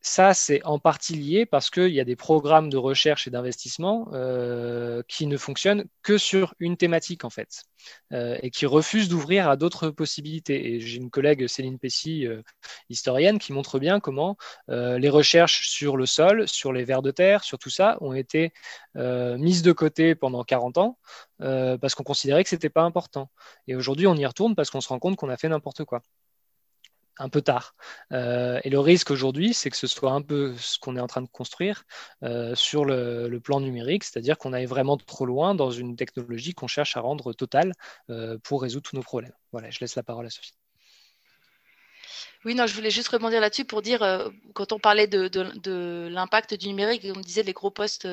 ça, 0.07 0.35
c'est 0.35 0.65
en 0.65 0.79
partie 0.79 1.17
lié 1.17 1.47
parce 1.47 1.69
qu'il 1.69 1.89
y 1.89 1.99
a 1.99 2.05
des 2.05 2.15
programmes 2.15 2.71
de 2.71 2.77
recherche 2.77 3.27
et 3.27 3.31
d'investissement 3.31 4.09
euh, 4.13 5.03
qui 5.09 5.27
ne 5.27 5.37
fonctionnent 5.37 5.85
que 6.05 6.17
sur 6.17 6.55
une 6.61 6.77
thématique, 6.77 7.25
en 7.25 7.31
fait, 7.31 7.65
euh, 8.13 8.39
et 8.41 8.51
qui 8.51 8.67
refusent 8.67 9.09
d'ouvrir 9.09 9.51
à 9.51 9.57
d'autres 9.57 9.91
possibilités. 9.91 10.75
Et 10.75 10.81
j'ai 10.81 10.99
une 10.99 11.11
collègue, 11.11 11.49
Céline 11.49 11.81
Pessy, 11.81 12.25
euh, 12.25 12.41
historienne, 12.89 13.41
qui 13.41 13.53
montre 13.53 13.81
bien 13.81 13.99
comment 13.99 14.37
les 14.69 15.09
recherches 15.09 15.69
sur 15.69 15.97
le 15.97 16.07
sol, 16.07 16.47
sur 16.47 16.73
les 16.73 16.85
vers 16.85 17.03
de 17.03 17.11
terre, 17.11 17.43
sur 17.43 17.59
tout 17.59 17.71
ça, 17.71 17.99
ont 18.01 18.13
été 18.13 18.53
mises 18.95 19.63
de 19.63 19.73
côté 19.73 20.15
pendant 20.15 20.45
40 20.45 20.79
ans 20.79 20.99
parce 21.39 21.95
qu'on 21.95 22.05
considérait 22.05 22.45
que 22.45 22.51
ce 22.51 22.55
n'était 22.55 22.71
pas 22.71 22.83
important. 22.83 23.29
Et 23.67 23.75
aujourd'hui, 23.75 24.07
on 24.07 24.15
y 24.15 24.27
retourne 24.27 24.55
parce 24.55 24.71
qu'on 24.71 24.81
se 24.81 24.89
rend 24.89 24.99
compte 24.99 25.17
qu'on 25.17 25.29
a 25.29 25.37
fait 25.37 25.49
n'importe 25.49 25.85
quoi 25.85 26.03
un 27.19 27.29
peu 27.29 27.43
tard. 27.43 27.75
Euh, 28.13 28.61
et 28.65 28.71
le 28.71 28.79
risque 28.81 29.11
aujourd'hui, 29.11 29.55
c'est 29.55 29.71
que 29.71 29.77
ce 29.77 29.87
soit 29.87 30.13
un 30.13 30.23
peu 30.23 30.55
ce 30.59 30.79
qu'on 30.79 30.97
est 30.97 31.01
en 31.01 31.07
train 31.07 31.23
de 31.23 31.29
construire 31.29 31.85
euh, 32.23 32.55
sur 32.55 32.85
le, 32.85 33.39
plan 33.43 33.61
numérique, 33.61 34.05
c'est-à-dire 34.05 34.39
qu'on 34.39 34.53
aille 34.53 34.67
vraiment 34.67 34.97
trop 34.97 35.27
loin 35.27 35.55
dans 35.55 35.71
une 35.71 35.95
technologie 35.95 36.55
qu'on 36.55 36.67
cherche 36.67 36.97
à 36.97 37.01
rendre 37.01 37.33
totale 37.33 37.73
euh, 38.11 38.39
pour 38.43 38.63
résoudre 38.63 38.89
tous 38.89 38.97
nos 38.97 39.03
problèmes. 39.03 39.33
Voilà, 39.53 39.71
je 39.71 39.79
laisse 39.81 39.95
la 39.95 40.03
parole 40.03 40.27
à 40.27 40.31
Sophie. 40.31 40.55
Oui, 42.45 42.55
non, 42.55 42.67
je 42.67 42.75
voulais 42.75 42.91
juste 42.91 43.09
rebondir 43.09 43.41
là-dessus 43.41 43.65
pour 43.65 43.83
dire, 43.83 44.31
quand 44.55 44.73
on 44.73 44.79
parlait 44.79 45.07
de, 45.07 46.09
l'impact 46.09 46.55
du 46.55 46.69
numérique, 46.69 47.07
on 47.15 47.21
disait 47.21 47.43
les 47.43 47.53
gros 47.53 47.71
postes 47.71 48.07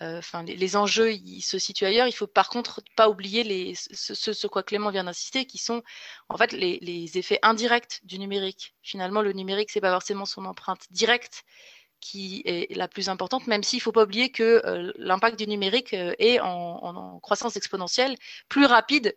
enfin, 0.00 0.42
les, 0.44 0.76
enjeux 0.76 1.12
se 1.40 1.58
situent 1.58 1.86
ailleurs. 1.86 2.06
Il 2.06 2.12
faut 2.12 2.26
par 2.26 2.48
contre 2.48 2.80
pas 2.96 3.08
oublier 3.08 3.44
les, 3.44 3.74
ce, 3.74 4.14
ce, 4.14 4.46
quoi 4.46 4.62
Clément 4.62 4.90
vient 4.90 5.04
d'insister, 5.04 5.44
qui 5.44 5.58
sont 5.58 5.82
en 6.28 6.36
fait 6.36 6.52
les, 6.52 7.18
effets 7.18 7.38
indirects 7.42 8.00
du 8.04 8.18
numérique. 8.18 8.74
Finalement, 8.82 9.22
le 9.22 9.32
numérique, 9.32 9.70
c'est 9.70 9.80
pas 9.80 9.92
forcément 9.92 10.24
son 10.24 10.44
empreinte 10.44 10.86
directe 10.90 11.44
qui 12.00 12.42
est 12.44 12.74
la 12.76 12.86
plus 12.86 13.08
importante, 13.08 13.46
même 13.46 13.62
s'il 13.62 13.80
faut 13.80 13.92
pas 13.92 14.04
oublier 14.04 14.30
que 14.30 14.62
euh, 14.64 14.92
l'impact 14.96 15.38
du 15.38 15.48
numérique 15.48 15.94
euh, 15.94 16.14
est 16.18 16.38
en, 16.40 17.18
croissance 17.20 17.56
exponentielle 17.56 18.16
plus 18.48 18.66
rapide 18.66 19.16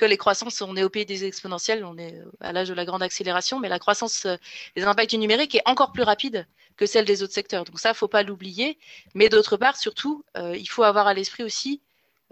que 0.00 0.06
les 0.06 0.16
croissances, 0.16 0.62
on 0.62 0.76
est 0.76 0.82
au 0.82 0.88
pays 0.88 1.04
des 1.04 1.26
exponentielles, 1.26 1.84
on 1.84 1.98
est 1.98 2.18
à 2.40 2.54
l'âge 2.54 2.70
de 2.70 2.74
la 2.74 2.86
grande 2.86 3.02
accélération, 3.02 3.60
mais 3.60 3.68
la 3.68 3.78
croissance 3.78 4.26
des 4.74 4.84
impacts 4.84 5.10
du 5.10 5.18
numérique 5.18 5.54
est 5.54 5.62
encore 5.66 5.92
plus 5.92 6.04
rapide 6.04 6.46
que 6.78 6.86
celle 6.86 7.04
des 7.04 7.22
autres 7.22 7.34
secteurs. 7.34 7.64
Donc 7.64 7.78
ça, 7.78 7.92
faut 7.92 8.08
pas 8.08 8.22
l'oublier. 8.22 8.78
Mais 9.12 9.28
d'autre 9.28 9.58
part, 9.58 9.76
surtout, 9.76 10.24
euh, 10.38 10.56
il 10.56 10.66
faut 10.66 10.84
avoir 10.84 11.06
à 11.06 11.12
l'esprit 11.12 11.44
aussi 11.44 11.82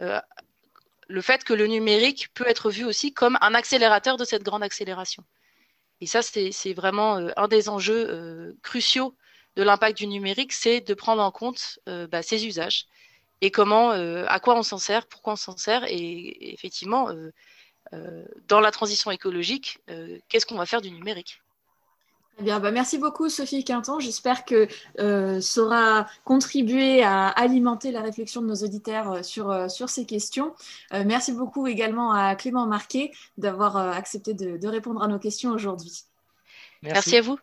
euh, 0.01 0.19
le 1.09 1.21
fait 1.21 1.45
que 1.45 1.53
le 1.53 1.66
numérique 1.66 2.33
peut 2.33 2.47
être 2.47 2.71
vu 2.71 2.87
aussi 2.87 3.12
comme 3.12 3.37
un 3.43 3.55
accélérateur 3.55 4.16
de 4.16 4.25
cette 4.25 4.43
grande 4.43 4.62
accélération. 4.62 5.23
Et 6.01 6.07
ça, 6.07 6.23
c'est 6.23 6.73
vraiment 6.73 7.19
euh, 7.19 7.29
un 7.37 7.49
des 7.49 7.69
enjeux 7.69 8.57
cruciaux 8.62 9.14
de 9.57 9.62
l'impact 9.62 9.99
du 9.99 10.07
numérique, 10.07 10.55
c'est 10.55 10.81
de 10.81 10.95
prendre 10.95 11.21
en 11.21 11.31
compte 11.31 11.81
bah, 11.87 12.23
ses 12.23 12.47
usages 12.47 12.87
et 13.41 13.51
comment, 13.51 13.91
à 13.91 14.41
quoi 14.41 14.57
on 14.57 14.62
s'en 14.62 14.79
sert, 14.79 15.07
pourquoi 15.07 15.35
on 15.35 15.37
s'en 15.37 15.57
sert, 15.57 15.85
et 15.85 16.53
effectivement, 16.53 17.09
dans 18.49 18.61
la 18.61 18.70
transition 18.70 19.11
écologique, 19.11 19.80
qu'est-ce 20.28 20.47
qu'on 20.47 20.57
va 20.57 20.66
faire 20.66 20.80
du 20.80 20.91
numérique? 20.91 21.41
Eh 22.41 22.45
bien, 22.45 22.61
bah, 22.61 22.70
merci 22.70 22.99
beaucoup 22.99 23.28
Sophie 23.28 23.64
Quinton. 23.64 23.99
J'espère 23.99 24.45
que 24.45 24.68
euh, 25.01 25.41
ça 25.41 25.61
aura 25.61 26.07
contribué 26.24 27.03
à 27.03 27.26
alimenter 27.28 27.91
la 27.91 28.01
réflexion 28.01 28.43
de 28.43 28.47
nos 28.47 28.55
auditeurs 28.55 29.11
euh, 29.11 29.22
sur, 29.22 29.51
euh, 29.51 29.68
sur 29.68 29.89
ces 29.89 30.07
questions. 30.07 30.55
merci 30.93 31.32
beaucoup 31.32 31.66
également 31.66 32.12
à 32.12 32.36
Clément 32.36 32.66
Marquet 32.66 33.11
d'avoir 33.39 33.76
accepté 33.76 34.34
de, 34.34 34.57
de, 34.57 34.68
répondre 34.68 35.03
à 35.03 35.09
nos 35.09 35.18
questions 35.18 35.51
aujourd'hui. 35.51 36.05
Merci. 36.82 36.95
merci 36.95 37.16
à 37.16 37.22
vous. 37.22 37.39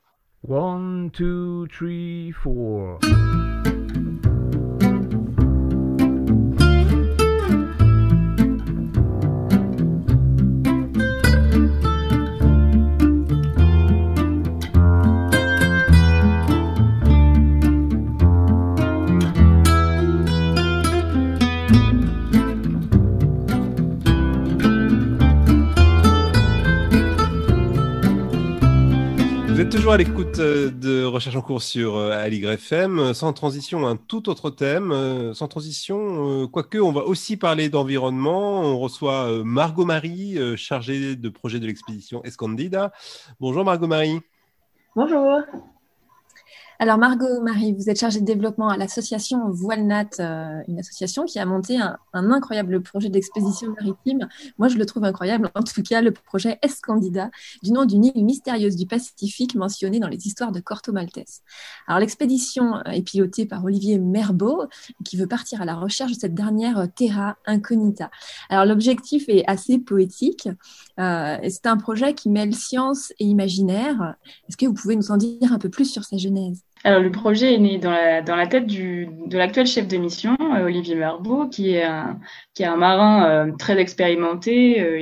One, 0.48 1.12
two, 1.12 1.68
three, 1.68 2.32
four. 2.32 3.00
Toujours 29.86 29.94
à 29.94 29.98
l'écoute 29.98 30.40
euh, 30.40 30.72
de 30.72 31.04
Recherche 31.04 31.36
en 31.36 31.42
cours 31.42 31.62
sur 31.62 31.96
euh, 31.96 32.28
FM. 32.28 33.14
Sans 33.14 33.34
transition, 33.34 33.86
un 33.86 33.98
tout 33.98 34.30
autre 34.30 34.50
thème. 34.50 34.92
Euh, 34.92 35.36
sans 35.36 35.48
transition, 35.48 36.48
quoique, 36.48 36.80
on 36.80 36.92
va 36.92 37.04
aussi 37.04 37.38
parler 37.38 37.70
d'environnement. 37.70 38.62
On 38.62 38.80
reçoit 38.80 39.44
Margot 39.44 39.86
Marie, 39.86 40.40
chargée 40.58 41.16
de 41.16 41.30
projet 41.30 41.60
de 41.60 41.68
l'expédition 41.68 42.24
Escondida. 42.24 42.94
Bonjour 43.40 43.64
Margot 43.64 43.86
Marie. 43.86 44.22
Bonjour. 44.96 45.42
Alors 46.78 46.98
Margot 46.98 47.42
Marie, 47.42 47.72
vous 47.72 47.90
êtes 47.90 47.98
chargée 47.98 48.20
de 48.20 48.26
développement 48.26 48.68
à 48.68 48.76
l'association 48.76 49.50
Voilnat, 49.50 50.10
euh, 50.20 50.62
une 50.68 50.78
association 50.78 51.24
qui 51.24 51.40
a 51.40 51.46
monté 51.46 51.78
un, 51.78 51.98
incroyable 52.14 52.82
projet 52.82 53.08
d'expédition 53.08 53.74
maritime. 53.80 54.28
Moi, 54.58 54.68
je 54.68 54.78
le 54.78 54.86
trouve 54.86 55.06
incroyable. 55.06 55.50
En 55.56 55.64
tout 55.64 55.82
cas, 55.84 56.02
le 56.02 56.12
projet 56.12 56.60
Escandida, 56.62 57.32
du 57.64 57.72
nom 57.72 57.86
d'une 57.86 58.04
île 58.04 58.26
mystérieuse 58.26 58.76
du 58.76 58.86
Pacifique 58.88 59.56
mentionnée 59.56 60.00
dans 60.00 60.10
les 60.10 60.28
histoires 60.28 60.52
de 60.52 60.60
Corto 60.60 60.92
Maltese. 60.92 61.44
Alors 61.88 62.02
l'expédition 62.02 62.84
est 62.84 63.04
pilotée 63.04 63.46
par 63.46 63.64
Olivier 63.64 63.98
Merbeau, 63.98 64.66
qui 65.06 65.16
veut 65.16 65.28
partir 65.28 65.62
à 65.62 65.66
la 65.66 65.76
recherche 65.76 66.12
de 66.12 66.20
cette 66.20 66.36
dernière 66.36 66.88
terra 66.94 67.38
incognita. 67.46 68.12
Alors 68.50 68.66
l'objectif 68.66 69.30
est 69.30 69.46
assez 69.48 69.78
poétique. 69.78 70.50
Euh, 71.00 71.38
c'est 71.44 71.68
un 71.68 71.78
projet 71.78 72.14
qui 72.14 72.30
mêle 72.30 72.54
science 72.54 73.14
et 73.20 73.26
imaginaire. 73.26 74.16
Est-ce 74.50 74.58
que 74.58 74.66
vous 74.66 74.74
pouvez 74.74 74.98
nous 74.98 75.12
en 75.12 75.18
dire 75.18 75.54
un 75.54 75.60
peu 75.60 75.70
plus 75.70 75.86
sur 75.86 76.04
sa 76.04 76.18
genèse? 76.18 76.66
Alors, 76.86 77.02
le 77.02 77.10
projet 77.10 77.56
est 77.56 77.58
né 77.58 77.80
dans 77.80 77.90
la, 77.90 78.48
tête 78.48 78.68
de 78.68 79.38
l'actuel 79.40 79.66
chef 79.66 79.88
de 79.88 79.98
mission, 79.98 80.38
euh, 80.40 80.66
Olivier 80.66 80.94
Marbeau, 80.94 81.48
qui 81.48 81.72
est 81.72 81.84
un, 81.84 82.76
marin 82.78 83.28
euh, 83.28 83.52
très 83.58 83.80
expérimenté. 83.80 84.80
Euh, 84.80 85.02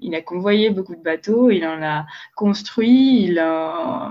il, 0.00 0.14
a 0.16 0.20
convoyé 0.20 0.70
beaucoup 0.70 0.96
de 0.96 1.00
bateaux, 1.00 1.50
il 1.50 1.64
en 1.64 1.80
a 1.80 2.06
construit, 2.34 3.22
il 3.22 3.38
a, 3.38 4.10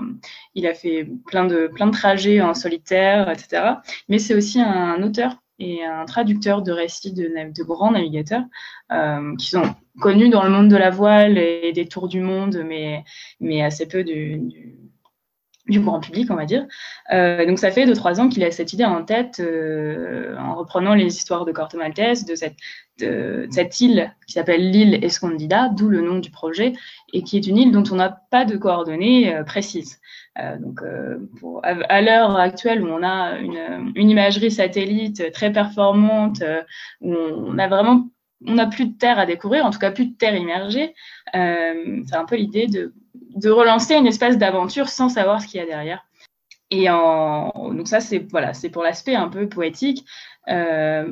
fait 0.74 1.06
plein 1.26 1.44
de, 1.44 1.70
trajets 1.92 2.40
en 2.40 2.54
solitaire, 2.54 3.28
etc. 3.28 3.74
Mais 4.08 4.18
c'est 4.18 4.34
aussi 4.34 4.58
un, 4.62 5.02
auteur 5.02 5.36
et 5.58 5.84
un 5.84 6.06
traducteur 6.06 6.62
de 6.62 6.72
récits 6.72 7.12
de, 7.12 7.62
grands 7.62 7.90
navigateurs 7.90 8.44
qui 9.38 9.50
sont 9.50 9.74
connus 10.00 10.30
dans 10.30 10.44
le 10.44 10.50
monde 10.50 10.68
de 10.68 10.76
la 10.76 10.88
voile 10.88 11.36
et 11.36 11.72
des 11.74 11.86
tours 11.86 12.08
du 12.08 12.20
monde, 12.20 12.62
mais, 12.66 13.04
mais 13.38 13.62
assez 13.62 13.86
peu 13.86 14.02
du 14.02 14.38
du 14.38 14.76
grand 15.80 16.00
public, 16.00 16.30
on 16.30 16.34
va 16.34 16.44
dire. 16.44 16.66
Euh, 17.12 17.46
donc 17.46 17.58
ça 17.58 17.70
fait 17.70 17.86
deux 17.86 17.94
trois 17.94 18.20
ans 18.20 18.28
qu'il 18.28 18.44
a 18.44 18.50
cette 18.50 18.72
idée 18.72 18.84
en 18.84 19.04
tête, 19.04 19.40
euh, 19.40 20.36
en 20.38 20.54
reprenant 20.54 20.94
les 20.94 21.06
histoires 21.06 21.44
de 21.44 21.52
Corto 21.52 21.78
Maltese, 21.78 22.24
de 22.24 22.34
cette, 22.34 23.80
île 23.80 24.14
qui 24.26 24.34
s'appelle 24.34 24.70
l'île 24.70 25.04
Escondida, 25.04 25.68
d'où 25.68 25.88
le 25.88 26.00
nom 26.00 26.18
du 26.18 26.30
projet, 26.30 26.72
et 27.12 27.22
qui 27.22 27.36
est 27.36 27.46
une 27.46 27.58
île 27.58 27.72
dont 27.72 27.84
on 27.90 27.96
n'a 27.96 28.10
pas 28.30 28.44
de 28.44 28.56
coordonnées 28.56 29.34
euh, 29.34 29.44
précises. 29.44 30.00
Donc 30.60 30.80
à, 31.62 32.00
l'heure 32.00 32.36
actuelle 32.36 32.82
où 32.82 32.86
on 32.86 33.02
a 33.02 33.36
une, 33.36 33.92
imagerie 34.10 34.50
satellite 34.50 35.30
très 35.30 35.52
performante, 35.52 36.42
où 37.02 37.14
on 37.14 37.58
a 37.58 37.68
vraiment 37.68 38.08
on 38.46 38.54
n'a 38.54 38.66
plus 38.66 38.86
de 38.86 38.96
terre 38.96 39.18
à 39.18 39.26
découvrir, 39.26 39.66
en 39.66 39.70
tout 39.70 39.78
cas 39.78 39.90
plus 39.90 40.06
de 40.06 40.16
terre 40.16 40.34
immergée. 40.34 40.94
C'est 41.34 42.14
un 42.14 42.24
peu 42.26 42.36
l'idée 42.36 42.66
de, 42.66 42.94
de 43.14 43.50
relancer 43.50 43.94
une 43.94 44.06
espèce 44.06 44.38
d'aventure 44.38 44.88
sans 44.88 45.08
savoir 45.08 45.40
ce 45.40 45.46
qu'il 45.46 45.60
y 45.60 45.62
a 45.62 45.66
derrière. 45.66 46.04
Et 46.72 46.86
donc 46.86 47.86
ça, 47.86 48.00
c'est 48.00 48.18
voilà, 48.30 48.52
pour 48.72 48.82
l'aspect 48.82 49.14
un 49.14 49.28
peu 49.28 49.46
poétique 49.46 50.06
euh, 50.48 51.06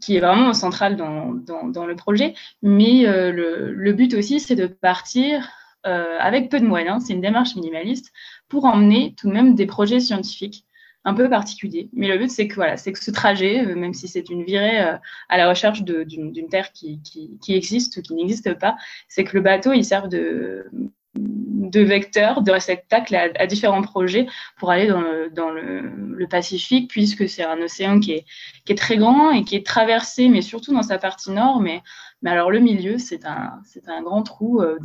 qui 0.00 0.16
est 0.16 0.20
vraiment 0.20 0.54
central 0.54 0.96
dans, 0.96 1.34
dans, 1.34 1.86
le 1.86 1.94
projet. 1.94 2.34
Mais 2.62 3.06
euh, 3.06 3.30
le, 3.30 3.92
but 3.92 4.14
aussi, 4.14 4.40
c'est 4.40 4.56
de 4.56 4.66
partir 4.66 5.50
euh, 5.86 6.16
avec 6.18 6.48
peu 6.48 6.58
de 6.58 6.66
moyens. 6.66 7.04
C'est 7.06 7.12
une 7.12 7.20
démarche 7.20 7.54
minimaliste 7.56 8.10
pour 8.48 8.64
emmener 8.64 9.14
tout 9.18 9.28
de 9.28 9.34
même 9.34 9.54
des 9.54 9.66
projets 9.66 10.00
scientifiques 10.00 10.64
un 11.04 11.12
peu 11.12 11.28
particulier. 11.28 11.90
Mais 11.92 12.08
le 12.08 12.16
but, 12.16 12.30
c'est 12.30 12.48
que 12.48 12.54
voilà, 12.54 12.76
que 12.76 13.04
ce 13.04 13.10
trajet, 13.10 13.66
même 13.74 13.92
si 13.92 14.08
c'est 14.08 14.30
une 14.30 14.44
virée 14.44 14.78
à 14.78 15.36
la 15.36 15.48
recherche 15.48 15.82
d'une 15.82 16.48
terre 16.48 16.72
qui, 16.72 17.02
qui, 17.02 17.38
qui, 17.42 17.54
existe, 17.54 18.00
qui 18.02 18.14
n'existe 18.14 18.54
pas, 18.58 18.76
c'est 19.08 19.24
que 19.24 19.36
le 19.36 19.42
bateau, 19.42 19.72
il 19.72 19.84
serve 19.84 20.08
de, 20.08 20.70
de 21.14 21.80
vecteur, 21.80 22.42
de 22.42 22.50
réceptacle 22.50 23.14
à, 23.14 23.46
différents 23.46 23.82
projets 23.82 24.26
pour 24.58 24.70
aller 24.70 24.86
dans 24.86 25.00
le, 25.00 25.30
dans 25.30 25.50
le, 25.50 25.90
Pacifique, 26.30 26.88
puisque 26.88 27.28
c'est 27.28 27.42
un 27.42 27.60
océan 27.60 27.98
qui 27.98 28.12
est, 28.12 28.24
qui 28.64 28.72
est 28.72 28.76
très 28.76 28.96
grand 28.96 29.32
et 29.32 29.42
qui 29.42 29.56
est 29.56 29.66
traversé, 29.66 30.28
mais 30.28 30.40
surtout 30.40 30.72
dans 30.72 30.84
sa 30.84 30.96
partie 30.96 31.32
nord, 31.32 31.60
mais 31.60 31.82
mais 32.22 32.30
alors 32.30 32.52
le 32.52 32.60
milieu, 32.60 32.98
c'est 32.98 33.26
un, 33.26 33.58
c'est 33.64 33.88
un 33.88 34.00
grand 34.02 34.22
trou 34.22 34.62
euh, 34.62 34.78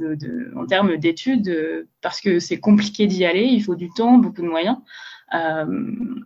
en 0.55 0.65
termes 0.65 0.97
d'études, 0.97 1.88
parce 2.01 2.19
que 2.19 2.39
c'est 2.39 2.59
compliqué 2.59 3.05
d'y 3.05 3.23
aller, 3.23 3.43
il 3.43 3.63
faut 3.63 3.75
du 3.75 3.89
temps, 3.91 4.17
beaucoup 4.17 4.41
de 4.41 4.47
moyens. 4.47 4.78
Euh, 5.34 5.65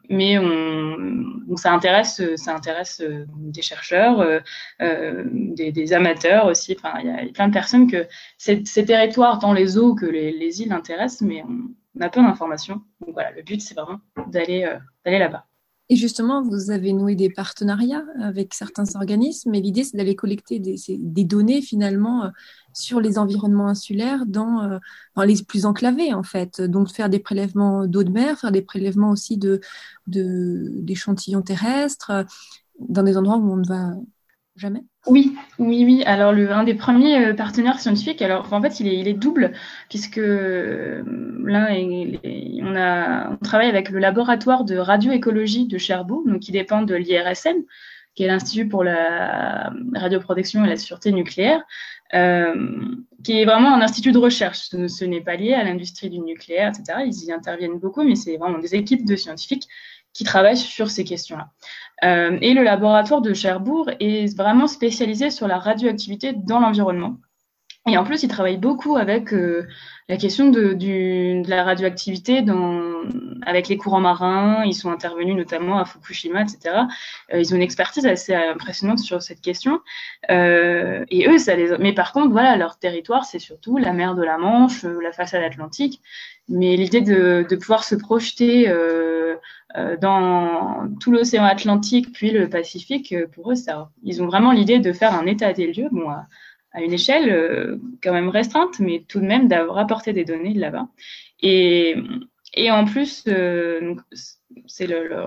mais 0.10 0.38
on, 0.38 1.56
ça 1.56 1.74
intéresse, 1.74 2.22
ça 2.36 2.56
intéresse 2.56 3.02
euh, 3.02 3.26
des 3.36 3.62
chercheurs, 3.62 4.20
euh, 4.20 5.24
des, 5.26 5.94
amateurs 5.94 6.46
aussi. 6.46 6.76
Enfin, 6.78 7.00
il 7.00 7.08
y 7.08 7.30
a 7.30 7.32
plein 7.34 7.48
de 7.48 7.54
personnes 7.54 7.90
que 7.90 8.08
ces, 8.38 8.64
territoires, 8.86 9.40
tant 9.40 9.54
les 9.54 9.78
eaux 9.78 9.96
que 9.96 10.06
les, 10.06 10.32
les 10.32 10.62
îles 10.62 10.74
intéressent, 10.74 11.22
mais 11.22 11.44
on, 11.44 12.02
a 12.02 12.10
peu 12.10 12.22
d'informations. 12.22 12.82
Donc 13.02 13.14
voilà, 13.14 13.32
le 13.32 13.42
but 13.42 13.62
c'est 13.62 13.76
vraiment 13.76 14.00
d'aller 14.28 14.72
d'aller 15.06 15.20
là-bas. 15.20 15.46
Et 15.92 15.98
justement, 15.98 16.42
vous 16.42 16.72
avez 16.72 16.94
noué 16.94 17.16
des 17.16 17.30
partenariats 17.30 18.06
avec 18.22 18.54
certains 18.54 18.86
organismes, 18.96 19.54
et 19.54 19.60
l'idée, 19.60 19.84
c'est 19.84 19.98
d'aller 19.98 20.16
collecter 20.16 20.58
des, 20.58 21.26
données 21.26 21.62
finalement 21.62 22.24
euh, 22.24 22.30
sur 22.72 23.02
les 23.02 23.18
environnements 23.18 23.68
insulaires 23.68 24.26
dans, 24.26 24.62
euh, 24.62 24.80
dans, 25.18 25.24
les 25.24 25.44
plus 25.44 25.66
enclavés, 25.66 26.14
en 26.14 26.24
fait. 26.24 26.62
Donc, 26.62 26.90
faire 26.90 27.10
des 27.10 27.20
prélèvements 27.20 27.88
d'eau 27.88 28.04
de 28.04 28.10
mer, 28.10 28.40
faire 28.40 28.54
des 28.54 28.62
prélèvements 28.62 29.10
aussi 29.10 29.38
d'échantillons 30.08 31.42
terrestres, 31.42 32.26
dans 32.80 33.04
des 33.04 33.18
endroits 33.18 33.36
où 33.36 33.52
on 33.52 33.58
ne 33.58 33.68
va 33.68 33.92
jamais? 34.56 34.84
Oui, 35.08 35.36
oui, 35.58 35.84
oui. 35.86 36.04
Alors, 36.06 36.32
le, 36.32 36.52
un 36.52 36.64
des 36.64 36.74
premiers 36.74 37.26
euh, 37.26 37.34
partenaires 37.34 37.80
scientifiques, 37.80 38.22
alors 38.22 38.52
en 38.54 38.62
fait, 38.62 38.80
il 38.80 38.88
est, 38.88 38.98
il 38.98 39.08
est 39.08 39.14
double, 39.14 39.54
puisque 39.90 40.20
euh, 40.20 41.04
là, 41.46 41.70
on, 41.72 42.76
a, 42.76 43.32
on 43.32 43.38
travaille 43.38 43.70
avec 43.70 43.90
le 43.90 44.00
laboratoire 44.00 44.64
de 44.64 44.78
radioécologie 44.78 45.68
de 45.68 45.78
Cherbourg, 45.78 46.24
donc 46.26 46.40
qui 46.40 46.52
dépend 46.52 46.82
de 46.84 46.96
l'IRSN, 46.96 47.64
qui 48.14 48.24
est 48.24 48.28
l'Institut 48.28 48.68
pour 48.68 48.84
la 48.84 49.72
radioprotection 49.96 50.66
et 50.66 50.70
la 50.70 50.78
sûreté 50.78 51.12
nucléaire, 51.12 51.62
euh, 52.14 52.54
qui 53.24 53.40
est 53.40 53.46
vraiment 53.46 53.74
un 53.74 53.82
institut 53.82 54.12
de 54.12 54.18
recherche. 54.18 54.68
Ce, 54.70 54.88
ce 54.88 55.06
n'est 55.06 55.22
pas 55.22 55.36
lié 55.38 55.54
à 55.54 55.64
l'industrie 55.64 56.10
du 56.10 56.20
nucléaire, 56.20 56.70
etc. 56.70 57.00
Ils 57.06 57.26
y 57.26 57.32
interviennent 57.32 57.80
beaucoup, 57.80 58.04
mais 58.04 58.16
c'est 58.16 58.36
vraiment 58.38 58.60
des 58.60 58.76
équipes 58.76 59.06
de 59.06 59.16
scientifiques 59.16 59.68
qui 60.14 60.24
travaillent 60.24 60.58
sur 60.58 60.90
ces 60.90 61.04
questions-là. 61.04 61.50
Euh, 62.04 62.38
et 62.42 62.54
le 62.54 62.64
laboratoire 62.64 63.22
de 63.22 63.34
Cherbourg 63.34 63.90
est 64.00 64.36
vraiment 64.36 64.68
spécialisé 64.68 65.30
sur 65.30 65.48
la 65.48 65.60
radioactivité 65.60 66.34
dans 66.34 66.60
l'environnement. 66.60 67.18
Et 67.88 67.98
en 67.98 68.04
plus, 68.04 68.22
il 68.22 68.28
travaille 68.28 68.58
beaucoup 68.58 68.96
avec 68.96 69.34
euh, 69.34 69.68
la 70.08 70.18
question 70.18 70.50
de, 70.50 70.78
la 71.50 71.64
radioactivité 71.64 72.44
avec 73.44 73.70
les 73.70 73.78
courants 73.78 74.02
marins. 74.02 74.64
Ils 74.66 74.76
sont 74.76 74.92
intervenus 74.92 75.36
notamment 75.36 75.80
à 75.80 75.86
Fukushima, 75.86 76.44
etc. 76.44 76.82
Euh, 77.34 77.40
ils 77.40 77.54
ont 77.54 77.56
une 77.56 77.64
expertise 77.64 78.06
assez 78.06 78.36
impressionnante 78.36 79.00
sur 79.00 79.24
cette 79.24 79.42
question. 79.42 79.80
Et 80.30 81.28
eux, 81.28 81.40
ça 81.40 81.56
les. 81.56 81.76
Mais 81.80 81.94
par 81.94 82.14
contre, 82.14 82.30
voilà, 82.30 82.56
leur 82.56 82.78
territoire, 82.78 83.26
c'est 83.26 83.40
surtout 83.40 83.78
la 83.78 83.94
mer 83.94 84.14
de 84.14 84.24
la 84.24 84.38
Manche, 84.38 84.84
la 84.84 85.12
façade 85.12 85.42
atlantique. 85.42 86.02
Mais 86.50 86.76
l'idée 86.76 87.02
de, 87.02 87.56
pouvoir 87.56 87.84
se 87.84 87.96
projeter 87.96 88.72
dans 90.02 90.90
tout 91.00 91.12
l'océan 91.12 91.44
Atlantique 91.44 92.12
puis 92.12 92.32
le 92.32 92.50
Pacifique, 92.50 93.16
pour 93.34 93.52
eux, 93.52 93.56
ça, 93.56 93.90
ils 94.04 94.22
ont 94.22 94.28
vraiment 94.28 94.52
l'idée 94.52 94.80
de 94.80 94.94
faire 94.94 95.14
un 95.14 95.26
état 95.26 95.54
des 95.54 95.72
lieux. 95.72 95.90
Bon, 95.92 96.08
à 96.74 96.82
une 96.82 96.94
échelle 96.94 97.30
euh, 97.30 97.78
quand 98.02 98.14
même 98.14 98.30
restreinte, 98.30 98.80
mais 98.80 99.04
tout 99.08 99.20
de 99.20 99.26
même 99.26 99.48
d'avoir 99.48 99.78
apporté 99.78 100.14
des 100.14 100.26
données 100.26 100.54
là-bas. 100.54 100.88
Et, 101.42 101.96
en 102.70 102.86
plus, 102.86 103.24
euh, 103.28 103.96
le, 104.80 105.08
le, 105.08 105.26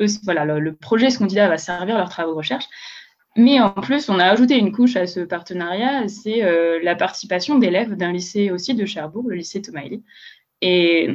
eux, 0.00 0.06
voilà, 0.24 0.44
le, 0.44 0.60
le 0.60 0.74
projet 0.74 1.08
candidat 1.12 1.48
va 1.48 1.58
servir 1.58 1.96
leurs 1.96 2.08
travaux 2.08 2.32
de 2.32 2.36
recherche. 2.36 2.64
Mais 3.36 3.60
en 3.60 3.70
plus, 3.70 4.08
on 4.08 4.18
a 4.18 4.24
ajouté 4.24 4.58
une 4.58 4.72
couche 4.72 4.96
à 4.96 5.06
ce 5.06 5.20
partenariat, 5.20 6.08
c'est 6.08 6.42
euh, 6.42 6.80
la 6.82 6.96
participation 6.96 7.58
d'élèves 7.58 7.94
d'un 7.94 8.12
lycée 8.12 8.50
aussi 8.50 8.74
de 8.74 8.84
Cherbourg, 8.84 9.24
le 9.28 9.36
lycée 9.36 9.62
Tomaïli. 9.62 10.02
Et 10.62 11.08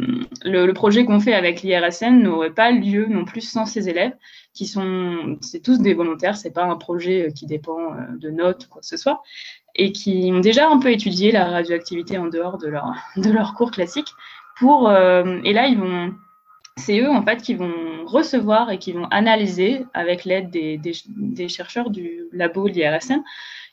le, 0.44 0.66
le 0.66 0.74
projet 0.74 1.06
qu'on 1.06 1.20
fait 1.20 1.34
avec 1.34 1.62
l'IRSN 1.62 2.20
n'aurait 2.22 2.54
pas 2.54 2.72
lieu 2.72 3.06
non 3.08 3.26
plus 3.26 3.42
sans 3.42 3.66
ces 3.66 3.90
élèves, 3.90 4.16
qui 4.54 4.66
sont, 4.66 5.38
c'est 5.42 5.62
tous 5.62 5.80
des 5.80 5.94
volontaires, 5.94 6.38
c'est 6.38 6.52
pas 6.52 6.64
un 6.64 6.78
projet 6.78 7.32
qui 7.36 7.46
dépend 7.46 7.78
de 8.20 8.30
notes 8.30 8.66
ou 8.66 8.70
quoi 8.70 8.82
que 8.82 8.88
ce 8.88 8.98
soit 8.98 9.22
et 9.76 9.92
qui 9.92 10.32
ont 10.34 10.40
déjà 10.40 10.70
un 10.70 10.80
peu 10.80 10.92
étudié 10.92 11.32
la 11.32 11.46
radioactivité 11.46 12.18
en 12.18 12.28
dehors 12.28 12.58
de 12.58 12.68
leur, 12.68 12.94
de 13.18 13.30
leur 13.30 13.54
cours 13.54 13.72
classique. 13.72 14.10
Pour, 14.58 14.90
euh, 14.90 15.40
et 15.44 15.52
là, 15.52 15.68
ils 15.68 15.78
vont, 15.78 16.14
c'est 16.78 17.00
eux 17.00 17.10
en 17.10 17.24
fait 17.24 17.42
qui 17.42 17.56
vont 17.56 18.06
recevoir 18.06 18.72
et 18.72 18.78
qui 18.78 18.94
vont 18.94 19.06
analyser 19.06 19.86
avec 19.94 20.24
l'aide 20.24 20.50
des, 20.50 20.78
des, 20.78 20.94
des, 21.08 21.50
chercheurs 21.50 21.90
du 21.90 22.24
labo 22.32 22.68
l'IRSN, 22.68 23.22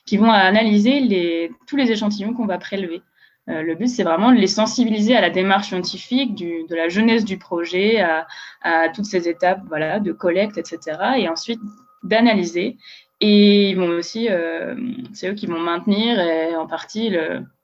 qui 0.05 0.17
vont 0.17 0.29
analyser 0.29 0.99
les, 0.99 1.51
tous 1.67 1.77
les 1.77 1.89
échantillons 1.91 2.33
qu'on 2.33 2.45
va 2.45 2.57
prélever. 2.57 3.01
Euh, 3.49 3.61
le 3.61 3.75
but, 3.75 3.87
c'est 3.87 4.03
vraiment 4.03 4.31
de 4.31 4.37
les 4.37 4.47
sensibiliser 4.47 5.15
à 5.15 5.21
la 5.21 5.29
démarche 5.29 5.67
scientifique, 5.67 6.35
de 6.35 6.75
la 6.75 6.87
jeunesse 6.87 7.25
du 7.25 7.37
projet, 7.37 7.99
à, 7.99 8.89
toutes 8.95 9.05
ces 9.05 9.27
étapes 9.27 9.61
voilà, 9.67 9.99
de 9.99 10.11
collecte, 10.11 10.57
etc. 10.57 10.97
Et 11.17 11.27
ensuite 11.27 11.59
d'analyser 12.03 12.77
et 13.19 13.69
ils 13.69 13.77
vont 13.77 13.87
aussi, 13.87 14.27
euh, 14.29 14.75
c'est 15.13 15.29
eux 15.29 15.33
qui 15.33 15.45
vont 15.45 15.59
maintenir 15.59 16.19
en 16.59 16.67
partie 16.67 17.09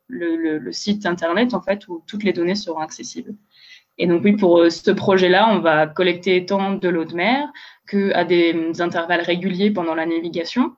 le, 0.07 0.71
site 0.71 1.05
internet 1.05 1.53
en 1.53 1.61
fait 1.61 1.87
où 1.87 2.03
toutes 2.07 2.23
les 2.23 2.33
données 2.33 2.55
seront 2.55 2.79
accessibles. 2.79 3.33
Et 3.97 4.07
donc 4.07 4.23
oui, 4.23 4.33
pour 4.33 4.59
euh, 4.59 4.69
ce 4.69 4.91
projet-là, 4.91 5.49
on 5.49 5.59
va 5.59 5.87
collecter 5.87 6.45
tant 6.45 6.73
de 6.73 6.87
l'eau 6.87 7.03
de 7.03 7.13
mer 7.13 7.49
que 7.87 8.13
à 8.13 8.23
des 8.23 8.79
intervalles 8.79 9.21
réguliers 9.21 9.71
pendant 9.71 9.95
la 9.95 10.05
navigation, 10.05 10.73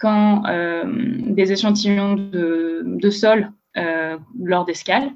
quand 0.00 0.42
des 0.82 1.52
échantillons 1.52 2.14
de, 2.14 3.10
sol 3.10 3.52
lors 3.76 4.64
d'escale. 4.64 5.12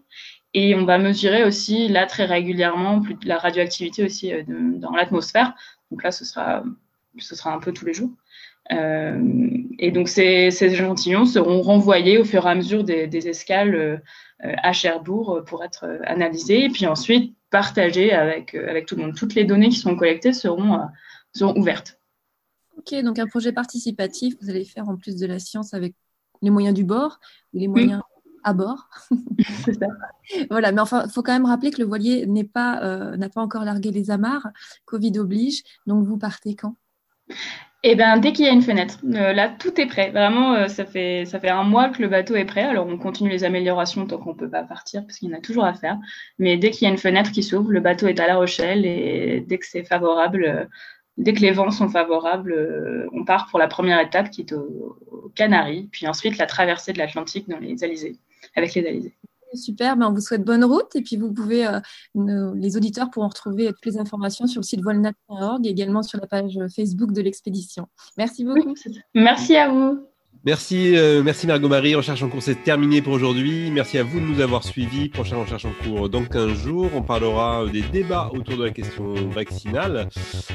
Et 0.55 0.75
on 0.75 0.85
va 0.85 0.99
mesurer 0.99 1.45
aussi 1.45 1.89
là 1.89 2.07
très 2.07 2.25
régulièrement 2.25 3.01
plus 3.01 3.17
la 3.25 3.39
radioactivité 3.39 4.05
aussi 4.05 4.33
euh, 4.33 4.43
de, 4.43 4.79
dans 4.79 4.93
l'atmosphère. 4.93 5.55
Donc 5.91 6.03
là, 6.03 6.11
ce 6.11 6.25
sera, 6.25 6.65
ce 7.19 7.37
sera 7.37 7.53
un 7.53 7.59
peu 7.59 7.73
tous 7.73 7.85
les 7.85 7.95
jours. 7.95 8.11
Euh, 8.73 9.19
et 9.79 9.91
donc 9.91 10.09
ces, 10.09 10.51
ces, 10.51 10.73
échantillons 10.73 11.25
seront 11.25 11.63
renvoyés 11.63 12.19
au 12.19 12.25
fur 12.25 12.47
et 12.47 12.51
à 12.51 12.55
mesure 12.55 12.85
des, 12.85 13.07
des 13.07 13.29
escales 13.29 13.75
euh, 13.75 13.99
à 14.41 14.73
Cherbourg 14.73 15.43
pour 15.47 15.65
être 15.65 16.01
analysés 16.05 16.65
et 16.65 16.69
puis 16.69 16.87
ensuite 16.87 17.35
partagés 17.51 18.13
avec, 18.13 18.55
avec 18.55 18.87
tout 18.87 18.97
le 18.97 19.03
monde. 19.03 19.15
Toutes 19.15 19.35
les 19.35 19.45
données 19.45 19.71
qui 19.71 19.79
sont 19.79 19.97
collectées 19.97 20.35
seront, 20.35 20.81
seront 21.33 21.59
ouvertes. 21.59 21.99
Ok, 22.77 22.95
donc 23.03 23.19
un 23.19 23.27
projet 23.27 23.53
participatif, 23.53 24.35
vous 24.41 24.51
allez 24.51 24.65
faire 24.65 24.89
en 24.89 24.97
plus 24.97 25.17
de 25.17 25.27
la 25.27 25.39
science 25.39 25.73
avec 25.73 25.95
les 26.43 26.51
moyens 26.51 26.75
du 26.75 26.85
bord, 26.85 27.19
les 27.55 27.69
moyens 27.69 28.03
oui. 28.05 28.18
À 28.49 28.53
bord. 28.53 28.89
Ça. 29.65 29.87
voilà, 30.51 30.73
mais 30.73 30.81
enfin, 30.81 31.05
il 31.07 31.11
faut 31.11 31.23
quand 31.23 31.33
même 31.33 31.47
rappeler 31.47 31.71
que 31.71 31.81
le 31.81 31.87
voilier 31.87 32.27
n'est 32.27 32.45
pas, 32.45 32.83
euh, 32.83 33.17
n'a 33.17 33.29
pas 33.29 33.41
encore 33.41 33.65
largué 33.65 33.91
les 33.91 34.11
amarres, 34.11 34.49
Covid 34.85 35.19
oblige, 35.19 35.63
donc 35.87 36.05
vous 36.05 36.19
partez 36.19 36.55
quand? 36.55 36.75
Eh 37.85 37.95
ben, 37.95 38.19
dès 38.19 38.33
qu'il 38.33 38.45
y 38.45 38.49
a 38.49 38.53
une 38.53 38.63
fenêtre, 38.63 38.99
euh, 39.05 39.33
là, 39.33 39.49
tout 39.49 39.81
est 39.81 39.87
prêt. 39.87 40.11
Vraiment, 40.11 40.55
euh, 40.55 40.67
ça 40.67 40.85
fait 40.85 41.25
ça 41.27 41.39
fait 41.39 41.49
un 41.49 41.63
mois 41.63 41.91
que 41.91 42.03
le 42.03 42.09
bateau 42.09 42.35
est 42.35 42.45
prêt. 42.45 42.63
Alors, 42.65 42.89
on 42.89 42.99
continue 42.99 43.31
les 43.31 43.45
améliorations 43.45 44.05
tant 44.07 44.19
qu'on 44.19 44.35
peut 44.35 44.51
pas 44.51 44.65
partir 44.65 45.03
parce 45.07 45.19
qu'il 45.19 45.31
y 45.31 45.35
en 45.35 45.39
a 45.39 45.41
toujours 45.41 45.65
à 45.65 45.75
faire. 45.75 45.97
Mais 46.41 46.57
dès 46.57 46.71
qu'il 46.71 46.87
y 46.87 46.91
a 46.91 46.91
une 46.91 46.99
fenêtre 46.99 47.31
qui 47.31 47.45
s'ouvre, 47.45 47.71
le 47.71 47.81
bateau 47.81 48.09
est 48.09 48.19
à 48.19 48.27
La 48.27 48.37
Rochelle 48.37 48.85
et 48.85 49.45
dès 49.47 49.59
que 49.59 49.67
c'est 49.67 49.85
favorable, 49.85 50.45
euh, 50.45 50.65
dès 51.19 51.33
que 51.35 51.41
les 51.41 51.53
vents 51.53 51.71
sont 51.71 51.89
favorables, 51.89 53.09
on 53.13 53.25
part 53.25 53.47
pour 53.49 53.61
la 53.61 53.69
première 53.69 54.01
étape 54.01 54.31
qui 54.31 54.41
est 54.43 54.53
au, 54.53 54.99
aux 55.11 55.29
Canaries, 55.37 55.89
puis 55.93 56.09
ensuite 56.09 56.39
la 56.39 56.47
traversée 56.47 56.93
de 56.93 56.99
l'Atlantique 56.99 57.49
dans 57.49 57.59
les 57.59 57.85
alizés, 57.85 58.19
avec 58.57 58.75
les 58.75 58.87
alizés. 58.87 59.15
Super, 59.55 59.97
ben 59.97 60.09
on 60.09 60.13
vous 60.13 60.21
souhaite 60.21 60.45
bonne 60.45 60.63
route 60.63 60.95
et 60.95 61.01
puis 61.01 61.17
vous 61.17 61.33
pouvez, 61.33 61.67
euh, 61.67 61.81
nos- 62.15 62.53
les 62.55 62.77
auditeurs 62.77 63.11
pourront 63.11 63.29
retrouver 63.29 63.69
toutes 63.69 63.87
les 63.87 63.97
informations 63.99 64.47
sur 64.47 64.61
le 64.61 64.67
site 64.67 64.83
volnat.org 64.83 65.67
et 65.67 65.71
également 65.71 66.03
sur 66.03 66.21
la 66.21 66.27
page 66.27 66.59
Facebook 66.77 67.13
de 67.13 67.23
l'expédition. 67.23 67.87
Merci 68.19 68.45
beaucoup. 68.45 68.75
Merci 69.15 69.57
à 69.57 69.71
vous. 69.71 70.01
Merci, 70.45 70.97
euh, 70.97 71.23
merci 71.23 71.47
Margot 71.47 71.67
Marie. 71.69 71.95
Recherche 71.95 72.23
en 72.23 72.29
cours, 72.29 72.43
c'est 72.43 72.63
terminé 72.63 73.01
pour 73.03 73.15
aujourd'hui. 73.15 73.71
Merci 73.71 73.97
à 73.99 74.03
vous 74.05 74.21
de 74.21 74.25
nous 74.27 74.41
avoir 74.41 74.63
suivis. 74.65 75.09
Prochaine 75.09 75.39
recherche 75.39 75.65
en 75.65 75.73
cours 75.83 76.09
dans 76.11 76.25
15 76.25 76.53
jours. 76.53 76.91
On 76.95 77.03
parlera 77.03 77.65
des 77.73 77.83
débats 77.83 78.31
autour 78.33 78.57
de 78.59 78.65
la 78.65 78.71
question 78.71 79.15
vaccinale. 79.31 80.09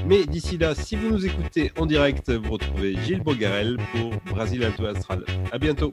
Mais 0.07 0.23
d'ici 0.25 0.57
là, 0.59 0.73
si 0.75 0.95
vous 0.95 1.09
nous 1.09 1.25
écoutez 1.25 1.71
en 1.79 1.85
direct, 1.87 2.29
vous 2.31 2.51
retrouvez 2.51 2.95
Gilles 3.03 3.23
Bogarel 3.23 3.77
pour 3.91 4.11
Brasil 4.33 4.63
Alto 4.63 4.85
Astral. 4.85 5.25
À 5.51 5.57
bientôt. 5.57 5.91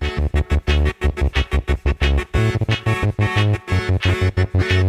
Thank 4.37 4.72
you. 4.72 4.80